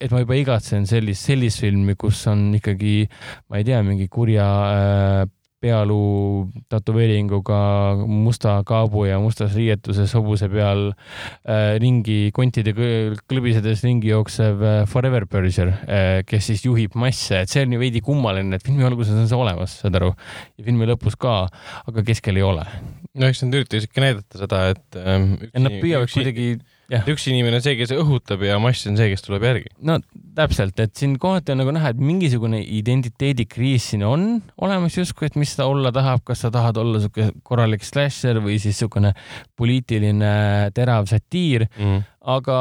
[0.00, 3.04] et ma juba igatsen sellist, sellist filmi, kus on ikkagi,
[3.52, 5.24] ma ei tea, mingi kurja äh,
[5.64, 7.58] pealuu tätoveeringuga
[8.06, 15.26] musta kaabu ja mustas riietuses hobuse peal äh, ringi kontide klõbisedes ringi jooksev äh, Forever
[15.30, 19.16] Burger äh,, kes siis juhib masse, et see on ju veidi kummaline, et filmi alguses
[19.16, 20.12] on see olemas, saad aru,
[20.58, 21.44] ja filmi lõpus ka,
[21.88, 22.66] aga keskel ei ole.
[23.14, 25.34] no eks nad üritasid ikka näidata seda, et ähm,.
[25.54, 26.48] nad püüavad kuidagi
[26.92, 29.72] üks inimene on see, kes õhutab ja mass on see, kes tuleb järgi.
[29.86, 29.98] no
[30.34, 34.26] täpselt, et siin kohati on nagu näha, et mingisugune identiteedikriis siin on
[34.66, 38.58] olemas justkui, et mis ta olla tahab, kas sa tahad olla siuke korralik slasher või
[38.58, 39.14] siis niisugune
[39.56, 40.34] poliitiline
[40.74, 41.68] terav satiir.
[41.78, 42.58] Mm aga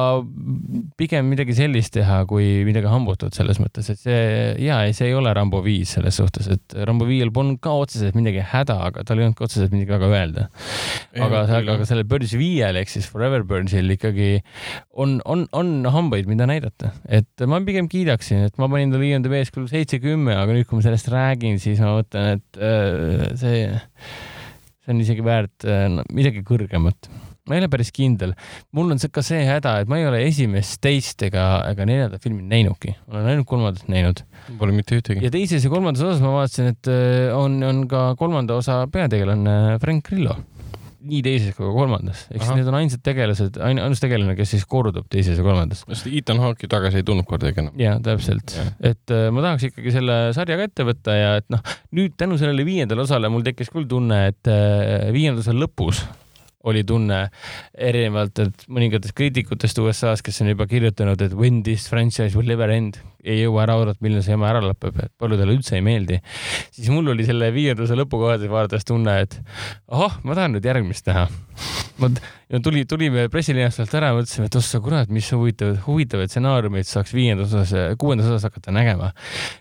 [0.99, 4.25] pigem midagi sellist teha, kui midagi hambutut selles mõttes, et see
[4.65, 8.43] ja see ei ole Rambo viis selles suhtes, et Rambo viiel polnud ka otseselt midagi
[8.51, 10.47] häda, aga tal ei olnud ka otseselt midagi väga öelda.
[11.15, 14.31] aga, aga sellel Burns viiel ehk siis Forever Burnsil ikkagi
[14.91, 19.53] on, on, on hambaid, mida näidata, et ma pigem kiidaksin, et ma panin talle IMDB-s
[19.55, 23.67] küll seitse-kümme, aga nüüd, kui ma sellest räägin, siis ma mõtlen, et äh, see,
[24.83, 27.07] see on isegi väärt äh, midagi kõrgemat
[27.49, 28.33] ma ei ole päris kindel.
[28.71, 32.45] mul on ka see häda, et ma ei ole esimest, teist ega, ega neljandat filmi
[32.47, 34.23] näinudki, olen ainult kolmandat näinud.
[34.59, 35.23] Pole mitte ühtegi.
[35.25, 39.77] ja teises ja kolmandas osas ma vaatasin, et äh, on, on ka kolmanda osa peategelane
[39.83, 40.39] Frank Grillo
[41.03, 44.63] nii teises kui ka kolmandas, ehk siis need on ainsad tegelased, ainus tegelane, kes siis
[44.69, 45.83] kordub teises ja kolmandas.
[45.89, 47.75] sest Ethan Hawke'i tagasi ei tulnud kordagi enam.
[47.79, 51.49] ja täpselt Jah., et äh, ma tahaks ikkagi selle sarja ka ette võtta ja et
[51.51, 51.59] noh,
[51.99, 56.05] nüüd tänu sellele viiendale osale mul tekkis küll tunne, et äh, viienda osa lõpus
[56.63, 57.25] oli tunne
[57.75, 58.39] erinevalt,
[58.71, 63.41] mõningatest kriitikutest USA-s, kes on juba kirjutanud, et when this franchise will never end, ei
[63.41, 66.19] jõua ära oodata, millal see jama ära lõpeb, et paljudele üldse ei meeldi.
[66.71, 69.37] siis mul oli selle viienda osa lõpukohades vaadates tunne, et
[69.87, 71.27] ahah, ma tahan nüüd järgmist näha.
[71.99, 72.11] ma,
[72.53, 77.53] ja tuli, tulime pressilinastelt ära, mõtlesime, et ossa kurat, mis huvitav, huvitavaid stsenaariumeid saaks viiendas
[77.53, 77.71] osas,
[78.01, 79.07] kuuendas osas hakata nägema.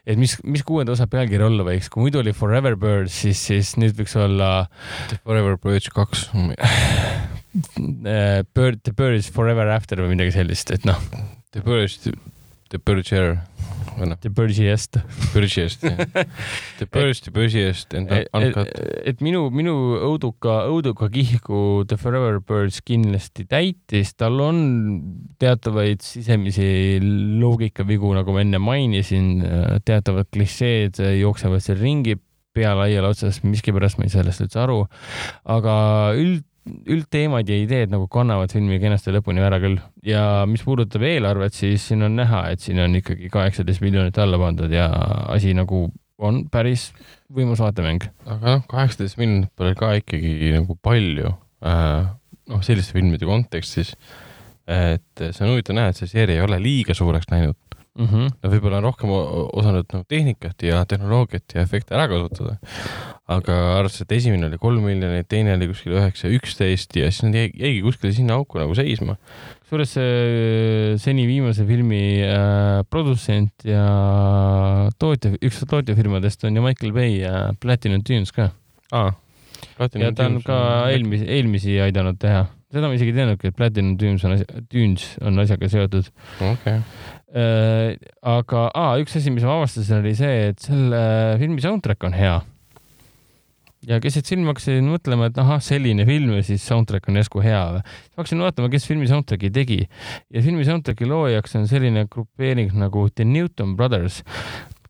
[0.07, 3.67] et mis, mis kuuenda osa pealkiri olla võiks, kui muidu oli Forever Birds, siis, siis
[3.81, 4.49] nüüd võiks olla
[5.23, 6.21] Forever Bridge kaks.
[6.37, 6.43] äh,
[8.55, 11.01] Bird, The Bird is Forever After või midagi sellist, et noh,
[11.53, 11.97] The Bridge,
[12.73, 13.52] The Bridger või
[14.23, 14.99] The Birdsiest.
[15.33, 15.85] Bridge'ist,
[16.79, 18.69] The Bridge, The Bridge'ist and et, Uncut.
[19.05, 24.61] et minu, minu õuduka, õuduka kihku The Forever Birds kindlasti täitis, tal on
[25.43, 26.99] teatavaid sisemisi
[27.43, 29.33] loogikavigu, nagu ma enne mainisin,
[29.87, 32.19] teatavad klišeed jooksevad seal ringi
[32.53, 34.83] pea laiali otsas, miskipärast ma ei saa sellest üldse aru,
[35.49, 35.75] aga
[36.21, 41.57] üld, üldteemad ja ideed nagu kannavad filmi kenasti lõpuni ära küll ja mis puudutab eelarvet,
[41.57, 44.87] siis siin on näha, et siin on ikkagi kaheksateist miljonit alla pandud ja
[45.33, 45.89] asi nagu
[46.23, 46.91] on päris
[47.33, 48.07] võimas vaatemäng.
[48.27, 51.33] aga noh, kaheksateist miljonit pole ka ikkagi nagu palju
[51.67, 52.13] äh,.
[52.53, 53.97] noh, selliste filmide kontekstis.
[54.71, 57.59] et see on huvitav näha, et see seeria ei ole liiga suureks läinud.
[57.93, 58.29] Mm -hmm.
[58.41, 62.57] Nad võib-olla on rohkem osanud nagu tehnikat ja tehnoloogiat ja efekte ära kasutada.
[63.29, 67.35] aga arvestades, et esimene oli kolm miljonit, teine oli kuskil üheksa, üksteist ja siis nad
[67.35, 69.17] jäi- jäigi kuskile sinna auku nagu seisma.
[69.61, 73.85] kusjuures see seni viimase filmi äh, produtsent ja
[74.99, 78.51] tootja, üks tootjafirmadest on ju Michael Bay ja Platinum Tunes ka.
[78.93, 79.13] aa,
[79.79, 80.59] ja ta on ka
[80.93, 82.47] eelmisi, eelmisi aidanud teha.
[82.73, 86.53] seda ma isegi ei teadnudki, et Platinum Tunes on asja, Tunes on asjaga seotud okei
[86.53, 86.81] okay..
[87.33, 91.03] Aga aa, üks asi, mis ma avastasin, oli see, et selle
[91.41, 92.35] filmi soundtrack on hea.
[93.89, 97.63] ja keset silma hakkasin mõtlema, et ahah, selline film ja siis soundtrack on järsku hea
[97.79, 97.81] või.
[98.21, 103.27] hakkasin vaatama, kes filmi soundtrack'i tegi ja filmi soundtrack'i loojaks on selline grupeering nagu The
[103.27, 104.21] Newton Brothers,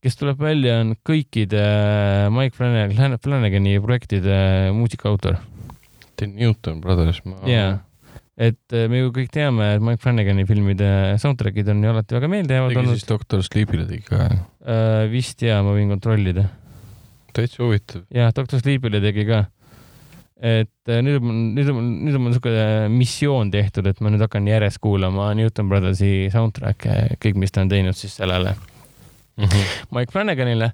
[0.02, 1.62] kes tuleb välja, on kõikide
[2.34, 4.36] Mike Flanagan, Flanagani projektide
[4.74, 5.38] muusikaautor
[6.18, 7.78] The Newton Brothers, ma jaa,
[8.38, 10.88] et äh, me ju kõik teame, et Mike Flanagani filmide
[11.20, 13.08] soundtrack'id on ju alati väga meeldejäävad olnud siis.
[13.10, 14.28] Doctor Sleepile tegi ka,
[14.62, 16.48] Äh, vist jaa, ma võin kontrollida.
[17.32, 18.06] täitsa huvitav.
[18.12, 19.44] jah, Doctor Sleepile tegi ka.
[20.42, 24.48] et nüüd on, nüüd on, nüüd on mul niisugune missioon tehtud, et ma nüüd hakkan
[24.48, 28.56] järjest kuulama Newton Brothersi soundtrack'e, kõik, mis ta on teinud siis sellele
[29.94, 30.72] Mike Flanaganile.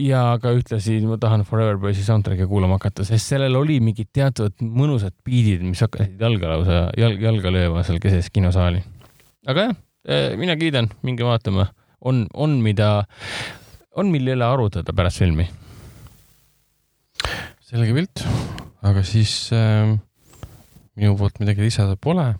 [0.00, 4.56] ja ka ühtlasi ma tahan Forever Boys'i soundtrack'i kuulama hakata, sest sellel oli mingid teatavad
[4.64, 8.82] mõnusad biidid, mis hakkasid jalga lausa, jalg, jalga lööma seal keses kinosaali.
[9.48, 9.78] aga jah,
[10.40, 11.68] mina kiidan, minge vaatama,
[12.00, 12.90] on, on, mida,
[13.96, 15.48] on, mille üle arutada pärast filmi.
[17.70, 18.24] selge pilt,
[18.82, 19.92] aga siis äh,
[20.98, 22.32] minu poolt midagi lisada pole,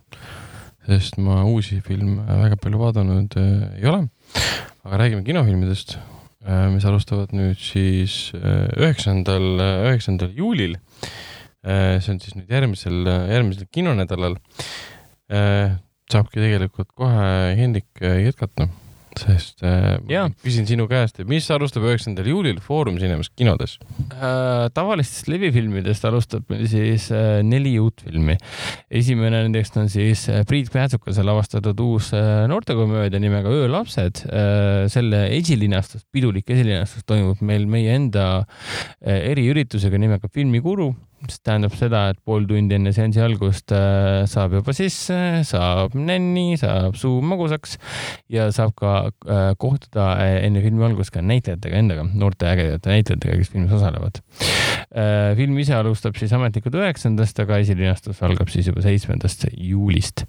[0.89, 4.03] sest ma uusi filme väga palju vaadanud äh, ei ole.
[4.85, 5.97] Aga räägime kinofilmidest
[6.47, 9.49] äh,, mis alustavad nüüd siis äh, üheksandal,
[9.91, 11.99] üheksandal juulil äh,.
[12.01, 14.39] see on siis nüüd järgmisel, järgmisel kinonädalal
[15.29, 15.77] äh,.
[16.11, 18.71] saabki tegelikult kohe Hendrik äh, jätkata,
[19.19, 23.79] sest äh, ma küsin sinu käest, et mis alustab üheksandal juulil Foorum Cinemas kinodes?
[24.15, 28.37] Äh, tavalistest levifilmidest alustab meil siis äh, neli uut filmi.
[28.91, 34.25] esimene nendest on siis äh, Priit Päätsukase lavastatud uus äh, noortekomöödia nimega Öölapsed.
[34.91, 40.93] selle esilinastus, pidulik esilinastus toimub meil meie enda äh, eriüritusega nimega Filmikuru
[41.25, 45.19] mis tähendab seda, et pool tundi enne seansi algust äh, saab juba sisse,
[45.49, 47.77] saab nänni, saab suu magusaks
[48.33, 53.39] ja saab ka äh, kohtuda äh, enne filmi algust ka näitlejatega endaga, noorte ägedate näitlejatega,
[53.43, 54.23] kes filmis osalevad
[55.39, 60.25] film ise alustab siis ametlikult üheksandast, aga esilinastus algab siis juba seitsmendast juulist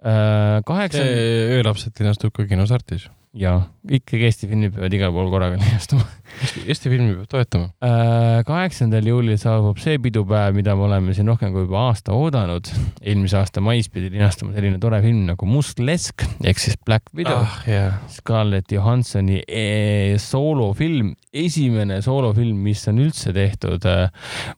[0.00, 3.10] kaheksa see öölapsed linastub ka kinos Artis.
[3.36, 6.04] Ja ikkagi Eesti filmid peavad igal pool korraga linastuma.
[6.66, 7.68] Eesti filmi peab toetama.
[7.84, 12.70] Äh, kaheksandal juulil saabub see pidupäev, mida me oleme siin rohkem kui juba aasta oodanud.
[13.02, 17.44] eelmise aasta mais pidi linastuma selline tore film nagu Must lesk ehk siis Black Widow
[17.44, 17.92] ah., jaa.
[18.12, 24.08] Scarlett Johansoni e soolofilm, esimene soolofilm, mis on üldse tehtud äh,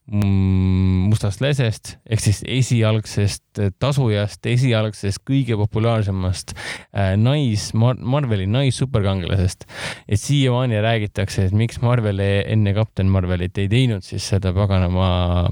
[0.07, 8.47] mm, Mustast lesest ehk siis esialgsest sellest tasujast, esialgsest, kõige populaarsemast äh, nais Mar, Marveli
[8.69, 9.67] naissuperkangelasest.
[10.09, 15.49] et siiamaani räägitakse, et miks Marvel enne Kapten Marvelit ei teinud siis seda paganama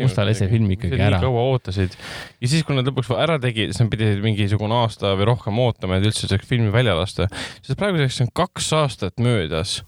[0.00, 1.20] musta lese filmi ikkagi ära.
[1.22, 1.94] kaua ootasid
[2.40, 5.98] ja siis, kui nad lõpuks ära tegid, siis nad pidid mingisugune aasta või rohkem ootama,
[5.98, 7.28] et üldse saaks filmi välja lasta.
[7.60, 9.80] sest praeguseks on kaks aastat möödas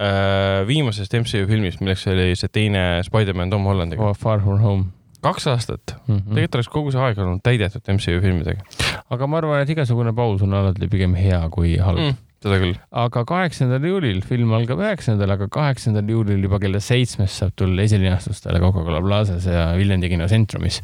[0.00, 4.14] äh, viimasest MCU filmist, milleks oli see teine Spider-man Tom Hollandiga.
[4.18, 4.90] Far From Home.
[5.20, 6.16] kaks aastat mm.
[6.16, 6.34] -hmm.
[6.34, 8.64] tegelikult oleks kogu see aeg olnud täidetud MCU filmidega.
[9.10, 12.76] Aga ma arvan, et igasugune paus on alati pigem hea kui halb mm seda küll.
[12.96, 18.62] aga kaheksandal juulil, film algab üheksandal, aga kaheksandal juulil juba kella seitsmest saab tulla esilinastustele
[18.62, 20.80] Coca-Cola Plazas ja Viljandi kinocentrumis.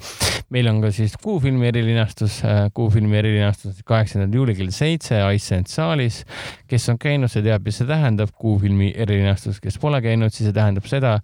[0.52, 6.24] meil on ka siis kuufilmi erilinastus, äh, kuufilmi erilinastus kaheksandal juulil kell seitse Iceland saalis.
[6.68, 10.56] kes on käinud, see teab, mis see tähendab, kuufilmi erilinastus, kes pole käinud, siis see
[10.56, 11.16] tähendab seda,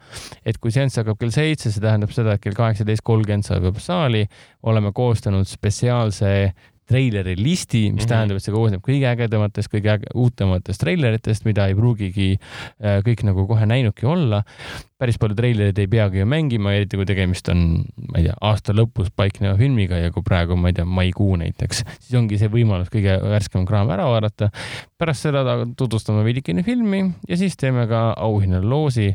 [0.47, 3.85] et kui seanss hakkab kell seitse, see tähendab seda, et kell kaheksateist kolmkümmend saab juba
[3.85, 4.27] saali.
[4.63, 6.53] oleme koostanud spetsiaalse
[6.93, 8.09] treileri listi, mis mm -hmm.
[8.13, 13.25] tähendab, et see koosneb kõige ägedamatest, kõige äge, uutematest treileritest, mida ei pruugigi äh, kõik
[13.29, 14.43] nagu kohe näinudki olla.
[15.03, 17.83] päris palju treilereid ei peagi ju mängima, eriti kui tegemist on,
[18.13, 21.83] ma ei tea, aasta lõpus paikneva filmiga ja kui praegu, ma ei tea, maikuu näiteks,
[21.99, 24.53] siis ongi see võimalus kõige värskem kraam ära vaadata.
[24.99, 29.09] pärast seda tutvustame veidikene filmi ja siis teeme ka auhinnaloosi,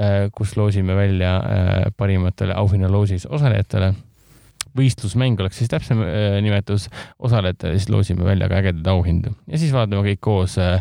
[0.00, 3.92] äh, kus loosime välja äh, parimatele auhinnaloosis osalejatele
[4.76, 6.88] võistlusmäng oleks siis täpsem äh, nimetus,
[7.18, 10.80] osalejatele siis loosime välja ka ägedaid auhindu ja siis vaatame kõik koos äh,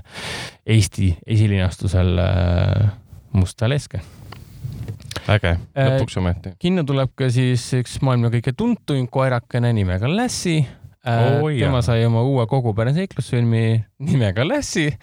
[0.65, 2.93] Eesti esilinastusel äh,
[3.35, 3.99] Musta leske
[5.31, 6.55] äge, lõpuks ometi.
[6.61, 10.63] kinno tuleb ka siis üks maailma kõige tuntuim koerakene nimega Lassie
[11.05, 11.49] oh,.
[11.53, 13.65] tema sai oma uue kogupere seiklusfilmi
[14.05, 14.95] nimega Lassie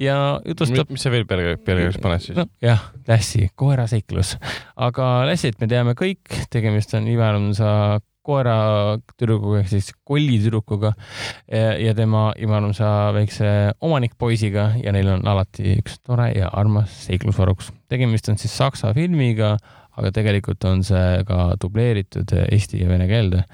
[0.00, 0.90] ja jutustab.
[0.90, 2.48] mis sa veel peale, pealkirjaks paned siis no,?
[2.64, 4.36] jah, Lassie, koera seiklus.
[4.76, 10.94] aga Lassie't me teame kõik, tegemist on imearmsa koeratüdrukuga ehk siis kollitüdrukuga
[11.84, 13.46] ja tema imearmsa väikse
[13.84, 17.72] omanikpoisiga ja neil on alati üks tore ja armas seiklusvaruks.
[17.88, 19.56] tegemist on siis saksa filmiga,
[19.94, 23.44] aga tegelikult on see ka dubleeritud eesti ja vene keelde.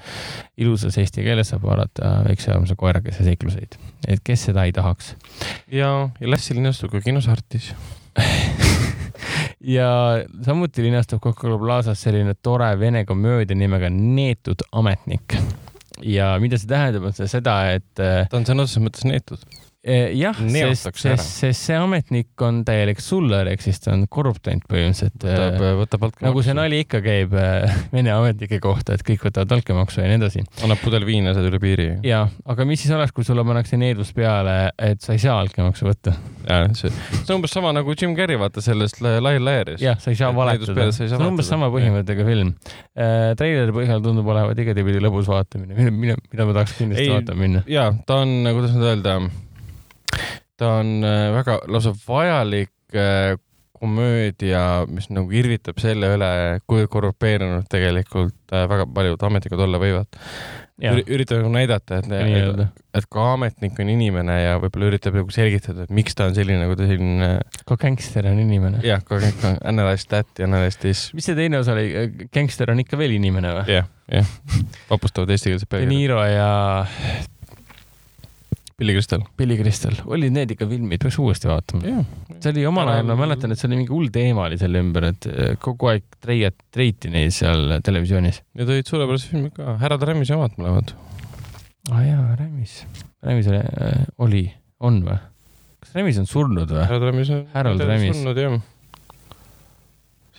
[0.57, 3.77] ilusas eesti keeles saab vaadata väikse armsa koerakese seikluseid,
[4.07, 5.15] et kes seda ei tahaks.
[5.67, 7.73] ja, ja Lassi linnastub ka kinos Artis
[9.63, 9.89] ja
[10.45, 15.37] samuti linastub Coca-Cola Plazas selline tore vene komöödia nimega Neetud ametnik.
[16.01, 17.91] ja mida see tähendab, on see seda, et.
[17.99, 19.43] Äh, ta on sõna otseses mõttes neetud
[19.81, 25.23] jah, sest, sest, sest see ametnik on täielik suller, ehk siis ta on korruptant põhimõtteliselt.
[25.25, 26.27] võtab, eh, võtab altkäemaksu.
[26.27, 30.19] nagu see nali ikka käib eh, Vene ametnike kohta, et kõik võtavad altkäemaksu ja nii
[30.21, 30.45] edasi.
[30.67, 31.89] annab pudel viina, saad üle piiri.
[32.05, 32.21] ja,
[32.53, 36.15] aga mis siis oleks, kui sulle pannakse needus peale, et sa ei saa altkäemaksu võtta?
[36.77, 39.81] see, see on umbes sama nagu Jim Carrey, vaata sellest Lion Layeris.
[39.81, 40.91] jah, sa ei saa valetada.
[40.93, 42.53] see on umbes sama põhimõttega film
[42.93, 43.31] äh,.
[43.39, 47.69] treileri põhjal tundub olevat igatepidi lõbus vaatamine, mida, ma tahaks kindlasti vaatama minna.
[47.71, 49.23] ja, ta on, kuidas nüüd öelda
[50.61, 53.37] ta on äh, väga lausa vajalik äh,
[53.81, 56.33] komöödia, mis nagu irvitab selle üle,
[56.69, 60.19] kui korrupeerunud tegelikult äh, väga paljud ametnikud olla võivad.
[60.81, 65.85] üritab nagu näidata, et, et, et ka ametnik on inimene ja võib-olla üritab nagu selgitada,
[65.85, 67.31] et miks ta on selline, nagu ta selline.
[67.69, 68.81] ka gängster on inimene.
[68.85, 71.07] jah, ka gängster, analyze that ja analyze this.
[71.17, 71.89] mis see teine osa oli,
[72.33, 73.77] gängster on ikka veel inimene või?
[73.79, 74.33] jah, jah,
[74.93, 75.93] vapustavad eestikeelsed pealkirjad.
[75.93, 76.49] De Niro ja
[78.81, 79.21] Billy Crystal.
[79.37, 82.01] Billy Crystal, olid need ikka filmid, peaks uuesti vaatama.
[82.41, 85.05] see oli omal ajal, ma mäletan, et see oli mingi hull teema oli selle ümber,
[85.11, 88.41] et eh, kogu aeg treiet, treiti neid seal televisioonis.
[88.57, 90.95] Need olid suurepärased filmid ka, härrad Rämmise omad mõlemad.
[91.91, 92.79] aa ah, jaa, Rämis.
[93.21, 94.41] Rämis oli, äh, oli,
[94.81, 95.19] on või?
[95.85, 96.81] kas Rämis on surnud või?
[96.81, 98.17] härrad Rämis on Harold Rämis.
[98.17, 98.57] surnud jah.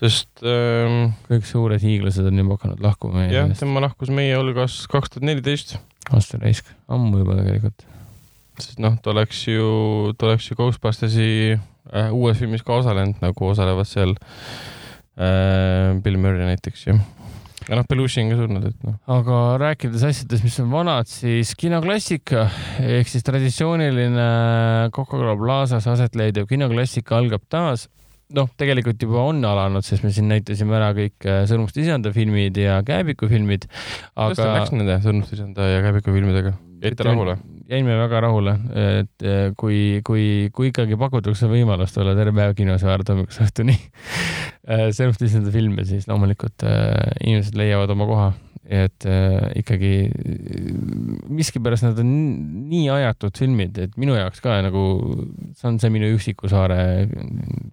[0.02, 4.82] sest ähm, kõik suured hiiglased on juba hakanud lahkuma meie jah, tema lahkus meie hulgas
[4.90, 5.78] kaks tuhat neliteist.
[6.10, 7.86] aasta raisk, ammu juba tegelikult
[8.60, 13.48] sest noh, ta oleks ju, ta oleks ju Ghostbustersi äh, uues filmis ka osalenud, nagu
[13.48, 14.14] osalevad seal
[15.16, 16.98] äh, Bill Murray näiteks ju.
[17.68, 18.98] ja noh, Belushi on ka surnud, et noh.
[19.16, 22.48] aga rääkides asjadest, mis on vanad, siis kinoklassika
[22.82, 24.28] ehk siis traditsiooniline
[24.94, 27.88] Coca-Cola Plazas aset leidev kinoklassika algab taas
[28.36, 32.56] noh, tegelikult juba on alanud, sest me siin näitasime ära kõik äh, Sõrmuste isanda filmid
[32.60, 33.66] ja Kääbiku filmid.
[34.14, 34.32] aga.
[34.32, 36.54] kuidas teil läks nende Sõrmuste isanda ja Kääbiku filmidega?
[36.82, 37.36] jäite rahule?
[37.72, 38.56] Jäime väga rahule,
[39.00, 40.24] et äh, kui, kui,
[40.54, 43.78] kui ikkagi pakutakse võimalust olla terve päev kinos ja vaadata hommikust õhtuni
[44.96, 48.28] Sõrmuste isanda filme, siis loomulikult inimesed leiavad oma koha
[48.72, 49.90] et äh, ikkagi
[51.32, 52.12] miskipärast nad on
[52.70, 54.84] nii ajatud filmid, et minu jaoks ka nagu
[55.58, 56.78] see on see minu Üksiku saare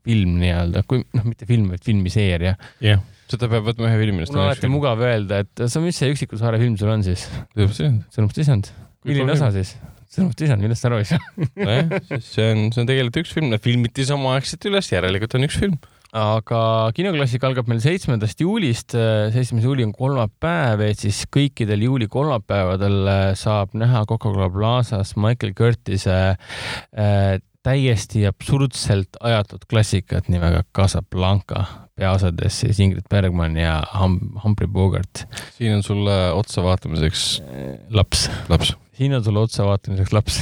[0.07, 2.55] film nii-öelda, kui noh, mitte film, vaid filmiseeria.
[2.81, 4.25] jah yeah., seda peab võtma ühe filmi.
[4.25, 7.27] mul on alati mugav öelda, et sa, mis see Üksiku saare film sul on siis?
[7.53, 8.73] sõnumist isand.
[9.07, 9.75] Milline osa siis?
[10.09, 11.21] sõnumist isand, millest sa aru ei saa
[11.67, 15.59] nojah, see on, see on tegelikult üks film, nad filmiti samaaegselt üles, järelikult on üks
[15.61, 15.79] film
[16.15, 18.95] aga kinoklassik algab meil seitsmendast juulist,
[19.33, 25.53] seitsmes juuli on kolmapäev, et siis kõikidel juuli kolmapäevadel äh, saab näha Coca-Cola Plazas Michael
[25.57, 31.65] Curtis'e äh, täiesti absurdselt ajatud klassikat nimega Casablanca,
[31.99, 35.27] peaosades siis Ingrid Bergman ja Hum-, Humphrey Bogart.
[35.57, 38.29] siin on sulle otsa vaatamiseks äh, laps.
[38.49, 38.73] laps.
[38.99, 40.39] Siin on sulle otsa vaatamiseks laps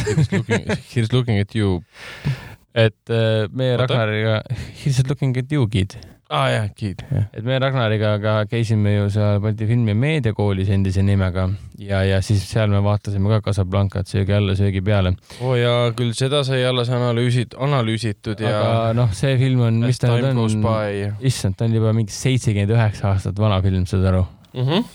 [0.92, 1.82] Here's looking at you
[2.78, 4.44] et äh, meie Ragnariga,
[4.84, 5.98] He's looking at you, kid.
[6.28, 7.02] aa ah, jah, Kid.
[7.08, 11.46] et me Ragnariga ka käisime ju seal Balti Filmi- ja Meediakoolis endise nimega
[11.80, 15.16] ja, ja siis seal me vaatasime ka Casablancat söögi alla, söögi peale.
[15.40, 18.54] oo oh jaa, küll seda sai alles analüüsid, analüüsitud ja.
[18.60, 22.76] aga noh, see film on, mis ta nüüd on, issand, ta on juba mingi seitsekümmend
[22.76, 24.68] üheksa aastat vana film, saad aru mm?
[24.68, 24.88] -hmm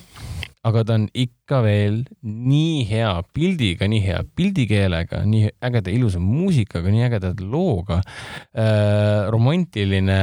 [0.63, 6.91] aga ta on ikka veel nii hea pildiga, nii hea pildikeelega, nii ägeda ilusa muusikaga,
[6.93, 9.29] nii ägeda looga äh,.
[9.33, 10.19] romantiline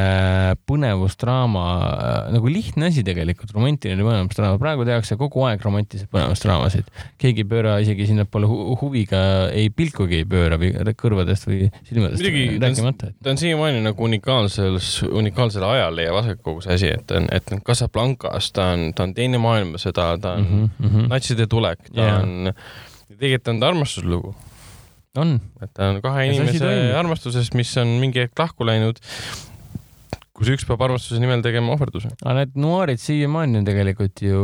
[0.69, 4.59] põnevusdraama äh,, nagu lihtne asi tegelikult, romantiline põnevusdraama.
[4.61, 6.89] praegu tehakse kogu aeg romantilisi põnevusdraamasid.
[7.21, 9.21] keegi ei pööra isegi sinnapoole hu huviga,
[9.53, 13.13] ei pilkugi ei pööra või kõrvadest või silmadest rääkimata.
[13.23, 18.51] ta on siiamaani nagu unikaalses, unikaalsel ajal leiab aset kogu see asi, et et Casablancas
[18.55, 21.07] ta on, ta on teine maailmasõda, ta on mm -hmm.
[21.19, 22.21] Natside tulek, ta yeah.
[22.23, 22.53] on,
[23.19, 24.33] tegelikult on ta armastuslugu.
[25.19, 25.37] on.
[25.61, 29.03] et ta on kahe inimese armastusest, mis on mingi hetk lahku läinud
[30.39, 32.13] kus üks peab armastuse nimel tegema ohverduse.
[32.23, 34.43] aga need noarid siiamaani on tegelikult ju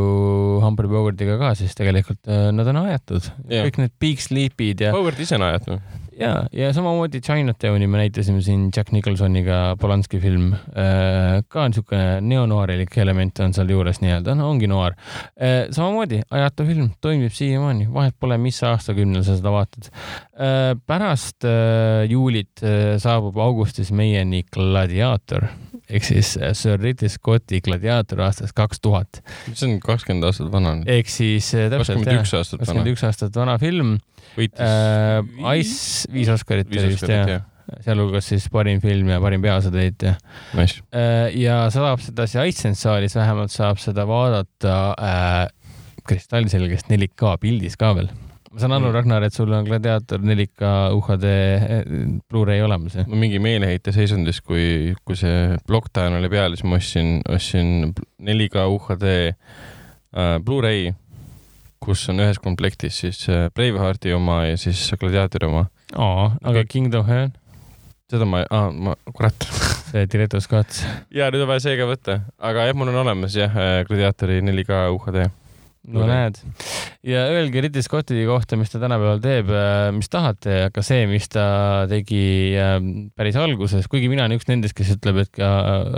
[0.64, 3.64] Humphrey Bogartiga ka, siis tegelikult äh, nad on aetud yeah..
[3.70, 4.92] kõik need Big Sleepid ja.
[4.96, 10.54] Bogart ise on aetud ja, ja samamoodi Chinatowni me näitasime siin Jack Nicholsoniga, Polanski film
[10.54, 11.44] äh,.
[11.48, 15.68] ka niisugune neonoorilik element on seal juures nii-öelda, no ongi noor äh,.
[15.76, 20.74] samamoodi ajatu film, toimib siiamaani, vahet pole, mis aastakümnel sa seda vaatad äh,.
[20.88, 21.48] pärast
[22.10, 22.66] juulit
[23.02, 25.50] saabub augustis meieni Gladiator
[25.90, 29.22] ehk siis Sir Ridley Scotti Gladiator aastast kaks tuhat.
[29.50, 30.78] mis on kakskümmend aastat vana?
[30.86, 32.24] ehk siis täpselt vana.
[32.58, 33.98] kakskümmend üks aastat vana film
[34.38, 37.40] võitis äh, Ice viis Oscarit oli vist jah ja.
[37.86, 40.16] sealhulgas siis parim film ja parim peaosatäitja
[40.58, 40.84] nice..
[40.96, 45.42] Äh, ja saab seda siis iSense saalis vähemalt saab seda vaadata äh,
[46.06, 48.12] kristallselgest 4K pildis ka veel
[48.56, 48.96] ma saan aru, mm.
[48.96, 51.26] Ragnar, et sul on Gladiator 4K UHD
[52.32, 53.08] Blu-ray olemas, jah?
[53.12, 57.92] no mingi meeleheite seisundis, kui, kui see Blockdown oli peal, siis ma ostsin, ostsin
[58.24, 60.94] 4K UHD äh, Blu-ray
[61.86, 65.66] kus on ühes komplektis siis äh, Bravehearti oma ja siis Gladiatori oma.
[65.96, 67.40] aa, aga Kingdom Heart?
[68.12, 69.48] seda ma, aa, ma, kurat
[69.90, 70.84] see Director Scott.
[71.14, 74.42] ja nüüd on vaja see ka võtta, aga jah, mul on olemas jah, äh, Gladiatori
[74.46, 75.26] 4K UHD
[75.92, 76.40] no näed.
[77.06, 81.28] ja öelge Ridley Scotti kohta, mis ta tänapäeval teeb, äh, mis tahate, aga see, mis
[81.32, 81.46] ta
[81.92, 85.50] tegi ähm, päris alguses, kuigi mina olen üks nendest, kes ütleb, et ka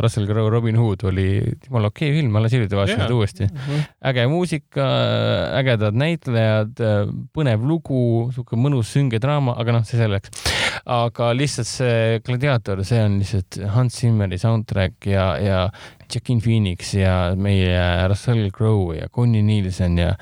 [0.03, 3.63] Russell Crowe Robin Hood oli jumala okei okay film, alles hiljuti vaatasin seda uuesti mm.
[3.67, 3.87] -hmm.
[4.11, 4.89] äge muusika,
[5.61, 7.01] ägedad näitlejad, äh,
[7.35, 8.03] põnev lugu,
[8.35, 10.33] sihuke mõnus sünge draama, aga noh, see selleks.
[10.87, 15.63] Aga lihtsalt see Gladiator, see on lihtsalt Hans Zimmeri soundtrack ja, ja
[16.07, 20.13] Jackin Phoenix ja meie Russell Crowe ja Connie Nielsen ja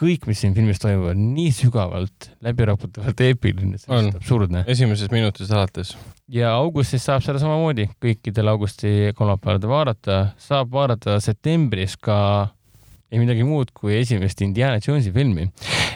[0.00, 4.64] kõik, mis siin filmis toimub, on nii sügavalt läbiraputavalt eepiline, see on absurdne.
[4.70, 5.92] esimesest minutist alates.
[6.28, 12.16] ja augustis saab seda samamoodi kõikidel augusti kolmapäevadel vaadata, saab vaadata septembris ka
[13.10, 15.48] ei midagi muud kui esimest Indiana Jonesi filmi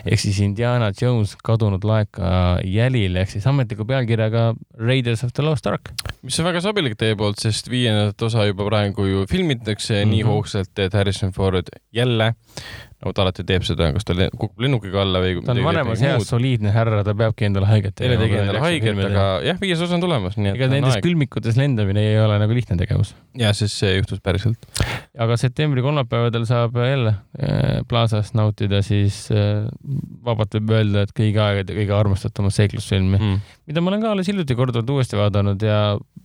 [0.05, 4.47] ehk siis Indiana Jones kadunud laeka jälil ehk siis ametliku pealkirjaga
[4.79, 5.93] Raiders of the Lost Ark.
[6.23, 10.15] mis on väga sobilik teie poolt, sest viiendat osa juba praegu ju filmitakse mm -hmm.
[10.15, 12.35] nii hoogsalt, et Harrison Ford jälle
[13.05, 16.25] nagu ta alati teeb seda, kas ta kukub lennukiga alla või ta on vanemas eas
[16.31, 18.23] soliidne härra, ta peabki endale haiget tegema.
[18.23, 22.01] tegi endale haiget, aga jah, viies osa on tulemas, nii et ega nendes külmikutes lendamine
[22.01, 23.13] ei ole nagu lihtne tegevus.
[23.37, 24.65] ja, sest see juhtus päriselt.
[25.21, 29.69] aga septembri kolmapäevadel saab jälle äh, Plaza's nautida siis äh,
[30.25, 34.31] vabalt võib öelda, et kõigi aegade kõige armastatumat seiklusfilmi mm., mida ma olen ka alles
[34.31, 35.81] hiljuti korduvalt uuesti vaadanud ja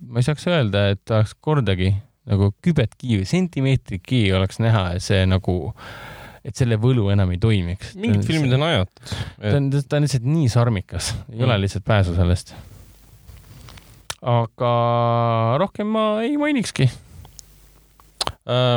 [0.08, 1.94] ma ei saaks öelda, et tahaks kordagi
[2.30, 5.60] nagu kübetki või sentimeetrikki oleks näha, et see nagu
[6.46, 7.96] et selle võlu enam ei toimiks.
[8.00, 11.46] mingid filmid on ajatud ta on, ta on lihtsalt nii sarmikas, ei mm.
[11.48, 12.56] ole lihtsalt pääsu sellest.
[14.22, 14.74] aga
[15.62, 16.90] rohkem ma ei mainikski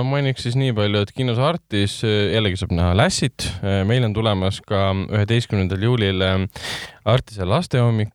[0.04, 3.46] mainiks siis nii palju, et kinos Artis äh, jällegi saab näha Lassit.
[3.64, 6.24] Äh, meil on tulemas ka üheteistkümnendal juulil
[7.08, 8.12] Artise lastehommik,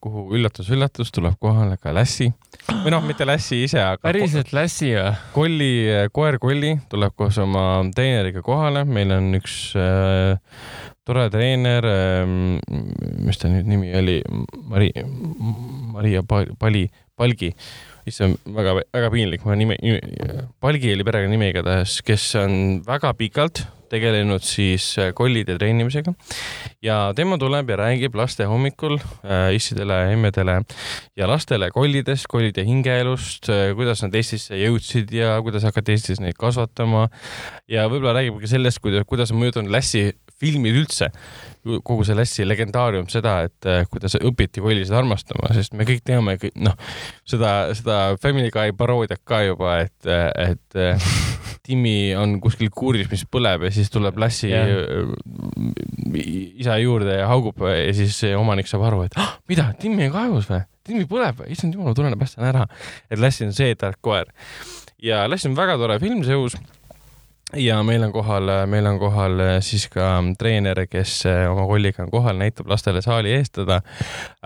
[0.00, 2.30] kuhu üllatus-üllatus tuleb kohale ka Lassi
[2.70, 4.00] või noh, mitte Lassi ise, aga.
[4.06, 5.10] päriselt Lassi või?
[5.34, 5.72] Kolli,
[6.16, 10.38] koer Kolli tuleb koos oma treeneriga kohale, meil on üks äh,
[11.08, 12.34] tore treener äh,,
[13.26, 14.20] mis ta nüüd nimi oli,
[14.70, 14.92] Mari,
[15.92, 16.86] Maria Pali,
[17.18, 17.52] Palgi
[18.08, 22.56] issand, väga, väga piinlik, ma nime, nime, Palgi oli perekonnanimi igatahes, kes on
[22.86, 26.14] väga pikalt tegelenud siis äh, kollide treenimisega.
[26.84, 30.60] Ja tema tuleb ja räägib laste hommikul äh, issidele, emmedele
[31.18, 36.38] ja lastele kollidest, kollide hingeelust äh,, kuidas nad Eestisse jõudsid ja kuidas hakati Eestis neid
[36.40, 37.08] kasvatama.
[37.68, 40.08] ja võib-olla räägib ka sellest, kuidas, kuidas on mõjutanud Lassi
[40.42, 41.12] filmid üldse,
[41.62, 46.34] kogu see Lassi legendaarium seda, et äh, kuidas õpiti kollisid armastama, sest me kõik teame,
[46.62, 46.74] noh,
[47.28, 51.12] seda, seda Family Guy paroodiat ka juba, et, et äh,
[51.62, 55.12] Timmi on kuskil kuuris, mis põleb ja siis tuleb Lassi yeah.
[56.58, 60.50] isa juurde ja haugub ja siis omanik saab aru, et ah, mida, Timmi on kaevus
[60.50, 60.64] või?
[60.82, 61.52] Timmi põleb või?
[61.54, 62.66] issand jumal, ma ja päästan ära.
[63.06, 64.26] et Lassi on see tark koer.
[64.98, 66.58] ja Lass on väga tore film, see uus
[67.56, 70.06] ja meil on kohal, meil on kohal äh, siis ka
[70.38, 73.80] treener, kes äh, oma kolliga on kohal, näitab lastele saali eestada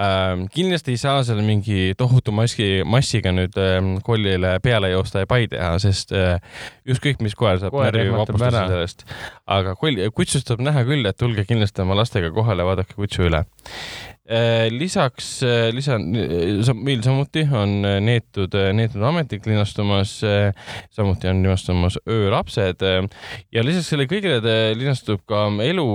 [0.00, 0.46] ähm,.
[0.52, 5.46] kindlasti ei saa seal mingi tohutu maski, massiga nüüd ähm, kollile peale joosta ja pai
[5.52, 6.40] teha, sest äh,
[6.88, 9.06] ükskõik mis koer saab närvi vapustuse sellest.
[9.46, 13.44] aga koll, kutsust saab näha küll, et tulge kindlasti oma lastega kohale, vaadake kutsu üle
[14.74, 16.08] lisaks, äh, lisan,
[16.74, 20.18] meil samuti on äh, neetud, neetud ametnik linastumas,
[20.94, 25.86] samuti on linastumas Öölapsed ja lisaks sellele kõigele linastub ka elu,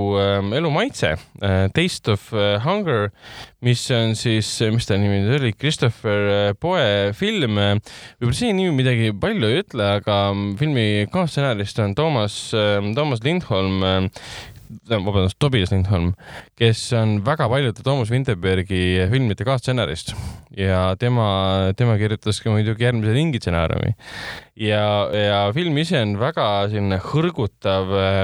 [0.58, 1.14] elu maitse,
[1.76, 2.30] Taste of
[2.64, 3.10] Hunger,
[3.66, 7.60] mis on siis, mis ta nimi nüüd oli, Christopher Poe film.
[7.60, 10.22] võib-olla see nimi midagi palju ei ütle, aga
[10.60, 12.38] filmi kaasstsenarist on Toomas,
[12.95, 14.10] Toomas Lindholm
[14.89, 16.14] vabandust, Tobias Lindholm,
[16.60, 20.15] kes on väga paljude Toomas Vinterbergi filmide kaasstsenarist
[20.57, 23.93] ja tema, tema kirjutas ka muidugi järgmise ringi stsenaariumi.
[24.61, 24.84] ja,
[25.15, 28.19] ja film ise on väga selline hõrgutav äh,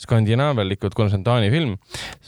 [0.00, 1.76] skandinaavialikult, kuna see on Taani film,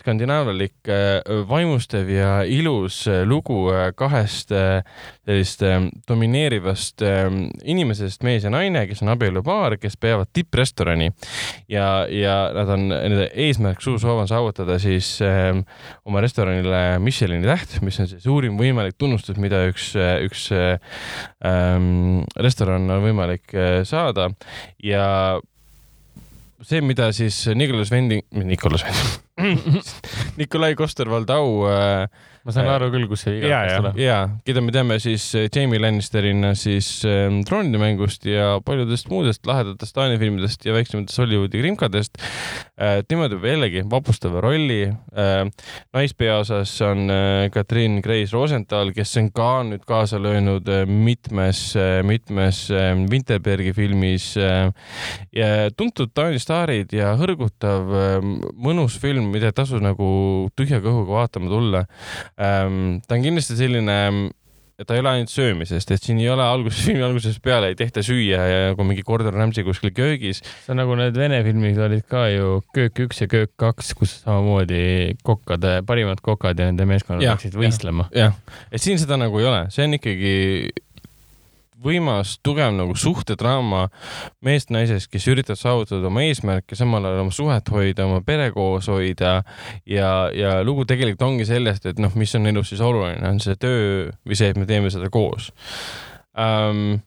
[0.00, 3.66] skandinaavialik äh, vaimustev ja ilus äh, lugu
[3.96, 5.62] kahest sellist
[6.08, 7.02] domineerivast
[7.68, 11.12] inimesest, mees ja naine, kes on abielupaar, kes peavad tipprestorani
[11.70, 15.52] ja, ja nad on, nende eesmärk, suur soov on saavutada siis äh,
[16.08, 19.92] oma restoranile Michelini täht, mis on siis suurim võimalik tunnustus, mida üks,
[20.26, 24.30] üks ähm, restoran on võimalik äh, saada.
[24.82, 25.40] Ja
[26.62, 29.82] see, mida siis Nicolas Wending, Nicolas Wending
[30.40, 32.06] Nikolai Koster-Valdau äh,
[32.42, 34.02] ma saan äh, aru küll, kus see viga hakkas tulema.
[34.02, 39.46] ja, keda me teame siis äh, Jamie Lannisterina siis äh, troonide mängust ja paljudest muudest
[39.46, 43.02] lahedatest Taani filmidest ja väiksematest Hollywoodi krimkadest äh,.
[43.08, 45.44] tema teeb jällegi vapustava rolli äh,.
[45.94, 52.00] naispeaosas on äh, Katrin Kreis Rosenthal, kes on ka nüüd kaasa löönud äh, mitmes äh,,
[52.06, 54.72] mitmes äh, Winterbergi filmis äh,
[55.36, 58.18] ja tuntud Taani staarid ja hõrgutav äh,
[58.58, 60.10] mõnus film, mida tasus nagu
[60.58, 61.86] tühja kõhuga vaatama tulla.
[62.36, 63.96] Ta on kindlasti selline,
[64.78, 67.78] et ta ei ole ainult söömisest, et siin ei ole alguses, filmi algusest peale ei
[67.78, 70.42] tehta süüa ja nagu mingi Gordon Ramsay kuskil köögis.
[70.64, 74.20] see on nagu need vene filmid olid ka ju Köök üks ja Köök kaks, kus
[74.22, 78.08] samamoodi kokkade, parimad kokad ja nende meeskonnad läksid võistlema.
[78.16, 78.38] jah,
[78.72, 80.32] et siin seda nagu ei ole, see on ikkagi
[81.82, 83.86] võimas, tugev nagu suhtedraama
[84.44, 88.88] meest naisest, kes üritavad saavutada oma eesmärke, samal ajal oma suhet hoida, oma pere koos
[88.92, 89.38] hoida
[89.88, 93.58] ja, ja lugu tegelikult ongi sellest, et noh, mis on elus siis oluline, on see
[93.60, 95.50] töö või see, et me teeme seda koos
[96.38, 97.00] um,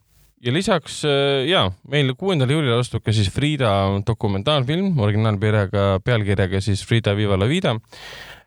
[0.45, 3.71] ja lisaks äh, ja meil kuuendal juulil astub ka siis Frida
[4.07, 7.75] dokumentaalfilm originaalpealkirjaga, pealkirjaga siis Frida Viva la Vida.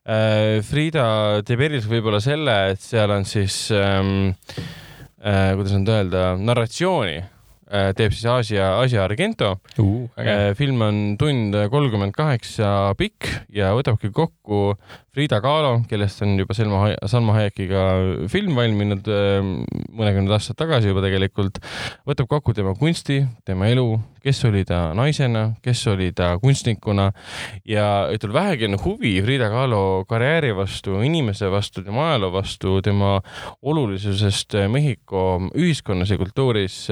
[0.08, 1.06] Äh, Frida
[1.46, 4.87] teeb erilise võib-olla selle, et seal on siis ähm, äh,
[5.18, 10.06] kuidas nüüd öelda, narratsiooni äh, teeb siis Aasia, Aasia Argento uh,.
[10.18, 14.76] Äh, film on tund kolmkümmend kaheksa pikk ja võtabki kokku
[15.18, 17.80] Frida Kahlo, kellest on juba Selma, Salma Hayekiga
[18.30, 19.40] film valminud äh,
[19.98, 21.58] mõnekümned aastad tagasi juba tegelikult,
[22.06, 27.08] võtab kokku tema kunsti, tema elu, kes oli ta naisena, kes oli ta kunstnikuna
[27.66, 33.16] ja ütleb, vähegi on huvi Frida Kahlo karjääri vastu, inimese vastu, tema ajaloo vastu, tema
[33.58, 36.84] olulisusest Mehhiko ühiskonnas ja kultuuris.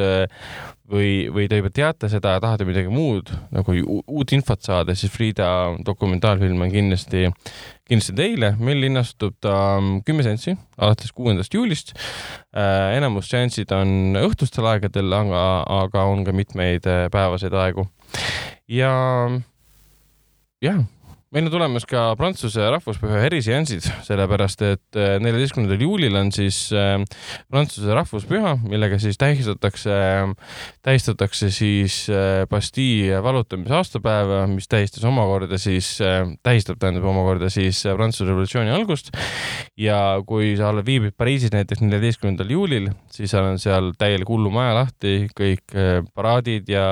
[0.90, 3.76] Või, või te juba teate seda tahate midagi muud nagu
[4.06, 5.48] uut infot saada, siis Frieda
[5.86, 7.26] dokumentaalfilm on kindlasti,
[7.88, 8.52] kindlasti teile.
[8.58, 12.96] meil linnastub ta mm, kümme seanssi alates kuuendast juulist äh,.
[12.96, 15.44] enamus seansid on õhtustel aegadel, aga,
[15.82, 17.88] aga on ka mitmeid äh, päevaseid aegu.
[18.68, 18.92] ja
[20.62, 20.84] jah
[21.34, 27.00] meil on tulemas ka Prantsuse rahvuspüha eriseansid, sellepärast et äh, neljateistkümnendal juulil on siis äh,
[27.50, 29.96] Prantsuse rahvuspüha, millega siis tähistatakse,
[30.86, 35.96] tähistatakse siis äh, Bastille vallutamise aastapäeva, mis tähistas omakorda siis,
[36.46, 39.10] tähistab tähendab omakorda siis Prantsuse revolutsiooni algust.
[39.76, 45.18] ja kui sa oled, viibid Pariisis näiteks neljateistkümnendal juulil, siis on seal täielik hullumaja lahti,
[45.34, 45.74] kõik
[46.14, 46.86] paraadid ja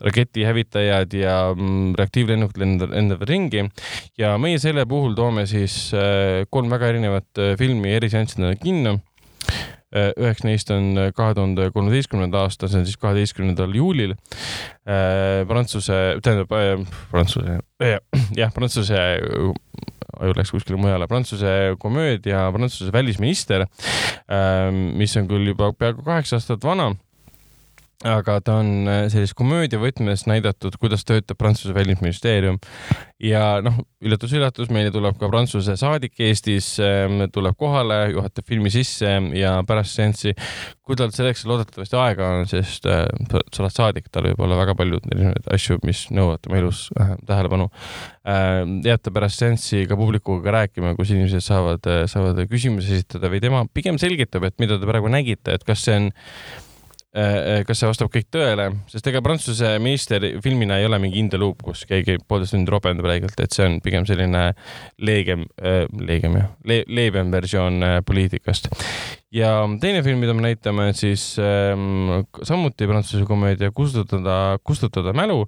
[0.00, 2.60] raketihävitajad ja mm, reaktiivlennukid
[2.90, 3.64] lendavad ringi.
[4.18, 8.98] Ja meie selle puhul toome siis äh, kolm väga erinevat äh, filmi eriseanssidena kinno.
[9.96, 14.16] Äh, üheks neist on kahe tuhande kolmeteistkümnenda aasta, see on siis kaheteistkümnendal juulil.
[15.48, 16.52] Prantsuse, tähendab
[17.10, 19.00] Prantsuse, jah, Prantsuse,
[20.16, 23.66] aju läks kuskile mujale, Prantsuse komöödia Prantsuse välisminister,
[24.94, 26.92] mis on küll juba peaaegu kaheksa aastat vana
[28.04, 32.58] aga ta on äh, sellises komöödia võtmes näidatud, kuidas töötab Prantsuse välisministeerium
[33.22, 39.14] ja noh, üllatus-üllatus, meile tuleb ka Prantsuse saadik Eestis, ähm, tuleb kohale, juhatab filmi sisse
[39.38, 40.34] ja pärast seanssi,
[40.84, 44.76] kui tal selleks loodetavasti aega on, sest äh, sa oled saadik, tal võib olla väga
[44.76, 47.70] palju erinevaid asju, mis nõuavad tema elus äh, tähelepanu
[48.28, 48.60] äh,.
[48.84, 53.64] jääb ta pärast seanssi ka publikuga rääkima, kus inimesed saavad, saavad küsimusi esitada või tema
[53.72, 56.65] pigem selgitab, et mida te praegu nägite, et kas see on Äh, äh,
[57.16, 61.86] kas see vastab kõik tõele, sest ega Prantsuse minister filmina ei ole mingi hindeluup, kus
[61.88, 64.42] keegi poolteist tundi ropendab räigelt, et see on pigem selline
[65.00, 68.68] leegem äh,, leegem jah le,, leebem versioon äh, poliitikast.
[69.32, 71.72] ja teine film, mida me näitame, siis äh,
[72.42, 75.46] samuti Prantsuse komöödia Kustutada, kustutada mälu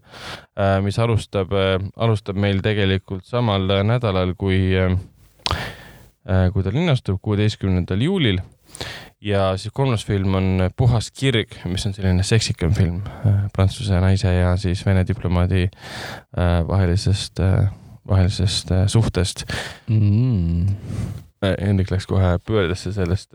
[0.57, 4.97] äh,, mis alustab äh,, alustab meil tegelikult samal nädalal, kui äh,,
[6.53, 8.40] kui ta linnastub, kuueteistkümnendal juulil
[9.20, 14.32] ja siis kolmas film on Puhas kirg, mis on selline seksikam film äh, prantsuse naise
[14.32, 17.70] ja siis Vene diplomaadi äh, vahelisest, äh,
[18.09, 19.47] vahelisest suhtest
[19.89, 20.69] mm..
[21.39, 23.31] Hendrik läks kohe pöördesse sellest.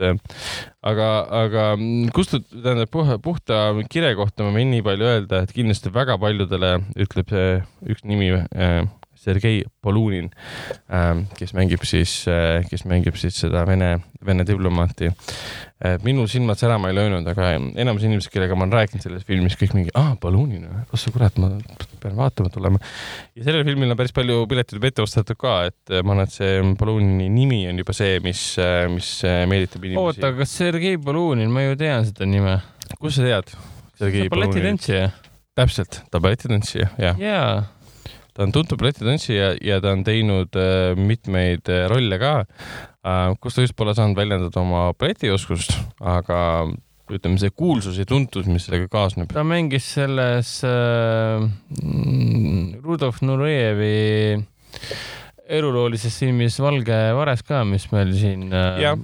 [0.84, 1.06] aga,
[1.40, 1.68] aga
[2.12, 6.74] kustut-, tähendab puha, puhta kire kohta ma võin nii palju öelda, et kindlasti väga paljudele
[7.00, 7.54] ütleb see
[7.96, 8.34] üks nimi
[9.24, 10.30] Sergei Polunin,
[10.92, 13.96] ähm, kes mängib siis, äh, kes mängib siis seda Vene,
[14.26, 15.12] Vene diplomaati.
[15.84, 19.56] Äh, minu silmad särama ei löönud, aga enamus inimesed, kellega ma olen rääkinud selles filmis,
[19.60, 21.54] kõik mingi, aa, Polunin, kus sa kurat, ma
[22.04, 22.80] pean vaatama tulema.
[23.36, 26.28] ja sellel filmil on päris palju pileteid juba ette ostetud ka, et äh, ma arvan,
[26.28, 28.42] et see Polunini nimi on juba see, mis,
[28.92, 29.12] mis
[29.52, 30.04] meelitab inimesi.
[30.04, 32.60] oota, kas Sergei Polunin, ma ju tean seda nime.
[33.00, 33.56] kust sa tead?
[34.04, 35.14] balletitantsija.
[35.56, 37.20] täpselt, ta balletitantsija, jah.
[37.24, 37.73] jaa
[38.34, 43.58] ta on tuntud balletitantsija ja ta on teinud äh, mitmeid äh, rolle ka äh,, kus
[43.58, 46.40] ta just pole saanud väljendada oma balletioskust, aga
[47.14, 49.34] ütleme, see kuulsus ja tuntus, mis sellega kaasneb.
[49.34, 51.46] ta mängis selles äh,
[52.84, 54.40] Rudolf Nurejevi
[55.54, 58.96] eluloolises filmis Valge vares ka, mis meil siin äh,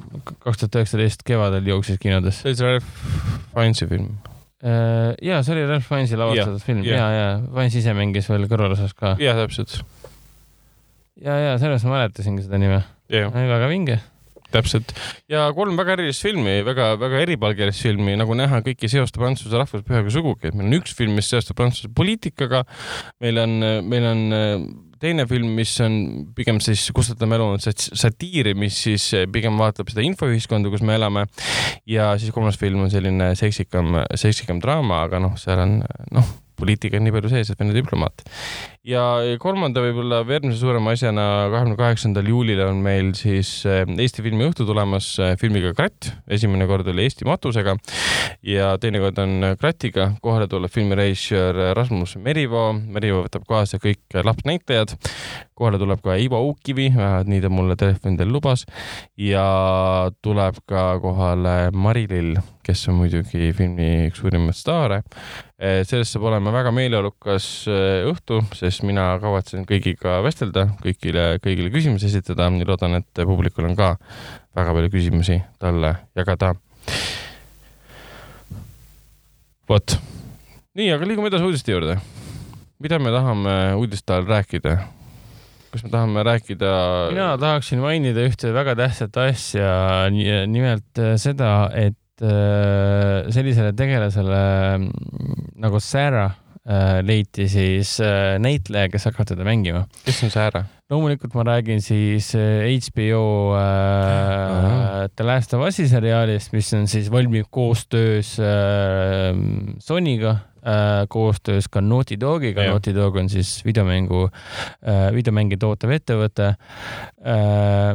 [0.45, 2.41] kaks tuhat üheksateist kevadel jooksis kinodes.
[2.41, 2.91] see oli see Ralph
[3.53, 4.15] Fiennes'i film
[4.59, 8.91] ja see oli Ralph Fiennes'i lavastatud film ja, ja, ja Fiennes ise mängis veel kõrvalosas
[8.97, 9.13] ka.
[9.21, 9.79] ja täpselt.
[11.23, 12.81] ja, ja sellest ma mäletasingi seda nime.
[13.07, 14.01] väga vinge
[14.51, 14.91] täpselt
[15.29, 19.61] ja kolm väga erilist filmi väga,, väga-väga eripalgelist filmi, nagu näha, kõiki ei seosta Prantsuse
[19.61, 22.63] rahvuspühaga sugugi, et meil on üks film, mis seostub Prantsuse poliitikaga.
[23.23, 24.23] meil on, meil on
[24.99, 25.95] teine film, mis on
[26.35, 31.25] pigem siis Kustutada mälu on satiiri, mis siis pigem vaatleb seda infoühiskonda, kus me elame.
[31.87, 35.81] ja siis kolmas film on selline seksikam, seksikam draama, aga noh, seal on
[36.15, 38.25] noh poliitika on nii palju sees, et Vene diplomaat.
[38.87, 39.01] Ja
[39.41, 44.63] kolmanda võib-olla järgmise suurema asjana kahekümne kaheksandal juulil on meil siis eh, Eesti filmi õhtu
[44.67, 46.13] tulemas eh, filmiga Kratt.
[46.31, 47.75] esimene kord oli Eesti matusega
[48.47, 50.13] ja teine kord on Krattiga.
[50.21, 52.71] kohale tuleb filmirežissöör Rasmus Merivoo.
[52.73, 54.95] Merivoo võtab kaasa kõik lapsnäitlejad.
[55.59, 56.87] kohale tuleb ka Ivo Uukkivi,
[57.27, 58.65] nii ta mulle telefonidel lubas.
[59.17, 65.03] ja tuleb ka kohale Mari-Lill, kes on muidugi filmi üks suurimaid staare
[65.59, 67.45] Eh, sellest saab olema väga meeleolukas
[68.07, 73.75] õhtu, sest mina kavatsen kõigiga vestelda, kõigile, kõigile küsimusi esitada ja loodan, et publikul on
[73.77, 73.95] ka
[74.57, 76.53] väga palju küsimusi talle jagada.
[79.69, 79.97] vot,
[80.77, 81.99] nii, aga liigume edasi uudiste juurde.
[82.79, 84.75] mida me tahame uudiste ajal rääkida?
[85.71, 86.73] kas me tahame rääkida?
[87.13, 89.71] mina tahaksin mainida ühte väga tähtsat asja,
[90.11, 94.43] nimelt seda, et äh, sellisele tegelasele
[94.77, 96.48] mm, nagu Sarah äh,
[97.05, 99.87] leiti siis äh, näitleja, kes hakkab teda mängima.
[100.05, 100.67] kes on Sarah?
[100.89, 103.23] loomulikult ma räägin siis HBO
[103.57, 109.37] äh, The Last of Us'i seriaalist, mis on siis valmib koostöös äh,
[109.79, 110.35] Sonyga
[110.65, 112.65] äh,, koostöös ka Naughty Dogiga.
[112.67, 117.93] Naughty Dog on siis videomängu äh,, videomänge tootev ettevõte äh,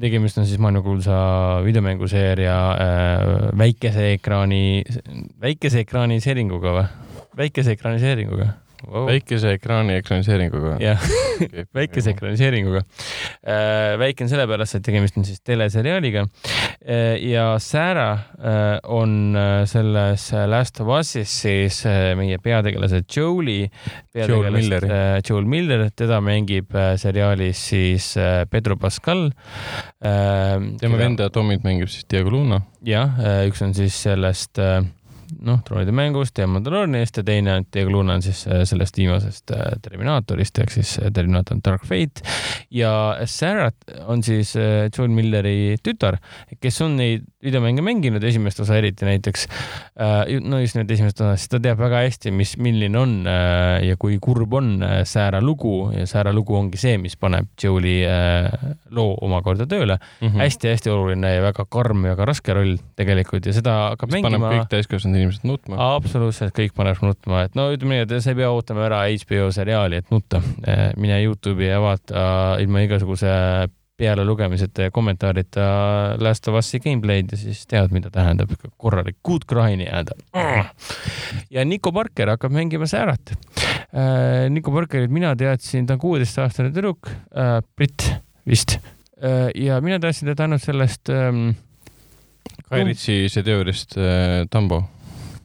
[0.00, 1.14] tegemist on siis maailmakuulsa
[1.64, 4.82] videomänguseeria äh, väikese ekraani,
[5.40, 6.86] väikese ekraaniseeringuga või?
[7.36, 8.52] Väikese ekraaniseeringuga
[8.88, 9.06] wow..
[9.08, 10.76] väikese ekraani ekraniseeringuga.
[10.88, 11.00] jah
[11.74, 12.84] väikese ekraniseeringuga.
[13.42, 16.24] Äh, väike on sellepärast, et tegemist on siis teleseriaaliga.
[16.80, 19.36] Äh, ja Sarah äh, on
[19.70, 21.82] selles Last of Us'is siis
[22.18, 23.68] meie peategelase Joel'i.
[24.14, 24.86] Joel Miller.
[25.28, 28.12] Joel Miller, teda mängib seriaalis siis
[28.50, 29.30] Pedro Pascal.
[30.00, 32.60] tema venda Tomit mängib siis Diego Luna.
[32.84, 34.60] jah, üks on siis sellest
[35.44, 39.52] noh, troonide mängust ja Mandalooniast ja teine on Diego Luna on siis äh, sellest viimasest
[39.54, 42.24] äh, Terminaatorist ehk siis äh, Terminaator Dark Fate
[42.70, 42.92] ja
[43.30, 43.72] Sarah
[44.10, 46.18] on siis Joel Milleri tütar,
[46.60, 49.46] kes on neid videomänge mänginud, esimest osa eriti näiteks.
[50.40, 53.12] no just nimelt esimest osa, siis ta teab väga hästi, mis, milline on
[53.84, 54.78] ja kui kurb on
[55.08, 57.98] Sarah lugu ja Sarah lugu ongi see, mis paneb Joeli
[58.94, 60.40] loo omakorda tööle mm -hmm..
[60.40, 64.48] hästi-hästi oluline ja väga karm ja väga raske roll tegelikult ja seda hakkab mis mängima.
[64.48, 65.78] paneb kõik täiskasvanud inimesed nutma.
[65.96, 69.48] absoluutselt, kõik paneb nutma, et no ütleme nii, et sa ei pea ootama ära HBO
[69.54, 70.42] seriaali, et nutta.
[70.66, 72.26] Eh, mine Youtube'i ja vaata
[72.62, 73.32] ilma igasuguse
[73.94, 75.64] pealelugemiseta ja kommentaarita
[76.18, 80.16] Last of Us'i gameplay'd ja siis tead, mida tähendab korralik good cry'ni jääda.
[81.54, 83.34] ja Nico Parker hakkab mängima Säärat.
[83.34, 88.10] Eh, Nico Parkerit mina teadsin, ta on kuueteistaastane tüdruk, eh, britt
[88.46, 88.78] vist.
[89.54, 91.54] ja mina teadsin teda ainult sellest ähm,
[92.68, 94.82] Kai Ritsi seduurist äh, Tambo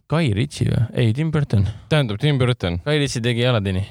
[0.10, 0.86] Guy Ritchie või?
[0.98, 1.68] ei, Tim Burton.
[1.90, 2.80] tähendab, Tim Burton.
[2.86, 3.84] Guy Ritchie tegi Aladini.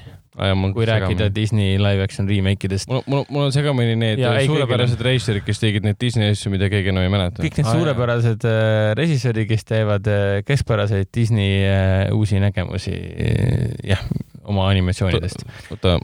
[0.74, 2.88] kui rääkida Disney live action remake idest.
[2.90, 6.68] mul, mul, mul on segamini need ja, suurepärased reisijad, kes tegid neid Disney asju, mida
[6.70, 7.42] keegi enam ei mäleta.
[7.42, 13.76] kõik need ah, suurepärased äh, režissöörid, kes teevad äh, keskpäraseid Disney äh, uusi nägemusi äh,
[13.86, 14.02] jah,
[14.44, 15.46] oma animatsioonidest.
[15.74, 15.98] oota,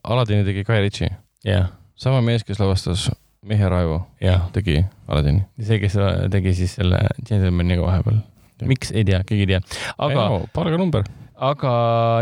[0.00, 1.12] Aladini tegi Guy Ritchie?
[1.44, 1.72] jah.
[1.96, 3.08] sama mees, kes lavastas
[3.48, 4.02] Mehe Raivo
[4.52, 5.46] tegi Aladini.
[5.56, 5.96] see, kes
[6.32, 8.20] tegi siis selle Gentlemaniga vahepeal
[8.68, 9.60] miks, ei tea, keegi ei tea.
[9.98, 10.28] aga.
[10.56, 11.08] palganumber
[11.40, 11.74] aga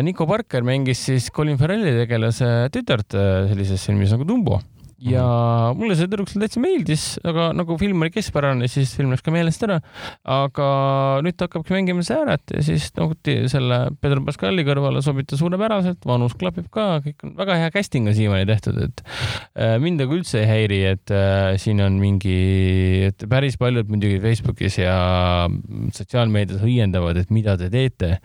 [0.06, 4.60] Nico Parker mängis siis Colin Farrelli tegelase tütart äh, sellises filmis nagu Dumbo
[4.98, 5.22] ja
[5.70, 5.78] mhm.
[5.78, 9.30] mulle see tüdruk seal täitsa meeldis, aga nagu film oli keskpärane, siis film läks ka
[9.34, 9.78] meelest ära.
[10.26, 10.68] aga
[11.22, 13.14] nüüd ta hakkabki mängima Sääret ja siis nagu
[13.52, 18.10] selle Pedro Pascali kõrvale sobib ta suurepäraselt, vanus klapib ka, kõik on väga hea casting
[18.10, 19.04] on siiamaani tehtud, et
[19.54, 22.34] äh, mind nagu üldse ei häiri, et äh, siin on mingi,
[23.12, 24.96] et päris paljud muidugi Facebookis ja
[25.94, 28.16] sotsiaalmeedias õiendavad, et mida te teete.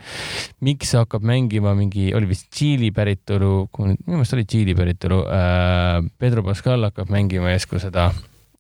[0.64, 6.42] miks hakkab mängima mingi, oli vist Tšiili päritolu, minu meelest oli Tšiili päritolu äh, Pedro
[6.46, 8.14] Pascal Pascal hakkab mängima järsku seda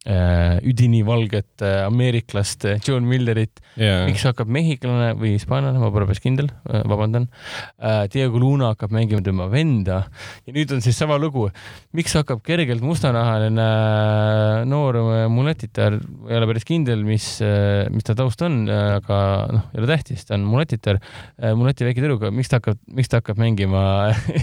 [0.03, 3.61] üdini valget äh, ameeriklast äh, John Millerit.
[3.79, 4.03] Yeah..
[4.05, 6.49] miks hakkab mehhiklane või hispaanlane, ma pole päris kindel.
[6.67, 7.29] Äh,, vabandan.
[7.79, 8.03] Äh,.
[8.13, 10.03] Diego Luna hakkab mängima tema venda.
[10.45, 11.47] Ja nüüd on siis sama lugu.
[11.95, 15.95] miks hakkab kergelt mustanahaline äh, noor äh, muletitar,
[16.27, 19.19] ei ole päris kindel, mis äh,, mis ta taust on äh,, aga
[19.53, 23.11] noh, ei ole tähtis, ta on muletitar äh,, muleti väike tüdruk, miks ta hakkab, miks
[23.11, 23.85] ta hakkab mängima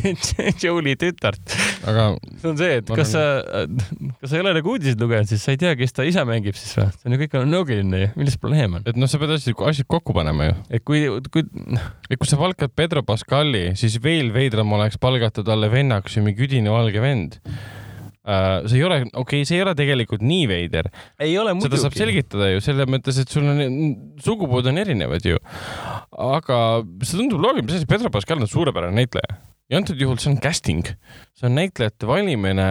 [0.62, 1.56] Joe'i tütart?
[1.90, 2.10] aga
[2.40, 3.24] see on see, et kas sa,
[4.20, 6.56] kas sa ei ole nagu uudiseid lugenud, siis sa ei tea, kes ta isa mängib
[6.58, 6.88] siis või?
[6.94, 8.86] see on ju kõik on loogiline ju, milles probleem on?
[8.88, 10.56] et noh, sa pead asjad, asjad kokku panema ju.
[10.70, 11.02] et kui,
[11.32, 11.44] kui.
[12.10, 16.48] et kui sa palkad Pedro Pascali, siis veel veidram oleks palgata talle vennaks ju mingi
[16.48, 17.38] üdine valge vend
[18.20, 20.90] Uh, see ei ole, okei okay,, see ei ole tegelikult nii veider.
[21.24, 21.72] ei ole muidugi.
[21.72, 23.62] seda saab selgitada ju selles mõttes, et sul on,
[24.20, 25.40] sugupood on erinevad ju.
[26.12, 26.58] aga
[27.00, 29.38] see tundub loogiline, asi, Pedro Pascal on suurepärane näitleja
[29.72, 30.84] ja antud juhul see on casting,
[31.38, 32.68] see on näitlejate valimine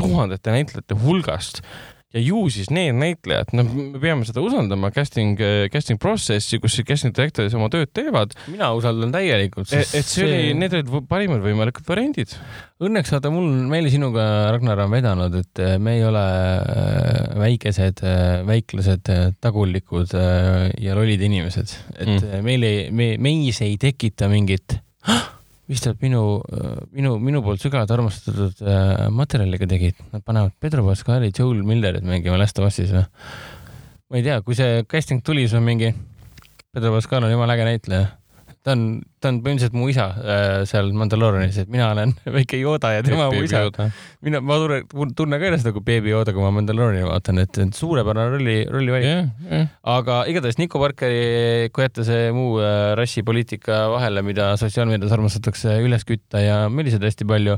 [0.00, 1.64] tuhandete näitlejate hulgast
[2.10, 5.38] ja ju siis need näitlejad, noh, me peame seda usaldama, casting,
[5.70, 8.34] casting protsessi, kus casting director'id oma tööd teevad.
[8.50, 9.70] mina usaldan täielikult.
[9.70, 12.34] et see, see oli, need olid parimad võimalikud variandid.
[12.82, 18.02] Õnneks vaata, mul, meil sinuga, Ragnar, on vedanud, et me ei ole äh, väikesed,
[18.48, 22.46] väiklased, tagurlikud ja lollid inimesed, et mm.
[22.46, 24.80] meil ei, me, meis ei tekita mingit
[25.70, 26.20] nad minu,
[26.90, 32.38] minu, minu poolt sügavalt armastatud äh, materjaliga tegid, nad panevad Pedro Pascali, Joel Millerit mängima
[32.40, 33.04] Last of Us'is või?
[34.10, 35.92] ma ei tea, kui see casting tuli, siis on mingi,
[36.74, 38.08] Pedro Pascal on jumala äge näitleja.
[38.64, 38.82] Ta on,
[39.22, 43.30] ta on põhimõtteliselt mu isa äh, seal Mandaloorianis, et mina olen väike Yoda ja tema
[43.32, 43.62] mu isa.
[44.26, 48.34] mina, ma tunnen, tunnen ka ennast nagu beebi Yoda, kui ma Mandalooriani vaatan, et suurepärane
[48.34, 49.30] rolli, rollivalik yeah,.
[49.46, 49.70] Yeah.
[49.96, 56.04] aga igatahes Nico Parkeri, kui jätta see muu äh, rassipoliitika vahele, mida sotsiaalmeedias armastatakse üles
[56.08, 57.56] kütta ja milliseid hästi palju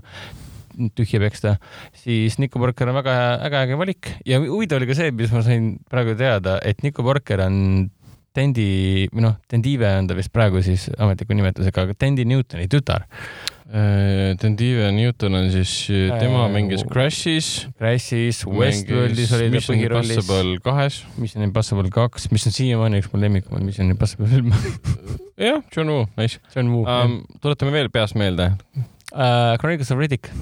[0.97, 1.57] tühja peksta,
[1.99, 3.16] siis Nico Parker on väga
[3.49, 7.05] äge, äge valik ja huvitav oli ka see, mis ma sain praegu teada, et Nico
[7.05, 7.59] Parker on
[8.33, 13.05] Tendi, või noh, Tendive on ta vist praegu siis ametliku nimetusega, aga Tendi Newtoni tütar.
[13.73, 17.51] Äh, Tendive Newton on siis, tema äh, mängis Crashis.
[17.81, 20.17] Crashis, Westworldis oli ta põhirollis.
[20.17, 21.03] Impossible kahes.
[21.21, 24.57] Mission Impossible kaks, mis on siiamaani üks mu lemmikumaid Mission Impossible filme
[25.49, 26.41] jah, John Woo, nice.
[26.55, 27.21] John Woo um,.
[27.41, 29.57] tuletame veel peast meelde uh,.
[29.61, 30.33] Chronicles of Riddick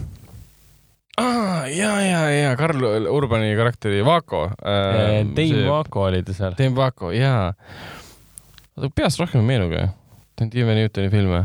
[1.20, 5.22] aa, ja, ja, ja Karl Urbani karakteri Vaako äh,.
[5.36, 6.56] Dave Vaako oli ta seal.
[6.58, 7.52] Dave Vaako, jaa.
[8.76, 9.88] oota, peast rohkem ei meenugi.
[10.40, 11.44] Steven Newtoni filme.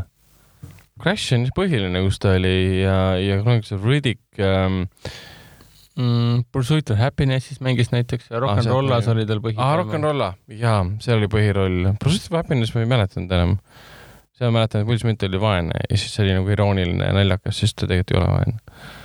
[1.02, 4.86] Crash on põhiline, kus ta oli ja, ja Chronicles of Riddick ähm,
[6.00, 6.46] mm,.
[6.56, 9.66] Pursuit of Happiness'is mängis näiteks ja Rock n Rollas oli tal põhiroll.
[9.66, 11.92] aa, Rock n Rolla, jaa, seal oli põhiroll.
[12.00, 13.58] Pursuit of Happiness ma ei mäletanud enam.
[14.38, 17.18] seal ma mäletan, et Will Smith oli vaene ja siis see oli nagu irooniline ja
[17.20, 19.04] naljakas, sest ta tegelikult ei ole vaene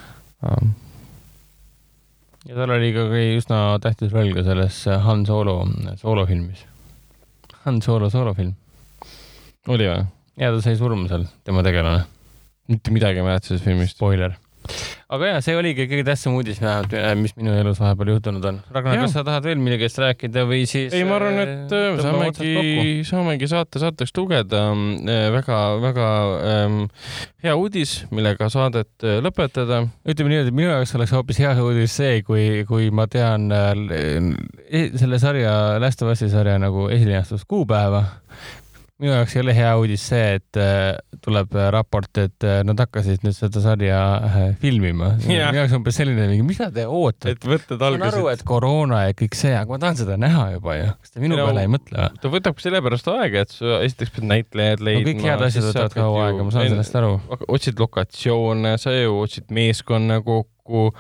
[2.48, 3.06] ja tal oli ka
[3.36, 5.58] üsna tähtis roll ka selles Han Solo
[6.00, 6.64] soolofilmis.
[7.66, 8.54] Han Solo soolofilm.
[9.68, 10.04] oli või?
[10.40, 12.06] ja ta sai surma seal, tema tegelane.
[12.68, 13.96] mitte midagi ei mäleta sellest filmist.
[13.96, 14.36] Spoiler
[15.10, 18.60] aga ja see oligi kõige tähtsam uudis vähemalt, mis minu elus vahepeal juhtunud on.
[18.74, 20.94] Ragnar, kas sa tahad veel millegist rääkida või siis?
[20.94, 22.52] ei, ma arvan, et äh, saamegi,
[23.08, 24.62] saamegi saate saateks lugeda
[25.34, 26.08] väga-väga
[26.52, 26.78] ähm,
[27.42, 29.82] hea uudis, millega saadet äh, lõpetada.
[30.06, 33.74] ütleme niimoodi, minu jaoks oleks hoopis hea uudis see, kui, kui ma tean äh,
[35.00, 38.04] selle sarja, Last of Us'i sarja nagu esilinastuskuupäeva
[39.00, 42.80] minu jaoks ei ole hea uudis see, et äh, tuleb äh, raport, et äh, nad
[42.82, 44.00] hakkasid nüüd seda sarja
[44.60, 45.14] filmima.
[45.24, 47.34] minu jaoks umbes selline mida te ootate?
[47.36, 48.02] et võtted algasid.
[48.02, 50.88] ma saan aru, et koroona ja kõik see, aga ma tahan seda näha juba ju.
[51.00, 52.22] kas te minu no, peale ei mõtle või?
[52.22, 55.10] ta võtabki sellepärast aega, et sa esiteks pead näitlejad leidma no,.
[55.10, 57.14] kõik head asjad võtavad kaua aega, ma saan sellest aru.
[57.48, 60.90] otsid lokatsioone, sa ju otsid meeskonna kokku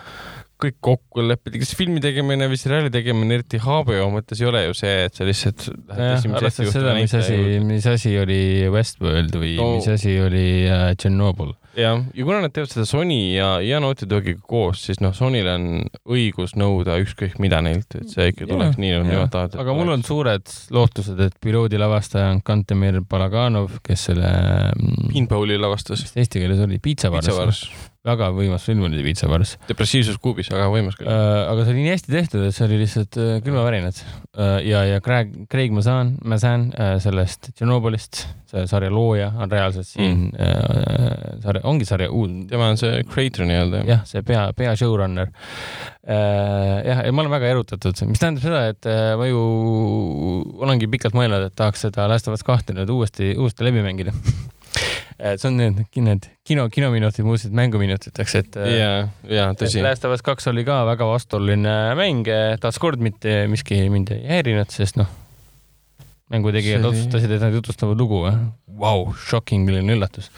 [0.60, 4.76] kõik kokku leppida, kas filmi tegemine või seriaali tegemine, eriti HBO mõttes ei ole ju
[4.76, 8.42] see, et sa lihtsalt arvestades seda, mis asi, mis asi oli
[8.72, 9.72] Westworld või no.
[9.78, 11.54] mis asi oli uh, Chernobyl.
[11.78, 15.48] jah, ja kuna nad teevad seda Sony ja, ja Naughty Dogiga koos, siis noh, Sonyl
[15.50, 15.68] on
[16.10, 19.60] õigus nõuda ükskõik mida neilt, et see ikka tuleks ja, nii, nagu nemad tahavad.
[19.64, 24.34] aga mul on suured lootused, et piloodi lavastaja on Kantemir Balaganov, kes selle
[24.74, 26.04] mm, Pinballi lavastas.
[26.04, 26.82] mis ta eesti keeles oli?
[26.82, 27.32] piitsavars
[28.06, 29.56] väga võimas film oli Pizza Bars.
[29.68, 31.50] depressiivsus kuubis, väga võimas küll äh,.
[31.50, 34.54] aga see oli nii hästi tehtud, et see oli lihtsalt äh, külmavärinad äh,.
[34.64, 40.30] ja, ja Craig, Craig Mazan, Mazan äh, sellest Tšernobõlist, see sarja looja on reaalselt siin
[40.30, 40.46] mm.
[40.46, 42.32] äh, sarja, ongi sarja uus.
[42.48, 43.84] tema on see creator nii-öelda.
[43.90, 45.28] jah, see pea, pea showrunner
[46.00, 46.80] äh,.
[46.88, 49.44] jah, ja ma olen väga erutatud, mis tähendab seda, et äh, ma ju
[50.64, 54.16] olengi pikalt mõelnud, et tahaks seda Last of Us kahte nüüd uuesti, uuesti läbi mängida
[55.20, 58.58] see on need, need kino, kinominutid muutusid mänguminutiteks, et.
[58.60, 58.90] Äh, ja,
[59.28, 59.82] ja tõsi.
[59.84, 62.28] Last of Us kaks oli ka väga vastuoluline mäng,
[62.62, 65.10] taaskord mitte miski mind ei häirinud, sest noh,
[66.32, 66.92] mängutegijad see...
[66.92, 68.24] otsustasid, et nad jutlustavad lugu.
[68.80, 70.30] Vau, shocking, milline üllatus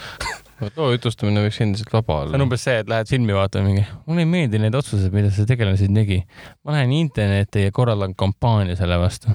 [0.77, 2.33] loo jutustamine võiks endiselt vaba olla.
[2.33, 5.33] see on umbes see, et lähed filmi vaatama mingi, mulle ei meeldi need otsused, mida
[5.35, 6.21] see tegelane siin tegi.
[6.63, 9.35] ma lähen internetti ja korraldan kampaania selle vastu.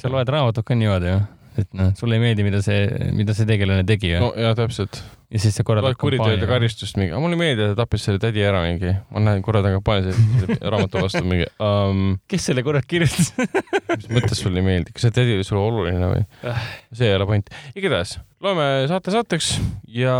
[0.00, 1.22] sa loed raamatut ka niimoodi või?
[1.60, 5.00] Et noh, sulle ei meeldi, mida see, mida see tegelane tegi no jaa, täpselt.
[5.32, 8.22] ja siis sa korraldad kuriteod ja karistust mingi, mulle ei meeldi, et ta tappis selle
[8.22, 12.16] tädi ära mingi, ma lähen korraldan kampaania selle raamatu vastu mingi um,.
[12.32, 13.32] kes selle kurat kirjutas
[13.98, 16.24] mis mõttes sulle ei meeldi, kas see tädi oli sulle oluline või?
[16.48, 16.64] Ah.
[16.92, 17.52] see ei ole point.
[17.76, 19.52] igatahes, loeme saate saateks
[19.92, 20.16] ja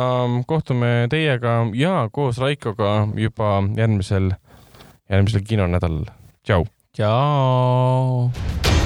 [0.51, 4.35] kohtume teiega ja koos Raikoga juba järgmisel,
[5.09, 6.07] järgmisel kinonädalal.
[6.45, 6.69] tšau.
[6.93, 8.82] tšau.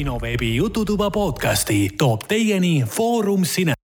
[0.00, 3.79] Kinoveebi Jututuba podcasti toob teieni Foorum Cine.